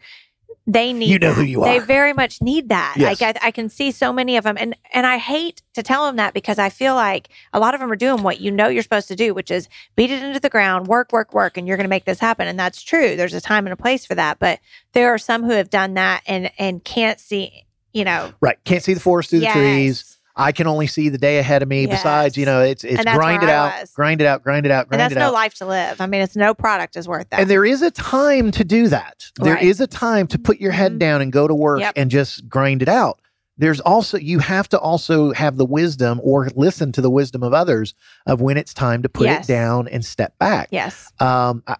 they 0.66 0.92
need 0.92 1.10
you 1.10 1.18
know 1.18 1.32
who 1.32 1.42
you 1.42 1.62
are. 1.62 1.66
they 1.66 1.78
very 1.80 2.12
much 2.12 2.40
need 2.40 2.68
that. 2.68 2.94
Yes. 2.96 3.20
Like 3.20 3.36
I, 3.36 3.48
I 3.48 3.50
can 3.50 3.68
see 3.68 3.90
so 3.90 4.12
many 4.12 4.36
of 4.36 4.44
them, 4.44 4.56
and 4.58 4.76
and 4.92 5.06
I 5.06 5.18
hate 5.18 5.62
to 5.74 5.82
tell 5.82 6.06
them 6.06 6.16
that 6.16 6.34
because 6.34 6.58
I 6.58 6.68
feel 6.68 6.94
like 6.94 7.28
a 7.52 7.58
lot 7.58 7.74
of 7.74 7.80
them 7.80 7.90
are 7.90 7.96
doing 7.96 8.22
what 8.22 8.40
you 8.40 8.50
know 8.50 8.68
you're 8.68 8.82
supposed 8.82 9.08
to 9.08 9.16
do, 9.16 9.34
which 9.34 9.50
is 9.50 9.68
beat 9.96 10.10
it 10.10 10.22
into 10.22 10.38
the 10.38 10.48
ground, 10.48 10.86
work, 10.86 11.12
work, 11.12 11.34
work, 11.34 11.56
and 11.56 11.66
you're 11.66 11.76
going 11.76 11.84
to 11.84 11.90
make 11.90 12.04
this 12.04 12.20
happen. 12.20 12.46
And 12.46 12.58
that's 12.58 12.82
true. 12.82 13.16
There's 13.16 13.34
a 13.34 13.40
time 13.40 13.66
and 13.66 13.72
a 13.72 13.76
place 13.76 14.06
for 14.06 14.14
that, 14.14 14.38
but 14.38 14.60
there 14.92 15.12
are 15.12 15.18
some 15.18 15.42
who 15.42 15.50
have 15.50 15.70
done 15.70 15.94
that 15.94 16.22
and 16.26 16.50
and 16.58 16.82
can't 16.84 17.18
see. 17.18 17.66
You 17.92 18.04
know, 18.04 18.32
right 18.40 18.56
can't 18.64 18.82
see 18.82 18.94
the 18.94 19.00
forest 19.00 19.28
through 19.28 19.40
the 19.40 19.48
trees 19.48 19.98
yes. 19.98 20.18
I 20.36 20.50
can 20.52 20.66
only 20.66 20.86
see 20.86 21.08
the 21.08 21.18
day 21.18 21.38
ahead 21.38 21.62
of 21.62 21.68
me 21.68 21.86
besides 21.86 22.36
you 22.36 22.44
know 22.46 22.60
it's 22.62 22.84
it's 22.84 23.02
grind 23.04 23.42
it, 23.42 23.48
out, 23.48 23.94
grind 23.94 24.20
it 24.20 24.26
out 24.26 24.42
grind 24.42 24.66
it 24.66 24.66
out 24.66 24.66
grind 24.66 24.66
it 24.66 24.72
out 24.72 24.80
and 24.82 24.88
grind 24.88 25.00
that's 25.00 25.12
it 25.12 25.18
no 25.18 25.26
out 25.26 25.32
life 25.32 25.54
to 25.54 25.66
live. 25.66 26.00
I 26.00 26.06
mean, 26.06 26.20
it's 26.22 26.36
no 26.36 26.54
product 26.54 26.96
is 26.96 27.06
worth 27.06 27.28
that. 27.30 27.40
and 27.40 27.50
there 27.50 27.64
is 27.64 27.82
a 27.82 27.90
time 27.90 28.50
to 28.52 28.64
do 28.64 28.88
that 28.88 29.30
There 29.40 29.56
is 29.56 29.80
Right. 29.80 29.84
a 29.84 29.90
time 29.90 30.26
to 30.28 30.38
put 30.38 30.58
your 30.60 30.72
head 30.72 30.92
Mhm. 30.94 30.98
down 30.98 31.22
and 31.22 31.32
go 31.32 31.46
to 31.46 31.54
work 31.54 31.80
Yep. 31.80 31.92
and 31.96 32.10
just 32.10 32.48
grind 32.48 32.82
it 32.82 32.88
out 32.88 33.20
there's 33.58 33.80
also 33.80 34.16
you 34.16 34.38
have 34.38 34.68
to 34.70 34.78
also 34.78 35.32
have 35.34 35.56
the 35.58 35.66
wisdom 35.66 36.20
or 36.24 36.48
listen 36.56 36.90
to 36.92 37.00
the 37.02 37.10
wisdom 37.10 37.42
of 37.42 37.52
others 37.52 37.94
of 38.26 38.40
when 38.40 38.56
it's 38.56 38.72
time 38.72 39.02
to 39.02 39.08
put 39.10 39.26
Yes. 39.26 39.44
it 39.48 39.52
down 39.52 39.86
and 39.88 40.04
step 40.04 40.38
back 40.38 40.68
yes, 40.70 41.12
um 41.20 41.62
I, 41.66 41.76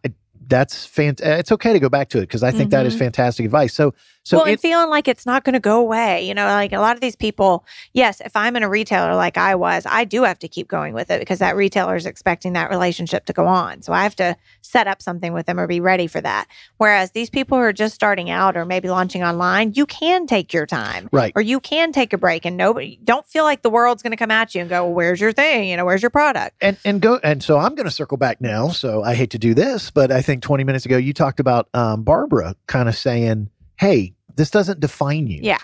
that's 0.49 0.87
fant- 0.87 1.21
it's 1.23 1.51
okay 1.53 1.73
to 1.73 1.81
go 1.81 1.89
back 1.89 2.09
to 2.11 2.19
it 2.19 2.23
because 2.23 2.43
i 2.43 2.51
think 2.51 2.71
that 2.73 2.85
is 2.85 2.95
Mhm. 2.95 2.99
fantastic 2.99 3.47
advice 3.47 3.73
so 3.73 3.95
so 4.25 4.39
well, 4.39 4.47
it, 4.47 4.53
and 4.53 4.61
feeling 4.61 4.89
like 4.89 5.09
it's 5.09 5.27
not 5.27 5.45
going 5.45 5.55
to 5.55 5.61
go 5.61 5.81
away. 5.81 6.27
You 6.27 6.35
know, 6.35 6.47
like 6.47 6.73
a 6.73 6.79
lot 6.79 6.95
of 6.95 7.01
these 7.01 7.17
people, 7.17 7.65
yes, 7.93 8.21
if 8.21 8.37
I'm 8.37 8.57
in 8.57 8.63
a 8.63 8.69
retailer 8.69 9.15
like 9.15 9.37
I 9.37 9.55
was, 9.55 9.85
I 9.89 10.05
do 10.05 10.23
have 10.23 10.39
to 10.41 10.49
keep 10.49 10.69
going 10.69 10.95
with 10.95 11.11
it 11.11 11.19
because 11.21 11.41
that 11.41 11.57
retailer 11.57 11.97
is 11.97 12.07
expecting 12.07 12.53
that 12.53 12.71
relationship 12.71 13.25
to 13.27 13.33
go 13.33 13.47
on. 13.47 13.83
So 13.83 13.93
I 13.93 14.05
have 14.05 14.17
to 14.17 14.37
set 14.61 14.87
up 14.87 15.03
something 15.03 15.33
with 15.33 15.47
them 15.47 15.59
or 15.59 15.67
be 15.67 15.81
ready 15.81 16.07
for 16.07 16.21
that. 16.21 16.47
Whereas 16.77 17.11
these 17.11 17.31
people 17.31 17.59
who 17.59 17.65
are 17.65 17.73
just 17.73 17.95
starting 17.95 18.31
out 18.31 18.57
or 18.57 18.65
maybe 18.65 18.89
launching 18.89 19.25
online, 19.25 19.73
you 19.75 19.87
can 19.87 20.27
take 20.27 20.53
your 20.53 20.67
time. 20.67 21.09
right 21.13 21.33
Or 21.35 21.43
you 21.43 21.61
can 21.61 21.93
take 21.93 22.13
a 22.13 22.19
break 22.19 22.45
and 22.45 22.57
nobody 22.57 22.99
don't 23.03 23.27
feel 23.27 23.45
like 23.45 23.63
the 23.63 23.71
world's 23.71 24.03
going 24.03 24.13
to 24.13 24.17
come 24.17 24.31
at 24.31 24.55
you 24.55 24.61
and 24.61 24.71
go, 24.71 24.85
well, 24.85 24.95
where's 24.95 25.21
your 25.21 25.33
thing? 25.33 25.69
You 25.69 25.77
know, 25.77 25.85
where's 25.85 26.03
your 26.03 26.11
product? 26.11 26.57
and 26.61 26.77
and 26.85 27.01
go 27.01 27.19
and 27.23 27.43
so 27.43 27.59
I'm 27.59 27.75
going 27.75 27.87
to 27.87 27.91
circle 27.91 28.17
back 28.17 28.41
now. 28.41 28.69
So 28.69 29.03
I 29.03 29.15
hate 29.15 29.31
to 29.31 29.39
do 29.39 29.55
this, 29.55 29.91
but 29.91 30.11
I 30.11 30.23
think 30.23 30.43
20 30.43 30.65
minutes 30.65 30.87
ago 30.87 30.97
you 30.97 31.13
talked 31.13 31.41
about 31.41 31.69
um, 31.75 32.03
Barbara 32.03 32.55
kind 32.67 32.89
of 32.89 32.97
saying, 32.97 33.51
"Hey, 33.83 34.15
this 34.37 34.51
doesn't 34.51 34.81
define 34.81 35.27
you." 35.27 35.41
Yeah. 35.43 35.59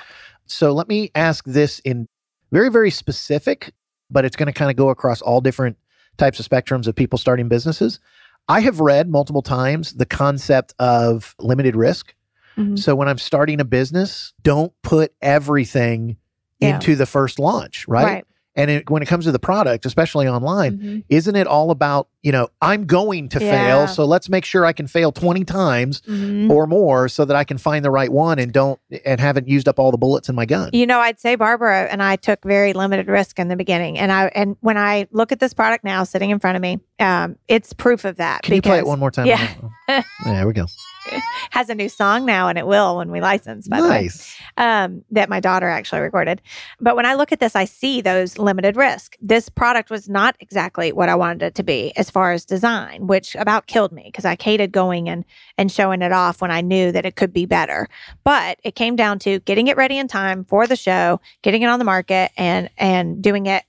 So 0.46 0.72
let 0.72 0.88
me 0.88 1.10
ask 1.14 1.44
this 1.46 1.78
in 1.80 2.06
very 2.52 2.70
very 2.70 2.90
specific, 2.90 3.72
but 4.10 4.24
it's 4.24 4.36
going 4.36 4.46
to 4.46 4.52
kind 4.52 4.70
of 4.70 4.76
go 4.76 4.88
across 4.90 5.20
all 5.22 5.40
different 5.40 5.76
types 6.16 6.40
of 6.40 6.48
spectrums 6.48 6.86
of 6.86 6.94
people 6.96 7.18
starting 7.18 7.48
businesses. 7.48 8.00
I 8.48 8.60
have 8.60 8.80
read 8.80 9.08
multiple 9.10 9.42
times 9.42 9.92
the 9.94 10.06
concept 10.06 10.74
of 10.78 11.34
limited 11.38 11.76
risk. 11.76 12.14
Mhm. 12.56 12.78
So 12.78 12.94
when 12.96 13.08
I'm 13.08 13.18
starting 13.18 13.60
a 13.60 13.64
business, 13.64 14.32
don't 14.42 14.72
put 14.82 15.12
everything 15.22 16.16
Yeah. 16.60 16.74
into 16.74 16.96
the 16.96 17.06
first 17.06 17.38
launch, 17.38 17.86
right? 17.86 18.24
And 18.58 18.70
it, 18.72 18.90
when 18.90 19.02
it 19.02 19.06
comes 19.06 19.24
to 19.26 19.32
the 19.32 19.38
product, 19.38 19.86
especially 19.86 20.26
online, 20.26 20.78
Mhm. 20.78 21.04
isn't 21.08 21.36
it 21.36 21.46
all 21.46 21.70
about 21.70 22.08
you 22.22 22.32
know 22.32 22.48
i'm 22.60 22.84
going 22.84 23.28
to 23.28 23.38
Yeah. 23.38 23.50
fail 23.50 23.86
so 23.86 24.04
let's 24.04 24.28
make 24.28 24.44
sure 24.44 24.66
i 24.66 24.72
can 24.72 24.88
fail 24.88 25.12
20 25.12 25.44
times 25.44 26.00
Mhm. 26.00 26.50
or 26.50 26.66
more 26.66 27.08
so 27.08 27.24
that 27.24 27.36
i 27.36 27.44
can 27.44 27.58
find 27.58 27.84
the 27.84 27.92
right 27.92 28.10
one 28.10 28.40
and 28.40 28.52
don't 28.52 28.80
and 29.04 29.20
haven't 29.20 29.46
used 29.46 29.68
up 29.68 29.78
all 29.78 29.92
the 29.92 29.96
bullets 29.96 30.28
in 30.28 30.34
my 30.34 30.44
gun 30.44 30.70
You 30.72 30.84
know, 30.84 30.98
I'd 30.98 31.20
say 31.20 31.36
Barbara 31.36 31.84
and 31.84 32.02
I 32.02 32.16
took 32.16 32.42
very 32.44 32.72
limited 32.72 33.06
risk 33.06 33.38
in 33.38 33.46
the 33.46 33.54
beginning, 33.54 33.96
and 34.00 34.10
I 34.10 34.32
and 34.34 34.56
when 34.60 34.76
I 34.76 35.06
look 35.12 35.30
at 35.30 35.38
this 35.38 35.54
product 35.54 35.84
now 35.84 36.02
sitting 36.02 36.30
in 36.30 36.40
front 36.40 36.56
of 36.56 36.60
me, 36.62 36.80
um, 36.98 37.36
it's 37.46 37.72
proof 37.72 38.04
of 38.04 38.16
that. 38.16 38.42
can 38.42 38.54
you 38.56 38.62
play 38.62 38.78
it 38.78 38.86
one 38.86 38.98
more 38.98 39.12
time 39.12 39.26
yeah 39.26 39.48
there 40.24 40.44
we 40.46 40.52
go 40.52 40.66
Has 41.50 41.68
a 41.68 41.74
new 41.74 41.88
song 41.88 42.24
now, 42.24 42.48
and 42.48 42.58
it 42.58 42.66
will 42.66 42.98
when 42.98 43.10
we 43.10 43.20
license. 43.20 43.68
By 43.68 43.80
the 43.80 43.88
way, 43.88 44.02
nice 44.02 44.38
um, 44.58 45.04
that 45.10 45.28
my 45.28 45.40
daughter 45.40 45.68
actually 45.68 46.00
recorded. 46.00 46.42
But 46.80 46.96
when 46.96 47.06
I 47.06 47.14
look 47.14 47.32
at 47.32 47.40
this, 47.40 47.56
I 47.56 47.64
see 47.64 48.00
those 48.00 48.38
limited 48.38 48.76
risk. 48.76 49.16
This 49.20 49.48
product 49.48 49.88
was 49.88 50.08
not 50.08 50.36
exactly 50.40 50.92
what 50.92 51.08
I 51.08 51.14
wanted 51.14 51.42
it 51.42 51.54
to 51.54 51.62
be 51.62 51.92
as 51.96 52.10
far 52.10 52.32
as 52.32 52.44
design, 52.44 53.06
which 53.06 53.34
about 53.36 53.66
killed 53.66 53.92
me 53.92 54.02
because 54.06 54.24
I 54.24 54.36
hated 54.38 54.72
going 54.72 55.08
and 55.08 55.24
and 55.56 55.70
showing 55.72 56.02
it 56.02 56.12
off 56.12 56.42
when 56.42 56.50
I 56.50 56.60
knew 56.60 56.92
that 56.92 57.06
it 57.06 57.16
could 57.16 57.32
be 57.32 57.46
better. 57.46 57.88
But 58.24 58.58
it 58.64 58.74
came 58.74 58.96
down 58.96 59.18
to 59.20 59.38
getting 59.40 59.68
it 59.68 59.76
ready 59.76 59.96
in 59.96 60.08
time 60.08 60.44
for 60.44 60.66
the 60.66 60.76
show, 60.76 61.20
getting 61.42 61.62
it 61.62 61.66
on 61.66 61.78
the 61.78 61.84
market, 61.84 62.32
and 62.36 62.68
and 62.76 63.22
doing 63.22 63.46
it 63.46 63.64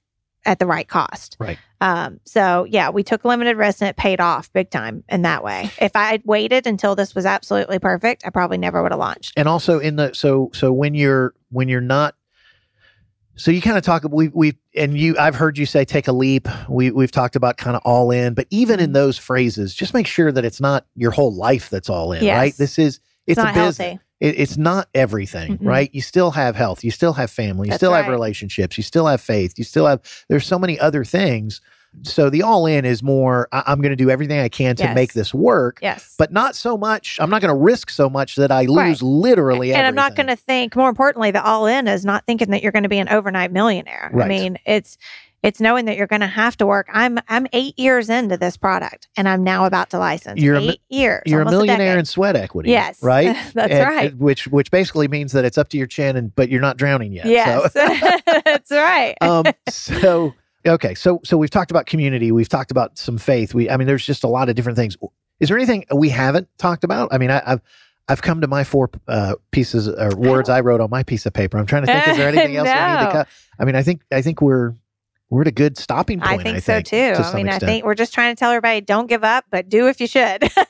at 0.46 0.60
the 0.60 0.66
right 0.66 0.88
cost. 0.88 1.38
Right. 1.40 1.60
Um, 1.82 2.20
so 2.26 2.66
yeah, 2.70 2.90
we 2.90 3.04
took 3.04 3.24
limited 3.24 3.56
risk 3.58 3.82
and 3.82 3.90
it 3.90 3.96
paid 3.96 4.20
off 4.20 4.52
big 4.52 4.70
time 4.70 5.04
in 5.08 5.22
that 5.22 5.44
way. 5.44 5.70
If 5.80 5.96
I 5.96 6.06
had 6.12 6.22
waited 6.26 6.68
until 6.68 6.96
this 6.96 7.16
was 7.16 7.26
absolutely 7.26 7.80
perfect, 7.80 8.26
I 8.26 8.30
probably 8.32 8.58
never 8.58 8.82
would 8.84 8.92
have 8.92 9.00
launched. 9.00 9.34
and 9.38 9.48
also 9.48 9.80
in 9.80 9.96
the 9.96 10.14
so 10.14 10.50
so 10.54 10.74
when 10.74 10.94
you're 10.94 11.34
when 11.52 11.70
you're 11.70 11.80
not 11.82 12.16
so 13.36 13.52
you 13.52 13.62
kind 13.62 13.78
of 13.78 13.84
talk 13.84 14.04
we 14.12 14.28
we 14.30 14.58
and 14.76 14.98
you 14.98 15.18
I've 15.18 15.36
heard 15.36 15.58
you 15.58 15.66
say 15.66 15.86
take 15.86 16.10
a 16.10 16.12
leap. 16.12 16.48
We 16.68 16.92
we've 16.92 17.12
talked 17.12 17.38
about 17.38 17.56
kind 17.56 17.78
of 17.78 17.82
all 17.86 18.12
in, 18.12 18.34
but 18.34 18.48
even 18.50 18.76
Mm-hmm. 18.80 18.84
in 18.86 18.92
those 18.94 19.18
phrases, 19.18 19.74
just 19.74 19.94
make 19.94 20.08
sure 20.08 20.32
that 20.34 20.44
it's 20.44 20.60
not 20.60 20.86
your 20.96 21.12
whole 21.12 21.34
life 21.34 21.70
that's 21.70 21.90
all 21.90 22.12
in, 22.12 22.24
Yes. 22.24 22.36
right? 22.36 22.54
This 22.58 22.78
is 22.78 23.00
it's, 23.30 23.38
not 23.38 23.52
a 23.52 23.54
business. 23.54 23.78
healthy. 23.78 24.00
It, 24.20 24.40
it's 24.40 24.58
not 24.58 24.90
everything, 24.94 25.58
Mm-mm. 25.58 25.66
right? 25.66 25.90
You 25.94 26.02
still 26.02 26.32
have 26.32 26.56
health, 26.56 26.84
you 26.84 26.92
still 26.92 27.14
have 27.14 27.32
family, 27.32 27.68
you 27.68 27.72
That's 27.72 27.80
still 27.80 27.94
have 27.94 28.08
relationships, 28.08 28.78
you 28.78 28.84
still 28.84 29.06
have 29.08 29.22
faith, 29.22 29.54
you 29.58 29.64
still 29.64 29.86
have 29.86 30.02
there's 30.28 30.46
so 30.46 30.60
many 30.60 30.80
other 30.80 31.06
things. 31.06 31.62
So 32.04 32.30
the 32.30 32.44
all 32.44 32.68
in 32.68 32.86
is 32.86 33.02
more 33.02 33.48
I, 33.52 33.64
I'm 33.68 33.82
going 33.82 33.90
to 33.92 33.96
do 33.96 34.10
everything 34.12 34.40
I 34.40 34.48
can 34.50 34.76
to 34.76 34.84
Yes. 34.84 34.96
make 34.96 35.14
this 35.14 35.34
work, 35.34 35.80
Yes. 35.82 36.16
but 36.20 36.32
not 36.32 36.56
so 36.56 36.78
much. 36.78 37.18
I'm 37.20 37.30
not 37.32 37.42
going 37.42 37.54
to 37.54 37.60
risk 37.60 37.90
so 37.90 38.10
much 38.10 38.36
that 38.36 38.52
I 38.52 38.66
lose 38.66 38.78
Right. 38.78 39.02
literally 39.02 39.74
and 39.74 39.88
I'm 39.88 39.96
not 39.96 40.16
going 40.16 40.28
to 40.28 40.36
think. 40.36 40.76
More 40.76 40.90
importantly, 40.90 41.32
the 41.32 41.44
all 41.44 41.66
in 41.66 41.88
is 41.88 42.06
not 42.06 42.26
thinking 42.28 42.52
that 42.52 42.62
you're 42.62 42.72
going 42.72 42.84
to 42.84 42.90
be 42.90 43.00
an 43.00 43.10
overnight 43.10 43.52
millionaire. 43.52 44.12
I 44.14 44.28
mean, 44.28 44.58
it's 44.66 44.98
it's 45.42 45.62
knowing 45.62 45.86
that 45.86 45.96
you're 45.98 46.08
going 46.08 46.20
to 46.22 46.28
have 46.28 46.58
to 46.58 46.66
work. 46.66 46.88
I'm 46.92 47.18
I'm 47.28 47.48
eight 47.54 47.78
years 47.80 48.10
into 48.10 48.36
this 48.38 48.58
product, 48.58 49.08
and 49.18 49.28
I'm 49.28 49.44
now 49.44 49.66
about 49.66 49.90
to 49.92 49.98
license. 50.00 50.42
You're 50.42 50.56
a 50.56 50.62
eight 50.62 50.82
years. 50.90 51.24
You're 51.26 51.42
a 51.42 51.46
millionaire 51.46 51.78
decade. 51.78 52.00
in 52.00 52.06
sweat 52.06 52.36
equity. 52.36 52.72
Yes, 52.72 53.00
Right? 53.04 53.36
That's 53.54 53.72
And- 53.72 53.88
right. 53.88 54.18
Which 54.18 54.48
which 54.48 54.70
basically 54.72 55.08
means 55.08 55.32
that 55.32 55.46
it's 55.46 55.58
up 55.58 55.70
to 55.70 55.78
your 55.78 55.88
chin 55.88 56.16
and 56.16 56.36
but 56.36 56.50
you're 56.50 56.62
not 56.62 56.78
drowning 56.78 57.14
yet. 57.14 57.26
Yes, 57.26 57.74
So, 57.74 57.88
that's 58.46 58.72
right. 58.72 59.16
um 59.22 59.46
so 59.70 60.34
okay. 60.66 60.94
So 60.96 61.20
so 61.24 61.38
we've 61.38 61.50
talked 61.50 61.72
about 61.72 61.86
community, 61.86 62.32
we've 62.32 62.50
talked 62.50 62.72
about 62.72 62.98
some 62.98 63.18
faith. 63.18 63.54
We 63.54 63.70
I 63.70 63.78
mean 63.78 63.88
there's 63.88 64.06
just 64.06 64.24
a 64.24 64.28
lot 64.28 64.50
of 64.50 64.56
different 64.56 64.78
things. 64.78 64.98
Is 65.40 65.48
there 65.50 65.58
anything 65.58 65.86
we 65.96 66.10
haven't 66.10 66.50
talked 66.58 66.84
about? 66.84 67.10
I 67.14 67.18
mean 67.18 67.32
I, 67.32 67.42
I've 67.46 67.62
I've 68.10 68.22
come 68.24 68.42
to 68.42 68.48
my 68.48 68.64
four 68.64 68.90
uh, 69.08 69.36
pieces 69.52 69.88
or 69.88 70.10
words 70.16 70.50
I 70.50 70.62
wrote 70.62 70.82
on 70.82 70.90
my 70.90 71.04
piece 71.04 71.28
of 71.28 71.34
paper. 71.34 71.60
I'm 71.60 71.68
trying 71.68 71.84
to 71.86 71.94
think. 71.94 72.08
Is 72.08 72.18
there 72.18 72.28
anything 72.28 72.56
else 72.58 72.68
I 72.68 73.00
need 73.02 73.06
to 73.06 73.12
cut? 73.12 73.28
I 73.60 73.66
mean, 73.66 73.76
I 73.76 73.84
think 73.84 74.02
I 74.12 74.24
think 74.24 74.42
we're 74.42 74.74
we're 75.30 75.42
at 75.42 75.48
a 75.48 75.52
good 75.52 75.78
stopping 75.78 76.20
point. 76.20 76.42
I 76.42 76.44
think 76.44 76.64
so 76.64 76.82
too. 76.82 77.14
to 77.16 77.22
I 77.24 77.34
mean, 77.36 77.50
I 77.50 77.60
think 77.60 77.86
we're 77.86 77.94
just 77.96 78.14
trying 78.14 78.36
to 78.36 78.40
tell 78.40 78.52
everybody 78.52 78.82
don't 78.82 79.08
give 79.08 79.24
up, 79.24 79.46
but 79.52 79.70
do 79.70 79.88
if 79.88 80.00
you 80.02 80.08
should. 80.08 80.50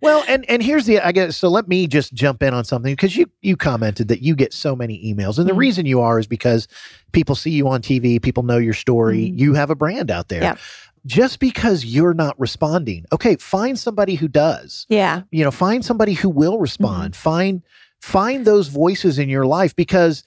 Well, 0.00 0.24
and 0.28 0.48
and 0.48 0.62
here's 0.62 0.86
the 0.86 1.00
I 1.00 1.10
guess 1.12 1.36
so 1.36 1.48
let 1.48 1.66
me 1.66 1.86
just 1.88 2.12
jump 2.14 2.42
in 2.42 2.54
on 2.54 2.64
something 2.64 2.92
because 2.92 3.16
you 3.16 3.26
you 3.42 3.56
commented 3.56 4.06
that 4.08 4.22
you 4.22 4.36
get 4.36 4.52
so 4.52 4.76
many 4.76 4.96
emails. 5.12 5.38
And 5.38 5.48
the 5.48 5.52
Mhm. 5.52 5.58
reason 5.58 5.86
you 5.86 6.00
are 6.00 6.18
is 6.20 6.26
because 6.28 6.68
people 7.12 7.34
see 7.34 7.50
you 7.50 7.66
on 7.68 7.82
TV, 7.82 8.20
people 8.22 8.44
know 8.44 8.58
your 8.58 8.74
story, 8.74 9.26
Mhm. 9.32 9.38
you 9.38 9.54
have 9.54 9.70
a 9.70 9.74
brand 9.74 10.10
out 10.10 10.28
there. 10.28 10.42
Yeah. 10.42 10.56
Just 11.04 11.40
because 11.40 11.84
you're 11.84 12.14
not 12.14 12.38
responding. 12.38 13.06
Okay, 13.12 13.36
find 13.36 13.76
somebody 13.78 14.14
who 14.14 14.28
does. 14.28 14.86
yeah. 14.88 15.22
You 15.32 15.42
know, 15.44 15.50
find 15.50 15.84
somebody 15.84 16.12
who 16.12 16.28
will 16.28 16.58
respond. 16.58 17.14
Mm-hmm. 17.14 17.20
Find 17.30 17.62
find 18.00 18.44
those 18.44 18.68
voices 18.68 19.18
in 19.18 19.28
your 19.28 19.46
life 19.46 19.74
because 19.74 20.22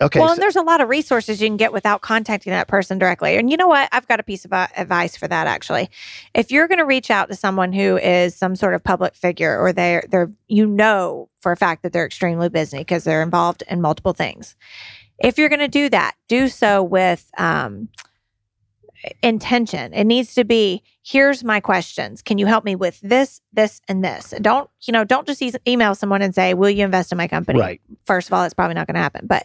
okay, 0.00 0.18
well, 0.18 0.28
so- 0.28 0.34
and 0.34 0.42
there's 0.42 0.56
a 0.56 0.62
lot 0.62 0.80
of 0.80 0.88
resources 0.88 1.40
you 1.40 1.48
can 1.48 1.56
get 1.56 1.72
without 1.72 2.00
contacting 2.02 2.50
that 2.52 2.68
person 2.68 2.98
directly. 2.98 3.36
And 3.36 3.50
you 3.50 3.56
know 3.56 3.68
what? 3.68 3.88
I've 3.92 4.06
got 4.08 4.20
a 4.20 4.22
piece 4.22 4.44
of 4.44 4.52
advice 4.52 5.16
for 5.16 5.28
that 5.28 5.46
actually. 5.46 5.90
If 6.34 6.50
you're 6.50 6.68
going 6.68 6.78
to 6.78 6.84
reach 6.86 7.10
out 7.10 7.28
to 7.28 7.34
someone 7.36 7.72
who 7.72 7.96
is 7.98 8.34
some 8.34 8.56
sort 8.56 8.74
of 8.74 8.82
public 8.84 9.14
figure 9.14 9.58
or 9.58 9.72
they're 9.72 10.04
they're 10.10 10.30
you 10.48 10.66
know 10.66 11.28
for 11.38 11.52
a 11.52 11.56
fact 11.56 11.82
that 11.82 11.92
they're 11.92 12.06
extremely 12.06 12.48
busy 12.48 12.78
because 12.78 13.04
they're 13.04 13.22
involved 13.22 13.62
in 13.68 13.80
multiple 13.80 14.12
things. 14.12 14.56
If 15.18 15.38
you're 15.38 15.48
going 15.48 15.60
to 15.60 15.68
do 15.68 15.88
that, 15.90 16.14
do 16.28 16.48
so 16.48 16.82
with 16.82 17.30
um 17.38 17.88
intention. 19.22 19.92
It 19.92 20.04
needs 20.04 20.34
to 20.34 20.44
be 20.44 20.82
here's 21.02 21.44
my 21.44 21.60
questions. 21.60 22.20
Can 22.22 22.36
you 22.38 22.46
help 22.46 22.64
me 22.64 22.74
with 22.74 23.00
this, 23.00 23.40
this, 23.52 23.80
and 23.88 24.04
this? 24.04 24.34
Don't, 24.40 24.68
you 24.82 24.92
know, 24.92 25.04
don't 25.04 25.26
just 25.26 25.40
e- 25.40 25.52
email 25.66 25.94
someone 25.94 26.20
and 26.22 26.34
say, 26.34 26.54
Will 26.54 26.70
you 26.70 26.84
invest 26.84 27.12
in 27.12 27.18
my 27.18 27.28
company? 27.28 27.60
right. 27.60 27.80
first 28.06 28.28
of 28.28 28.32
all, 28.34 28.42
it's 28.44 28.54
probably 28.54 28.74
not 28.74 28.86
going 28.88 28.94
to 28.96 29.00
happen, 29.00 29.26
but 29.26 29.44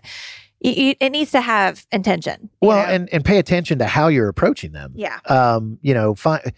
y- 0.63 0.73
y- 0.75 0.95
it 0.99 1.11
needs 1.11 1.31
to 1.31 1.41
have 1.41 1.85
intention. 1.91 2.49
you 2.61 2.67
Well, 2.69 2.87
know? 2.87 2.93
and 2.93 3.09
and 3.13 3.23
pay 3.23 3.37
attention 3.37 3.77
to 3.79 3.85
how 3.85 4.07
you're 4.07 4.27
approaching 4.29 4.71
them. 4.71 4.93
yeah, 4.95 5.19
um, 5.27 5.77
you 5.81 5.93
know, 5.93 6.15
find 6.15 6.51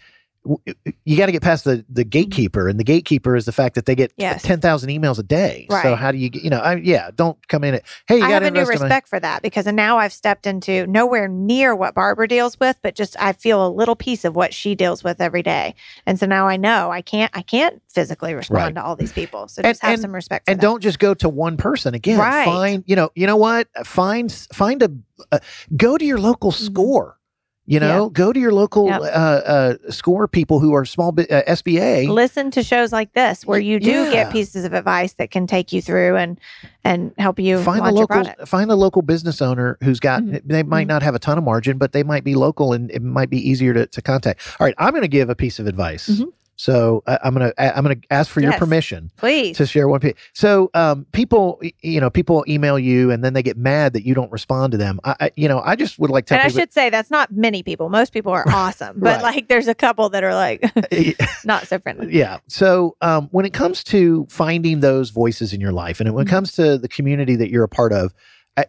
you 1.04 1.16
got 1.16 1.26
to 1.26 1.32
get 1.32 1.42
past 1.42 1.64
the 1.64 1.84
the 1.88 2.04
gatekeeper, 2.04 2.68
and 2.68 2.78
the 2.78 2.84
gatekeeper 2.84 3.34
is 3.36 3.44
the 3.46 3.52
fact 3.52 3.74
that 3.74 3.86
they 3.86 3.94
get 3.94 4.10
Mm-hmm. 4.12 4.20
Yes. 4.20 4.42
ten 4.42 4.60
thousand 4.60 4.90
emails 4.90 5.18
a 5.18 5.22
day. 5.22 5.66
So 5.82 5.94
how 5.94 6.12
do 6.12 6.18
you 6.18 6.28
get? 6.28 6.42
You 6.44 6.50
know, 6.50 6.58
I, 6.58 6.74
yeah, 6.76 7.10
don't 7.14 7.36
come 7.48 7.64
in 7.64 7.74
at 7.74 7.82
hey, 8.06 8.18
you 8.18 8.24
I 8.24 8.28
got 8.28 8.42
have 8.42 8.54
a 8.54 8.56
new 8.58 8.66
respect 8.66 9.08
for 9.08 9.18
that 9.18 9.42
because 9.42 9.66
now 9.66 9.98
I've 9.98 10.12
stepped 10.12 10.46
into 10.46 10.86
nowhere 10.86 11.26
near 11.28 11.74
what 11.74 11.94
Barbara 11.94 12.28
deals 12.28 12.60
with, 12.60 12.78
but 12.82 12.94
just 12.94 13.16
I 13.18 13.32
feel 13.32 13.66
a 13.66 13.70
little 13.70 13.96
piece 13.96 14.24
of 14.24 14.36
what 14.36 14.52
she 14.54 14.74
deals 14.74 15.02
with 15.02 15.20
every 15.20 15.42
day, 15.42 15.74
and 16.06 16.18
so 16.18 16.26
now 16.26 16.46
I 16.46 16.56
know 16.56 16.90
I 16.90 17.00
can't 17.02 17.30
I 17.34 17.42
can't 17.42 17.80
physically 17.88 18.34
respond 18.34 18.54
Right. 18.64 18.74
to 18.74 18.84
all 18.84 18.96
these 18.96 19.12
people. 19.12 19.48
So 19.48 19.60
And- 19.62 19.70
just 19.70 19.82
have 19.82 19.92
and- 19.94 20.02
some 20.02 20.14
respect 20.14 20.44
for 20.46 20.50
and 20.50 20.60
that. 20.60 20.62
don't 20.64 20.82
just 20.82 20.98
go 20.98 21.14
to 21.14 21.28
one 21.28 21.56
person 21.56 21.94
again. 21.94 22.18
Right. 22.18 22.44
Find 22.44 22.84
you 22.86 22.96
know 22.96 23.10
you 23.14 23.26
know 23.26 23.36
what 23.36 23.68
find 23.86 24.30
find 24.52 24.82
a 24.82 24.90
uh, 25.32 25.38
go 25.76 25.96
to 25.96 26.04
your 26.04 26.18
local 26.18 26.52
Mhm. 26.52 26.66
score. 26.66 27.18
You 27.66 27.80
know, 27.80 28.10
go 28.10 28.30
to 28.30 28.38
your 28.38 28.52
local 28.52 28.88
Yep. 28.88 29.00
uh, 29.00 29.04
uh, 29.04 29.74
score 29.88 30.28
people 30.28 30.60
who 30.60 30.74
are 30.74 30.84
small 30.84 31.12
bi- 31.12 31.26
uh, 31.30 31.40
SBA. 31.46 32.08
listen 32.08 32.50
to 32.50 32.62
shows 32.62 32.92
like 32.92 33.14
this 33.14 33.46
where 33.46 33.58
you 33.58 33.80
do 33.80 33.90
Yeah. 33.90 34.12
get 34.12 34.32
pieces 34.32 34.66
of 34.66 34.74
advice 34.74 35.14
that 35.14 35.30
can 35.30 35.46
take 35.46 35.72
you 35.72 35.80
through 35.80 36.16
and 36.16 36.38
and 36.84 37.12
help 37.16 37.38
you 37.40 37.58
find 37.62 37.86
a 37.86 37.90
local 37.90 38.22
find 38.44 38.70
a 38.70 38.74
local 38.76 39.00
business 39.00 39.40
owner 39.40 39.78
who's 39.82 39.98
got 39.98 40.22
Mhm. 40.22 40.42
they 40.44 40.62
might 40.62 40.84
Mhm. 40.84 40.88
not 40.88 41.02
have 41.02 41.14
a 41.14 41.18
ton 41.18 41.38
of 41.38 41.44
margin 41.44 41.78
but 41.78 41.92
they 41.92 42.02
might 42.02 42.22
be 42.24 42.34
local 42.34 42.74
and 42.74 42.90
it 42.90 43.00
might 43.02 43.30
be 43.30 43.38
easier 43.48 43.72
to, 43.72 43.86
to 43.86 44.02
contact 44.02 44.40
all 44.60 44.66
right 44.66 44.74
i'm 44.76 44.90
going 44.90 45.00
to 45.00 45.08
give 45.08 45.30
a 45.30 45.34
piece 45.34 45.58
of 45.58 45.66
advice 45.66 46.08
Mhm. 46.10 46.26
So 46.56 47.02
I, 47.06 47.18
i'm 47.24 47.34
going 47.34 47.50
to 47.50 47.76
i'm 47.76 47.84
going 47.84 48.00
to 48.00 48.06
ask 48.10 48.30
for 48.30 48.40
your 48.40 48.52
permission 48.54 49.10
Please. 49.16 49.56
to 49.56 49.66
share 49.66 49.88
one 49.88 50.00
piece 50.00 50.14
so 50.32 50.70
um 50.74 51.06
people 51.12 51.60
you 51.82 52.00
know 52.00 52.10
people 52.10 52.44
email 52.48 52.78
you 52.78 53.10
and 53.10 53.24
then 53.24 53.32
they 53.32 53.42
get 53.42 53.56
mad 53.56 53.92
that 53.94 54.04
you 54.06 54.14
don't 54.14 54.30
respond 54.32 54.70
to 54.72 54.78
them 54.78 55.00
i, 55.04 55.16
I 55.20 55.30
you 55.36 55.48
know 55.48 55.60
i 55.64 55.74
just 55.76 55.98
would 55.98 56.10
like 56.10 56.26
to 56.26 56.34
And 56.34 56.42
I 56.42 56.48
should 56.48 56.72
say 56.72 56.90
that's 56.90 57.10
not 57.10 57.32
many 57.32 57.62
people. 57.62 57.88
Most 57.88 58.12
people 58.12 58.32
are 58.32 58.44
awesome, 58.52 59.00
but 59.00 59.16
Right. 59.16 59.22
like 59.22 59.48
there's 59.48 59.68
a 59.68 59.74
couple 59.74 60.08
that 60.10 60.22
are 60.24 60.34
like 60.34 60.62
not 61.44 61.66
so 61.66 61.78
friendly. 61.78 62.14
yeah. 62.16 62.38
So 62.48 62.96
um, 63.00 63.28
when 63.32 63.44
it 63.44 63.52
comes 63.52 63.82
to 63.84 64.26
finding 64.30 64.80
those 64.80 65.10
voices 65.10 65.52
in 65.52 65.60
your 65.60 65.72
life, 65.72 66.00
and 66.00 66.12
when 66.14 66.26
it 66.26 66.28
Mhm. 66.28 66.30
comes 66.30 66.52
to 66.52 66.78
the 66.78 66.88
community 66.88 67.36
that 67.36 67.50
you're 67.50 67.64
a 67.64 67.68
part 67.68 67.92
of, 67.92 68.12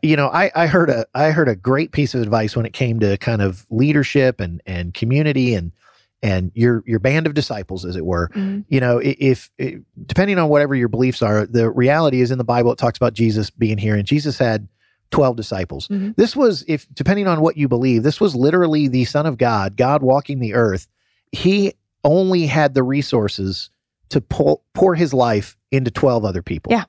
you 0.02 0.15
know, 0.15 0.28
I, 0.28 0.52
I 0.56 0.67
heard 0.67 0.89
a 0.89 1.06
I 1.13 1.32
heard 1.32 1.48
a 1.48 1.56
great 1.56 1.91
piece 1.91 2.13
of 2.15 2.21
advice 2.21 2.56
when 2.56 2.65
it 2.65 2.74
came 2.74 3.00
to 3.02 3.17
kind 3.17 3.41
of 3.41 3.65
leadership 3.69 4.39
and 4.39 4.62
and 4.65 4.93
community 4.93 5.54
and 5.54 5.71
and 6.26 6.52
your 6.56 6.84
your 6.86 7.00
band 7.00 7.28
of 7.28 7.34
disciples, 7.34 7.86
as 7.86 7.96
it 7.96 8.06
were. 8.06 8.30
Mhm. 8.36 8.66
You 8.68 8.80
know, 8.80 9.00
i- 9.00 9.16
if, 9.20 9.50
depending 10.06 10.38
on 10.40 10.50
whatever 10.50 10.74
your 10.76 10.88
beliefs 10.88 11.22
are, 11.22 11.46
the 11.46 11.70
reality 11.70 12.20
is 12.22 12.32
in 12.32 12.38
the 12.38 12.44
Bible 12.44 12.72
it 12.72 12.78
talks 12.80 12.98
about 12.98 13.14
Jesus 13.14 13.50
being 13.50 13.78
here, 13.78 13.96
and 13.96 14.06
Jesus 14.08 14.38
had. 14.38 14.68
12 15.12 15.38
disciples. 15.38 15.88
Mhm. 15.88 16.16
This 16.18 16.36
was 16.36 16.66
if 16.68 16.88
depending 16.94 17.28
on 17.28 17.40
what 17.40 17.56
you 17.56 17.68
believe, 17.70 18.02
this 18.04 18.20
was 18.20 18.36
literally 18.36 18.88
the 18.90 19.06
son 19.06 19.26
of 19.28 19.38
God, 19.38 19.78
God 19.78 20.02
walking 20.02 20.40
the 20.40 20.56
earth. 20.56 20.88
He 21.32 21.74
only 22.04 22.48
had 22.48 22.74
the 22.74 22.82
resources 22.84 23.70
to 24.10 24.20
pour, 24.20 24.62
pour 24.74 24.96
his 24.96 25.14
life 25.14 25.56
into 25.72 25.92
12 25.92 26.26
other 26.26 26.42
people. 26.42 26.72
Yeah. 26.72 26.86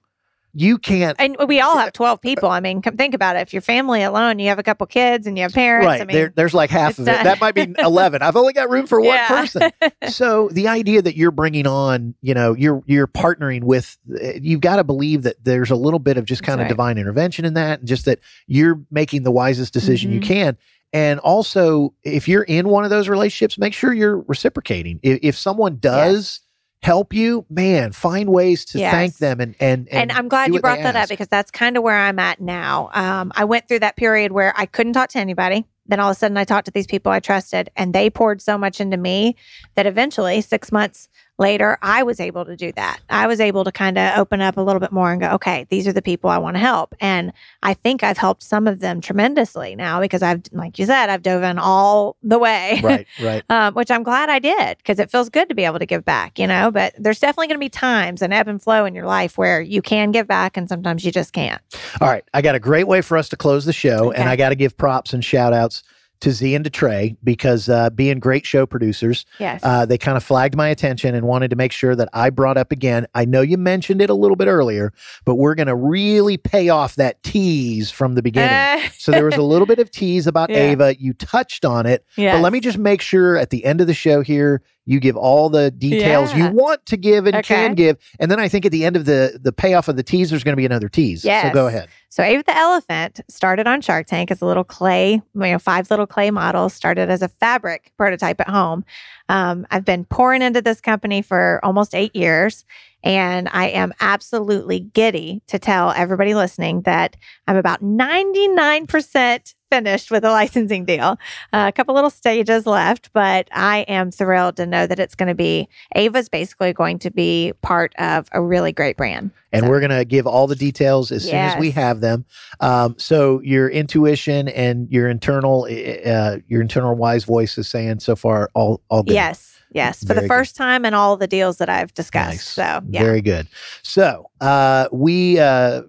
You 0.59 0.79
can't 0.79 1.17
And 1.21 1.37
we 1.47 1.61
all 1.61 1.77
have 1.77 1.93
12 1.93 2.23
people. 2.23 2.49
I 2.49 2.61
mean, 2.61 2.81
come 2.81 2.97
think 2.97 3.13
about 3.13 3.37
it. 3.37 3.41
If 3.41 3.53
you're 3.53 3.61
family 3.61 4.03
alone, 4.03 4.39
you 4.39 4.49
have 4.49 4.59
a 4.59 4.63
couple 4.63 4.87
kids 4.87 5.27
and 5.27 5.37
you 5.37 5.43
have 5.43 5.53
parents. 5.53 5.87
right 5.87 6.01
I 6.01 6.05
mean, 6.07 6.15
there, 6.17 6.33
there's 6.35 6.55
like 6.55 6.71
half 6.71 6.99
of 6.99 7.07
it. 7.07 7.23
That 7.25 7.41
might 7.41 7.55
be 7.55 7.75
11. 7.79 8.23
I've 8.23 8.37
only 8.37 8.55
got 8.55 8.71
room 8.71 8.87
for 8.87 8.99
one 8.99 9.17
Yeah. 9.17 9.29
person. 9.29 9.71
so 10.09 10.49
the 10.51 10.69
idea 10.69 11.03
that 11.03 11.15
you're 11.15 11.31
bringing 11.31 11.67
on, 11.67 12.15
you 12.23 12.33
know, 12.33 12.55
you're 12.55 12.83
you're 12.87 13.07
partnering 13.07 13.65
with, 13.65 13.99
you've 14.41 14.63
got 14.63 14.77
to 14.77 14.85
believe 14.85 15.25
that 15.25 15.37
there's 15.45 15.71
a 15.71 15.77
little 15.77 15.99
bit 15.99 16.17
of 16.17 16.25
just 16.25 16.41
That's 16.41 16.47
kind 16.47 16.61
of 16.61 16.65
right. 16.65 16.69
divine 16.69 16.97
intervention 16.97 17.45
in 17.45 17.53
that, 17.55 17.81
and 17.81 17.89
just 17.89 18.07
that 18.07 18.21
you're 18.47 18.81
making 18.91 19.25
the 19.25 19.31
wisest 19.31 19.75
decision 19.75 20.11
you 20.11 20.21
Mhm. 20.21 20.25
can. 20.25 20.57
And 20.93 21.21
also, 21.21 21.93
if 22.05 22.29
you're 22.29 22.45
in 22.45 22.69
one 22.69 22.85
of 22.85 22.91
those 22.91 23.09
relationships, 23.09 23.59
make 23.59 23.75
sure 23.75 23.93
you're 23.93 24.21
reciprocating. 24.27 25.01
If, 25.03 25.19
if 25.23 25.37
someone 25.37 25.77
does 25.77 26.41
help 26.83 27.13
you, 27.13 27.45
man, 27.51 27.93
find 27.93 28.29
ways 28.29 28.65
to 28.67 28.79
Yes. 28.79 28.93
thank 28.93 29.19
them 29.19 29.41
and 29.41 29.55
and 29.61 29.89
and, 29.89 30.11
and 30.11 30.13
I'm 30.13 30.29
glad 30.29 30.53
you 30.53 30.61
brought 30.61 30.83
that 30.83 30.97
up 30.97 31.09
because 31.09 31.29
that's 31.29 31.51
kind 31.51 31.77
of 31.77 31.83
where 31.83 31.97
I'm 31.97 32.19
at 32.19 32.41
now. 32.41 32.91
Um, 32.93 33.33
I 33.35 33.45
went 33.45 33.69
through 33.69 33.81
that 33.81 33.97
period 33.97 34.33
where 34.33 34.53
I 34.57 34.67
couldn't 34.67 34.93
talk 34.93 35.09
to 35.11 35.19
anybody. 35.19 35.67
Then 35.89 36.01
all 36.01 36.11
of 36.11 36.17
a 36.17 36.19
sudden, 36.19 36.37
I 36.37 36.45
talked 36.45 36.67
to 36.67 36.73
these 36.73 36.87
people 36.87 37.13
I 37.13 37.21
trusted, 37.21 37.71
and 37.77 37.95
they 37.95 38.11
poured 38.11 38.43
so 38.43 38.59
much 38.59 38.81
into 38.81 38.97
me 38.97 39.37
that 39.77 39.87
eventually, 39.87 40.41
six 40.41 40.73
months 40.73 41.09
later, 41.39 41.79
I 41.83 42.03
was 42.03 42.21
able 42.21 42.45
to 42.45 42.57
do 42.57 42.73
that. 42.73 43.01
I 43.11 43.27
was 43.27 43.41
able 43.41 43.65
to 43.65 43.73
kind 43.73 43.99
of 43.99 44.19
open 44.19 44.41
up 44.41 44.57
a 44.57 44.61
little 44.61 44.81
bit 44.81 44.93
more 44.93 45.13
and 45.13 45.21
go, 45.21 45.31
okay, 45.33 45.67
these 45.69 45.87
are 45.87 45.93
the 45.93 46.03
people 46.03 46.31
I 46.31 46.39
want 46.39 46.57
to 46.57 46.61
help. 46.61 46.95
And 47.01 47.33
I 47.63 47.75
think 47.75 48.03
I've 48.03 48.19
helped 48.19 48.43
some 48.43 48.67
of 48.67 48.81
them 48.81 49.01
tremendously 49.01 49.77
now 49.77 50.01
because 50.01 50.23
I've, 50.23 50.43
like 50.53 50.79
you 50.79 50.87
said, 50.87 51.11
I've 51.11 51.23
dove 51.23 51.43
in 51.43 51.59
all 51.59 52.17
the 52.23 52.39
way. 52.39 52.81
right, 52.83 53.07
right. 53.23 53.43
um, 53.51 53.75
which 53.75 53.91
I'm 53.91 54.03
glad 54.03 54.31
I 54.31 54.39
did 54.39 54.79
because 54.79 54.99
it 54.99 55.11
feels 55.11 55.29
good 55.29 55.49
to 55.49 55.55
be 55.55 55.65
able 55.65 55.79
to 55.79 55.87
give 55.87 56.05
back, 56.05 56.39
you 56.39 56.47
know. 56.47 56.71
But 56.71 56.95
there's 56.99 57.21
definitely 57.21 57.49
going 57.49 57.59
to 57.59 57.65
be 57.65 57.69
times 57.69 58.23
and 58.23 58.33
ebb 58.33 58.49
and 58.49 58.61
flow 58.61 58.85
in 58.85 58.95
your 58.95 59.07
life 59.07 59.37
where 59.37 59.61
you 59.61 59.83
can 59.83 60.11
give 60.13 60.27
back 60.27 60.57
and 60.57 60.69
sometimes 60.69 61.05
you 61.05 61.13
just 61.13 61.33
can't. 61.33 61.61
All 62.01 62.09
right. 62.09 62.25
I 62.33 62.43
got 62.43 62.55
a 62.55 62.61
great 62.61 62.87
way 62.87 63.03
for 63.03 63.17
us 63.17 63.29
to 63.31 63.37
close 63.37 63.65
the 63.65 63.73
show, 63.73 64.11
and 64.13 64.29
I 64.29 64.37
got 64.37 64.51
to 64.51 64.55
give 64.55 64.77
props 64.77 65.13
and 65.13 65.25
shout 65.25 65.53
outs 65.53 65.83
to 66.21 66.31
Z 66.31 66.55
and 66.55 66.65
to 66.65 66.71
Trey 66.71 67.17
because 67.23 67.69
uh, 67.69 67.91
being 67.91 68.19
great 68.19 68.47
show 68.47 68.67
producers, 68.67 69.27
Yes. 69.39 69.61
uh, 69.63 69.85
they 69.87 69.99
kind 69.99 70.17
of 70.17 70.25
flagged 70.25 70.57
my 70.57 70.69
attention 70.69 71.15
and 71.15 71.27
wanted 71.27 71.51
to 71.51 71.57
make 71.57 71.73
sure 71.73 71.95
that 71.95 72.09
I 72.13 72.31
brought 72.31 72.57
up 72.57 72.73
again. 72.73 73.07
I 73.15 73.25
know 73.25 73.41
you 73.43 73.59
mentioned 73.59 74.01
it 74.01 74.11
a 74.11 74.15
little 74.15 74.37
bit 74.37 74.49
earlier, 74.49 74.93
but 75.25 75.35
we're 75.37 75.55
going 75.55 75.67
to 75.69 75.75
really 75.77 76.37
pay 76.37 76.69
off 76.69 76.97
that 76.97 77.23
tease 77.23 77.91
from 77.91 78.15
the 78.15 78.23
beginning. 78.23 78.51
Uh, 78.51 78.89
so 78.99 79.13
there 79.13 79.25
was 79.25 79.37
a 79.37 79.43
little 79.43 79.67
bit 79.67 79.79
of 79.79 79.91
tease 79.91 80.27
about 80.27 80.51
Yeah. 80.51 80.71
Ava. 80.73 80.97
You 80.99 81.13
touched 81.13 81.65
on 81.65 81.87
it, 81.87 82.05
yes. 82.17 82.35
but 82.35 82.43
let 82.43 82.53
me 82.53 82.61
just 82.61 82.79
make 82.79 83.01
sure 83.01 83.37
at 83.37 83.51
the 83.51 83.65
end 83.65 83.81
of 83.81 83.87
the 83.87 83.95
show 83.95 84.21
here, 84.23 84.63
you 84.87 85.01
give 85.01 85.17
all 85.17 85.49
the 85.51 85.71
details 85.71 86.33
Yeah. 86.33 86.49
you 86.49 86.55
want 86.55 86.87
to 86.87 86.97
give 86.97 87.27
and 87.27 87.37
Okay. 87.37 87.43
can 87.55 87.75
give. 87.75 87.99
And 88.21 88.31
then 88.31 88.39
I 88.41 88.49
think 88.49 88.65
at 88.65 88.73
the 88.73 88.85
end 88.85 88.97
of 88.97 89.05
the 89.05 89.39
the 89.43 89.53
payoff 89.53 89.89
of 89.89 89.97
the 89.97 90.03
tease, 90.03 90.31
there's 90.31 90.45
going 90.45 90.53
to 90.53 90.57
be 90.57 90.65
another 90.67 90.89
tease. 90.89 91.23
So 91.23 91.51
go 91.53 91.67
ahead. 91.67 91.89
So 92.09 92.23
Ava 92.23 92.43
the 92.47 92.57
elephant 92.57 93.21
started 93.29 93.67
on 93.67 93.81
Shark 93.83 94.07
Tank 94.07 94.31
as 94.31 94.41
a 94.41 94.47
little 94.47 94.65
clay, 94.65 95.15
you 95.15 95.23
know, 95.35 95.59
five 95.59 95.91
little 95.91 96.07
clay 96.07 96.31
models. 96.31 96.73
Started 96.73 97.11
as 97.11 97.21
a 97.21 97.29
fabric 97.29 97.93
prototype 97.99 98.41
at 98.41 98.49
home. 98.49 98.85
Um, 99.29 99.67
I've 99.71 99.85
been 99.85 100.05
pouring 100.05 100.41
into 100.41 100.63
this 100.63 100.81
company 100.81 101.21
for 101.21 101.61
almost 101.65 101.95
eight 101.95 102.15
years, 102.15 102.65
and 103.03 103.49
I 103.53 103.67
am 103.69 103.93
absolutely 104.01 104.81
giddy 104.81 105.43
to 105.49 105.59
tell 105.59 105.91
everybody 105.91 106.35
listening 106.35 106.83
that 106.83 107.17
I'm 107.49 107.57
about 107.57 107.83
99% 107.83 109.55
finished 109.77 110.11
with 110.11 110.25
a 110.25 110.31
licensing 110.31 110.85
deal. 110.87 111.19
Uh, 111.53 111.67
a 111.69 111.73
couple 111.73 111.95
little 111.95 112.09
stages 112.11 112.67
left, 112.67 113.13
but 113.13 113.47
I 113.53 113.81
am 113.89 114.11
thrilled 114.11 114.57
to 114.57 114.65
know 114.67 114.87
that 114.87 114.99
it's 114.99 115.15
going 115.15 115.29
to 115.29 115.35
be 115.35 115.69
Ava's 115.95 116.29
basically 116.31 116.73
going 116.73 116.99
to 117.01 117.11
be 117.11 117.53
part 117.63 117.95
of 117.99 118.29
a 118.33 118.41
really 118.41 118.73
great 118.73 118.97
brand. 118.97 119.31
And 119.53 119.65
So- 119.65 119.71
we're 119.71 119.81
going 119.81 119.91
to 119.91 120.05
give 120.05 120.27
all 120.27 120.47
the 120.47 120.57
details 120.57 121.13
as 121.13 121.25
soon 121.25 121.35
as 121.35 121.59
we 121.59 121.71
have 121.73 122.01
them. 122.01 122.25
Um, 122.61 122.95
so 122.99 123.41
your 123.43 123.69
intuition 123.69 124.49
and 124.49 124.91
your 124.91 125.09
internal, 125.09 125.65
uh, 125.65 126.39
your 126.49 126.61
internal 126.63 126.95
wise 126.95 127.25
voice 127.25 127.59
is 127.59 127.69
saying 127.69 128.01
so 128.01 128.17
far 128.17 128.51
all 128.55 128.81
all 128.89 129.03
good. 129.03 129.15
Yes, 129.15 129.61
yes, 129.73 130.01
for 130.01 130.07
Very 130.09 130.17
the 130.17 130.21
good. 130.23 130.29
first 130.29 130.57
time 130.57 130.85
in 130.85 130.95
all 130.95 131.17
the 131.17 131.27
deals 131.27 131.59
that 131.59 131.69
I've 131.69 131.93
discussed. 131.95 132.31
Nice. 132.31 132.49
So 132.49 132.81
yeah, 132.89 133.03
Very 133.03 133.21
good. 133.23 133.47
So 133.83 134.31
uh, 134.41 134.89
we 134.93 135.39
uh, 135.39 135.83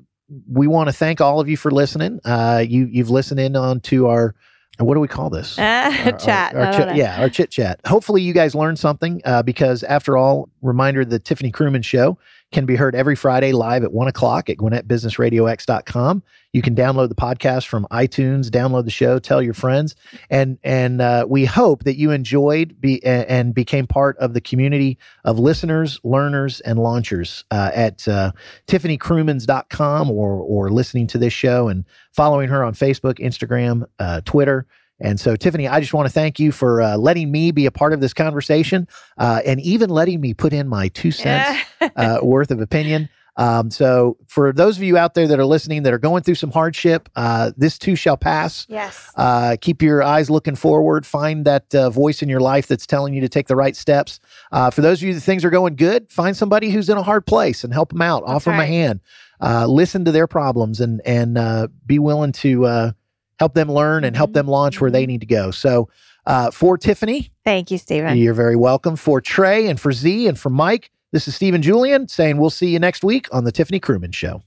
we 0.51 0.67
want 0.67 0.87
to 0.89 0.93
thank 0.93 1.21
all 1.21 1.39
of 1.39 1.47
you 1.49 1.57
for 1.57 1.71
listening. 1.71 2.19
Uh, 2.25 2.63
you 2.67 2.85
you've 2.91 3.09
listened 3.09 3.39
in 3.39 3.55
on 3.55 3.79
to 3.81 4.07
our 4.07 4.35
what 4.79 4.93
do 4.93 4.99
we 4.99 5.07
call 5.07 5.29
this? 5.31 5.57
Uh, 5.59 5.61
Our- 5.61 6.11
our- 6.11 6.17
chat. 6.19 6.55
our 6.55 6.71
chit- 6.73 6.95
yeah, 6.95 7.19
our 7.19 7.29
chit 7.29 7.49
chat. 7.49 7.79
Hopefully, 7.87 8.21
you 8.21 8.33
guys 8.33 8.53
learned 8.53 8.77
something 8.77 9.21
uh, 9.25 9.41
because, 9.41 9.81
after 9.83 10.17
all, 10.17 10.49
reminder 10.61 11.03
the 11.03 11.17
Tiffany 11.19 11.51
Krumins 11.51 11.85
Show 11.85 12.17
can 12.51 12.65
be 12.65 12.75
heard 12.75 12.95
every 12.95 13.15
Friday 13.15 13.51
live 13.51 13.83
at 13.83 13.91
one 13.91 14.07
o'clock 14.07 14.49
at 14.49 14.57
GwinnettBusinessRadioX.com. 14.57 16.23
You 16.53 16.61
can 16.61 16.75
download 16.75 17.09
the 17.09 17.15
podcast 17.15 17.67
from 17.67 17.85
iTunes, 17.91 18.47
download 18.47 18.85
the 18.85 18.91
show, 18.91 19.19
tell 19.19 19.41
your 19.41 19.53
friends, 19.53 19.95
and 20.29 20.57
and 20.63 21.01
uh, 21.01 21.25
we 21.27 21.45
hope 21.45 21.83
that 21.83 21.97
you 21.97 22.11
enjoyed 22.11 22.79
be, 22.79 23.03
and 23.03 23.53
became 23.53 23.85
part 23.85 24.17
of 24.17 24.33
the 24.33 24.41
community 24.41 24.97
of 25.25 25.37
listeners, 25.37 25.99
learners, 26.03 26.61
and 26.61 26.79
launchers 26.79 27.43
uh, 27.51 27.71
at 27.73 28.07
uh, 28.07 28.31
TiffanyKrumins.com 28.67 30.09
or 30.09 30.41
or 30.41 30.71
listening 30.71 31.07
to 31.07 31.17
this 31.17 31.33
show 31.33 31.67
and 31.67 31.83
following 32.11 32.47
her 32.49 32.63
on 32.63 32.73
Facebook, 32.73 33.19
Instagram, 33.19 33.85
uh, 33.99 34.21
Twitter. 34.23 34.65
And 34.99 35.19
so, 35.19 35.35
Tiffany, 35.35 35.67
I 35.67 35.79
just 35.79 35.93
want 35.93 36.07
to 36.07 36.13
thank 36.13 36.39
you 36.39 36.51
for 36.51 36.81
uh, 36.81 36.97
letting 36.97 37.31
me 37.31 37.51
be 37.51 37.65
a 37.65 37.71
part 37.71 37.93
of 37.93 38.01
this 38.01 38.13
conversation 38.13 38.87
uh, 39.17 39.41
and 39.45 39.59
even 39.61 39.89
letting 39.89 40.19
me 40.19 40.33
put 40.33 40.53
in 40.53 40.67
my 40.67 40.87
two 40.87 41.11
cents 41.11 41.65
uh, 41.95 42.19
worth 42.23 42.51
of 42.51 42.61
opinion. 42.61 43.09
Um, 43.37 43.69
so, 43.69 44.17
for 44.27 44.51
those 44.51 44.77
of 44.77 44.83
you 44.83 44.97
out 44.97 45.13
there 45.13 45.27
that 45.27 45.39
are 45.39 45.45
listening 45.45 45.83
that 45.83 45.93
are 45.93 45.99
going 45.99 46.23
through 46.23 46.35
some 46.35 46.49
hardship, 46.49 47.07
uh, 47.15 47.51
this 47.55 47.77
too 47.77 47.95
shall 47.95 48.17
pass. 48.17 48.65
yes. 48.67 49.11
Uh, 49.15 49.55
keep 49.61 49.83
your 49.83 50.01
eyes 50.01 50.31
looking 50.31 50.55
forward. 50.55 51.05
Find 51.05 51.45
that 51.45 51.73
uh, 51.75 51.91
voice 51.91 52.23
in 52.23 52.29
your 52.29 52.39
life 52.39 52.65
that's 52.65 52.87
telling 52.87 53.13
you 53.13 53.21
to 53.21 53.29
take 53.29 53.47
the 53.47 53.55
right 53.55 53.75
steps. 53.75 54.19
Uh, 54.51 54.71
for 54.71 54.81
those 54.81 55.03
of 55.03 55.07
you 55.07 55.13
that 55.13 55.21
things 55.21 55.45
are 55.45 55.51
going 55.51 55.75
good, 55.75 56.11
find 56.11 56.35
somebody 56.35 56.71
who's 56.71 56.89
in 56.89 56.97
a 56.97 57.03
hard 57.03 57.27
place 57.27 57.63
and 57.63 57.71
help 57.71 57.89
them 57.89 58.01
out. 58.01 58.23
That's 58.25 58.37
Offer 58.37 58.49
them 58.49 58.59
a 58.59 58.65
hand. 58.65 59.01
Uh, 59.39 59.67
listen 59.67 60.03
to 60.05 60.11
their 60.11 60.25
problems 60.25 60.81
and 60.81 60.99
and 61.05 61.37
uh, 61.37 61.67
be 61.85 61.99
willing 61.99 62.31
to 62.31 62.65
uh, 62.65 62.91
help 63.39 63.53
them 63.53 63.71
learn 63.71 64.03
and 64.03 64.15
help 64.15 64.31
Mhm. 64.31 64.33
them 64.35 64.47
launch 64.47 64.81
where 64.81 64.91
they 64.91 65.05
need 65.05 65.21
to 65.21 65.27
go. 65.27 65.51
So, 65.51 65.89
uh, 66.25 66.51
for 66.51 66.77
Tiffany, 66.77 67.31
Thank 67.45 67.71
you, 67.71 67.77
Steven. 67.77 68.17
you're 68.17 68.33
very 68.33 68.55
welcome. 68.55 68.95
For 68.95 69.21
Trey 69.21 69.67
and 69.67 69.79
for 69.79 69.91
Z 69.91 70.27
and 70.27 70.37
for 70.37 70.49
Mike, 70.49 70.91
this 71.11 71.27
is 71.27 71.35
Steven 71.35 71.61
Julian 71.61 72.07
saying 72.07 72.37
we'll 72.37 72.49
see 72.49 72.67
you 72.69 72.79
next 72.79 73.03
week 73.03 73.27
on 73.31 73.43
the 73.43 73.51
Tiffany 73.51 73.79
Krumins 73.79 74.13
Show. 74.15 74.41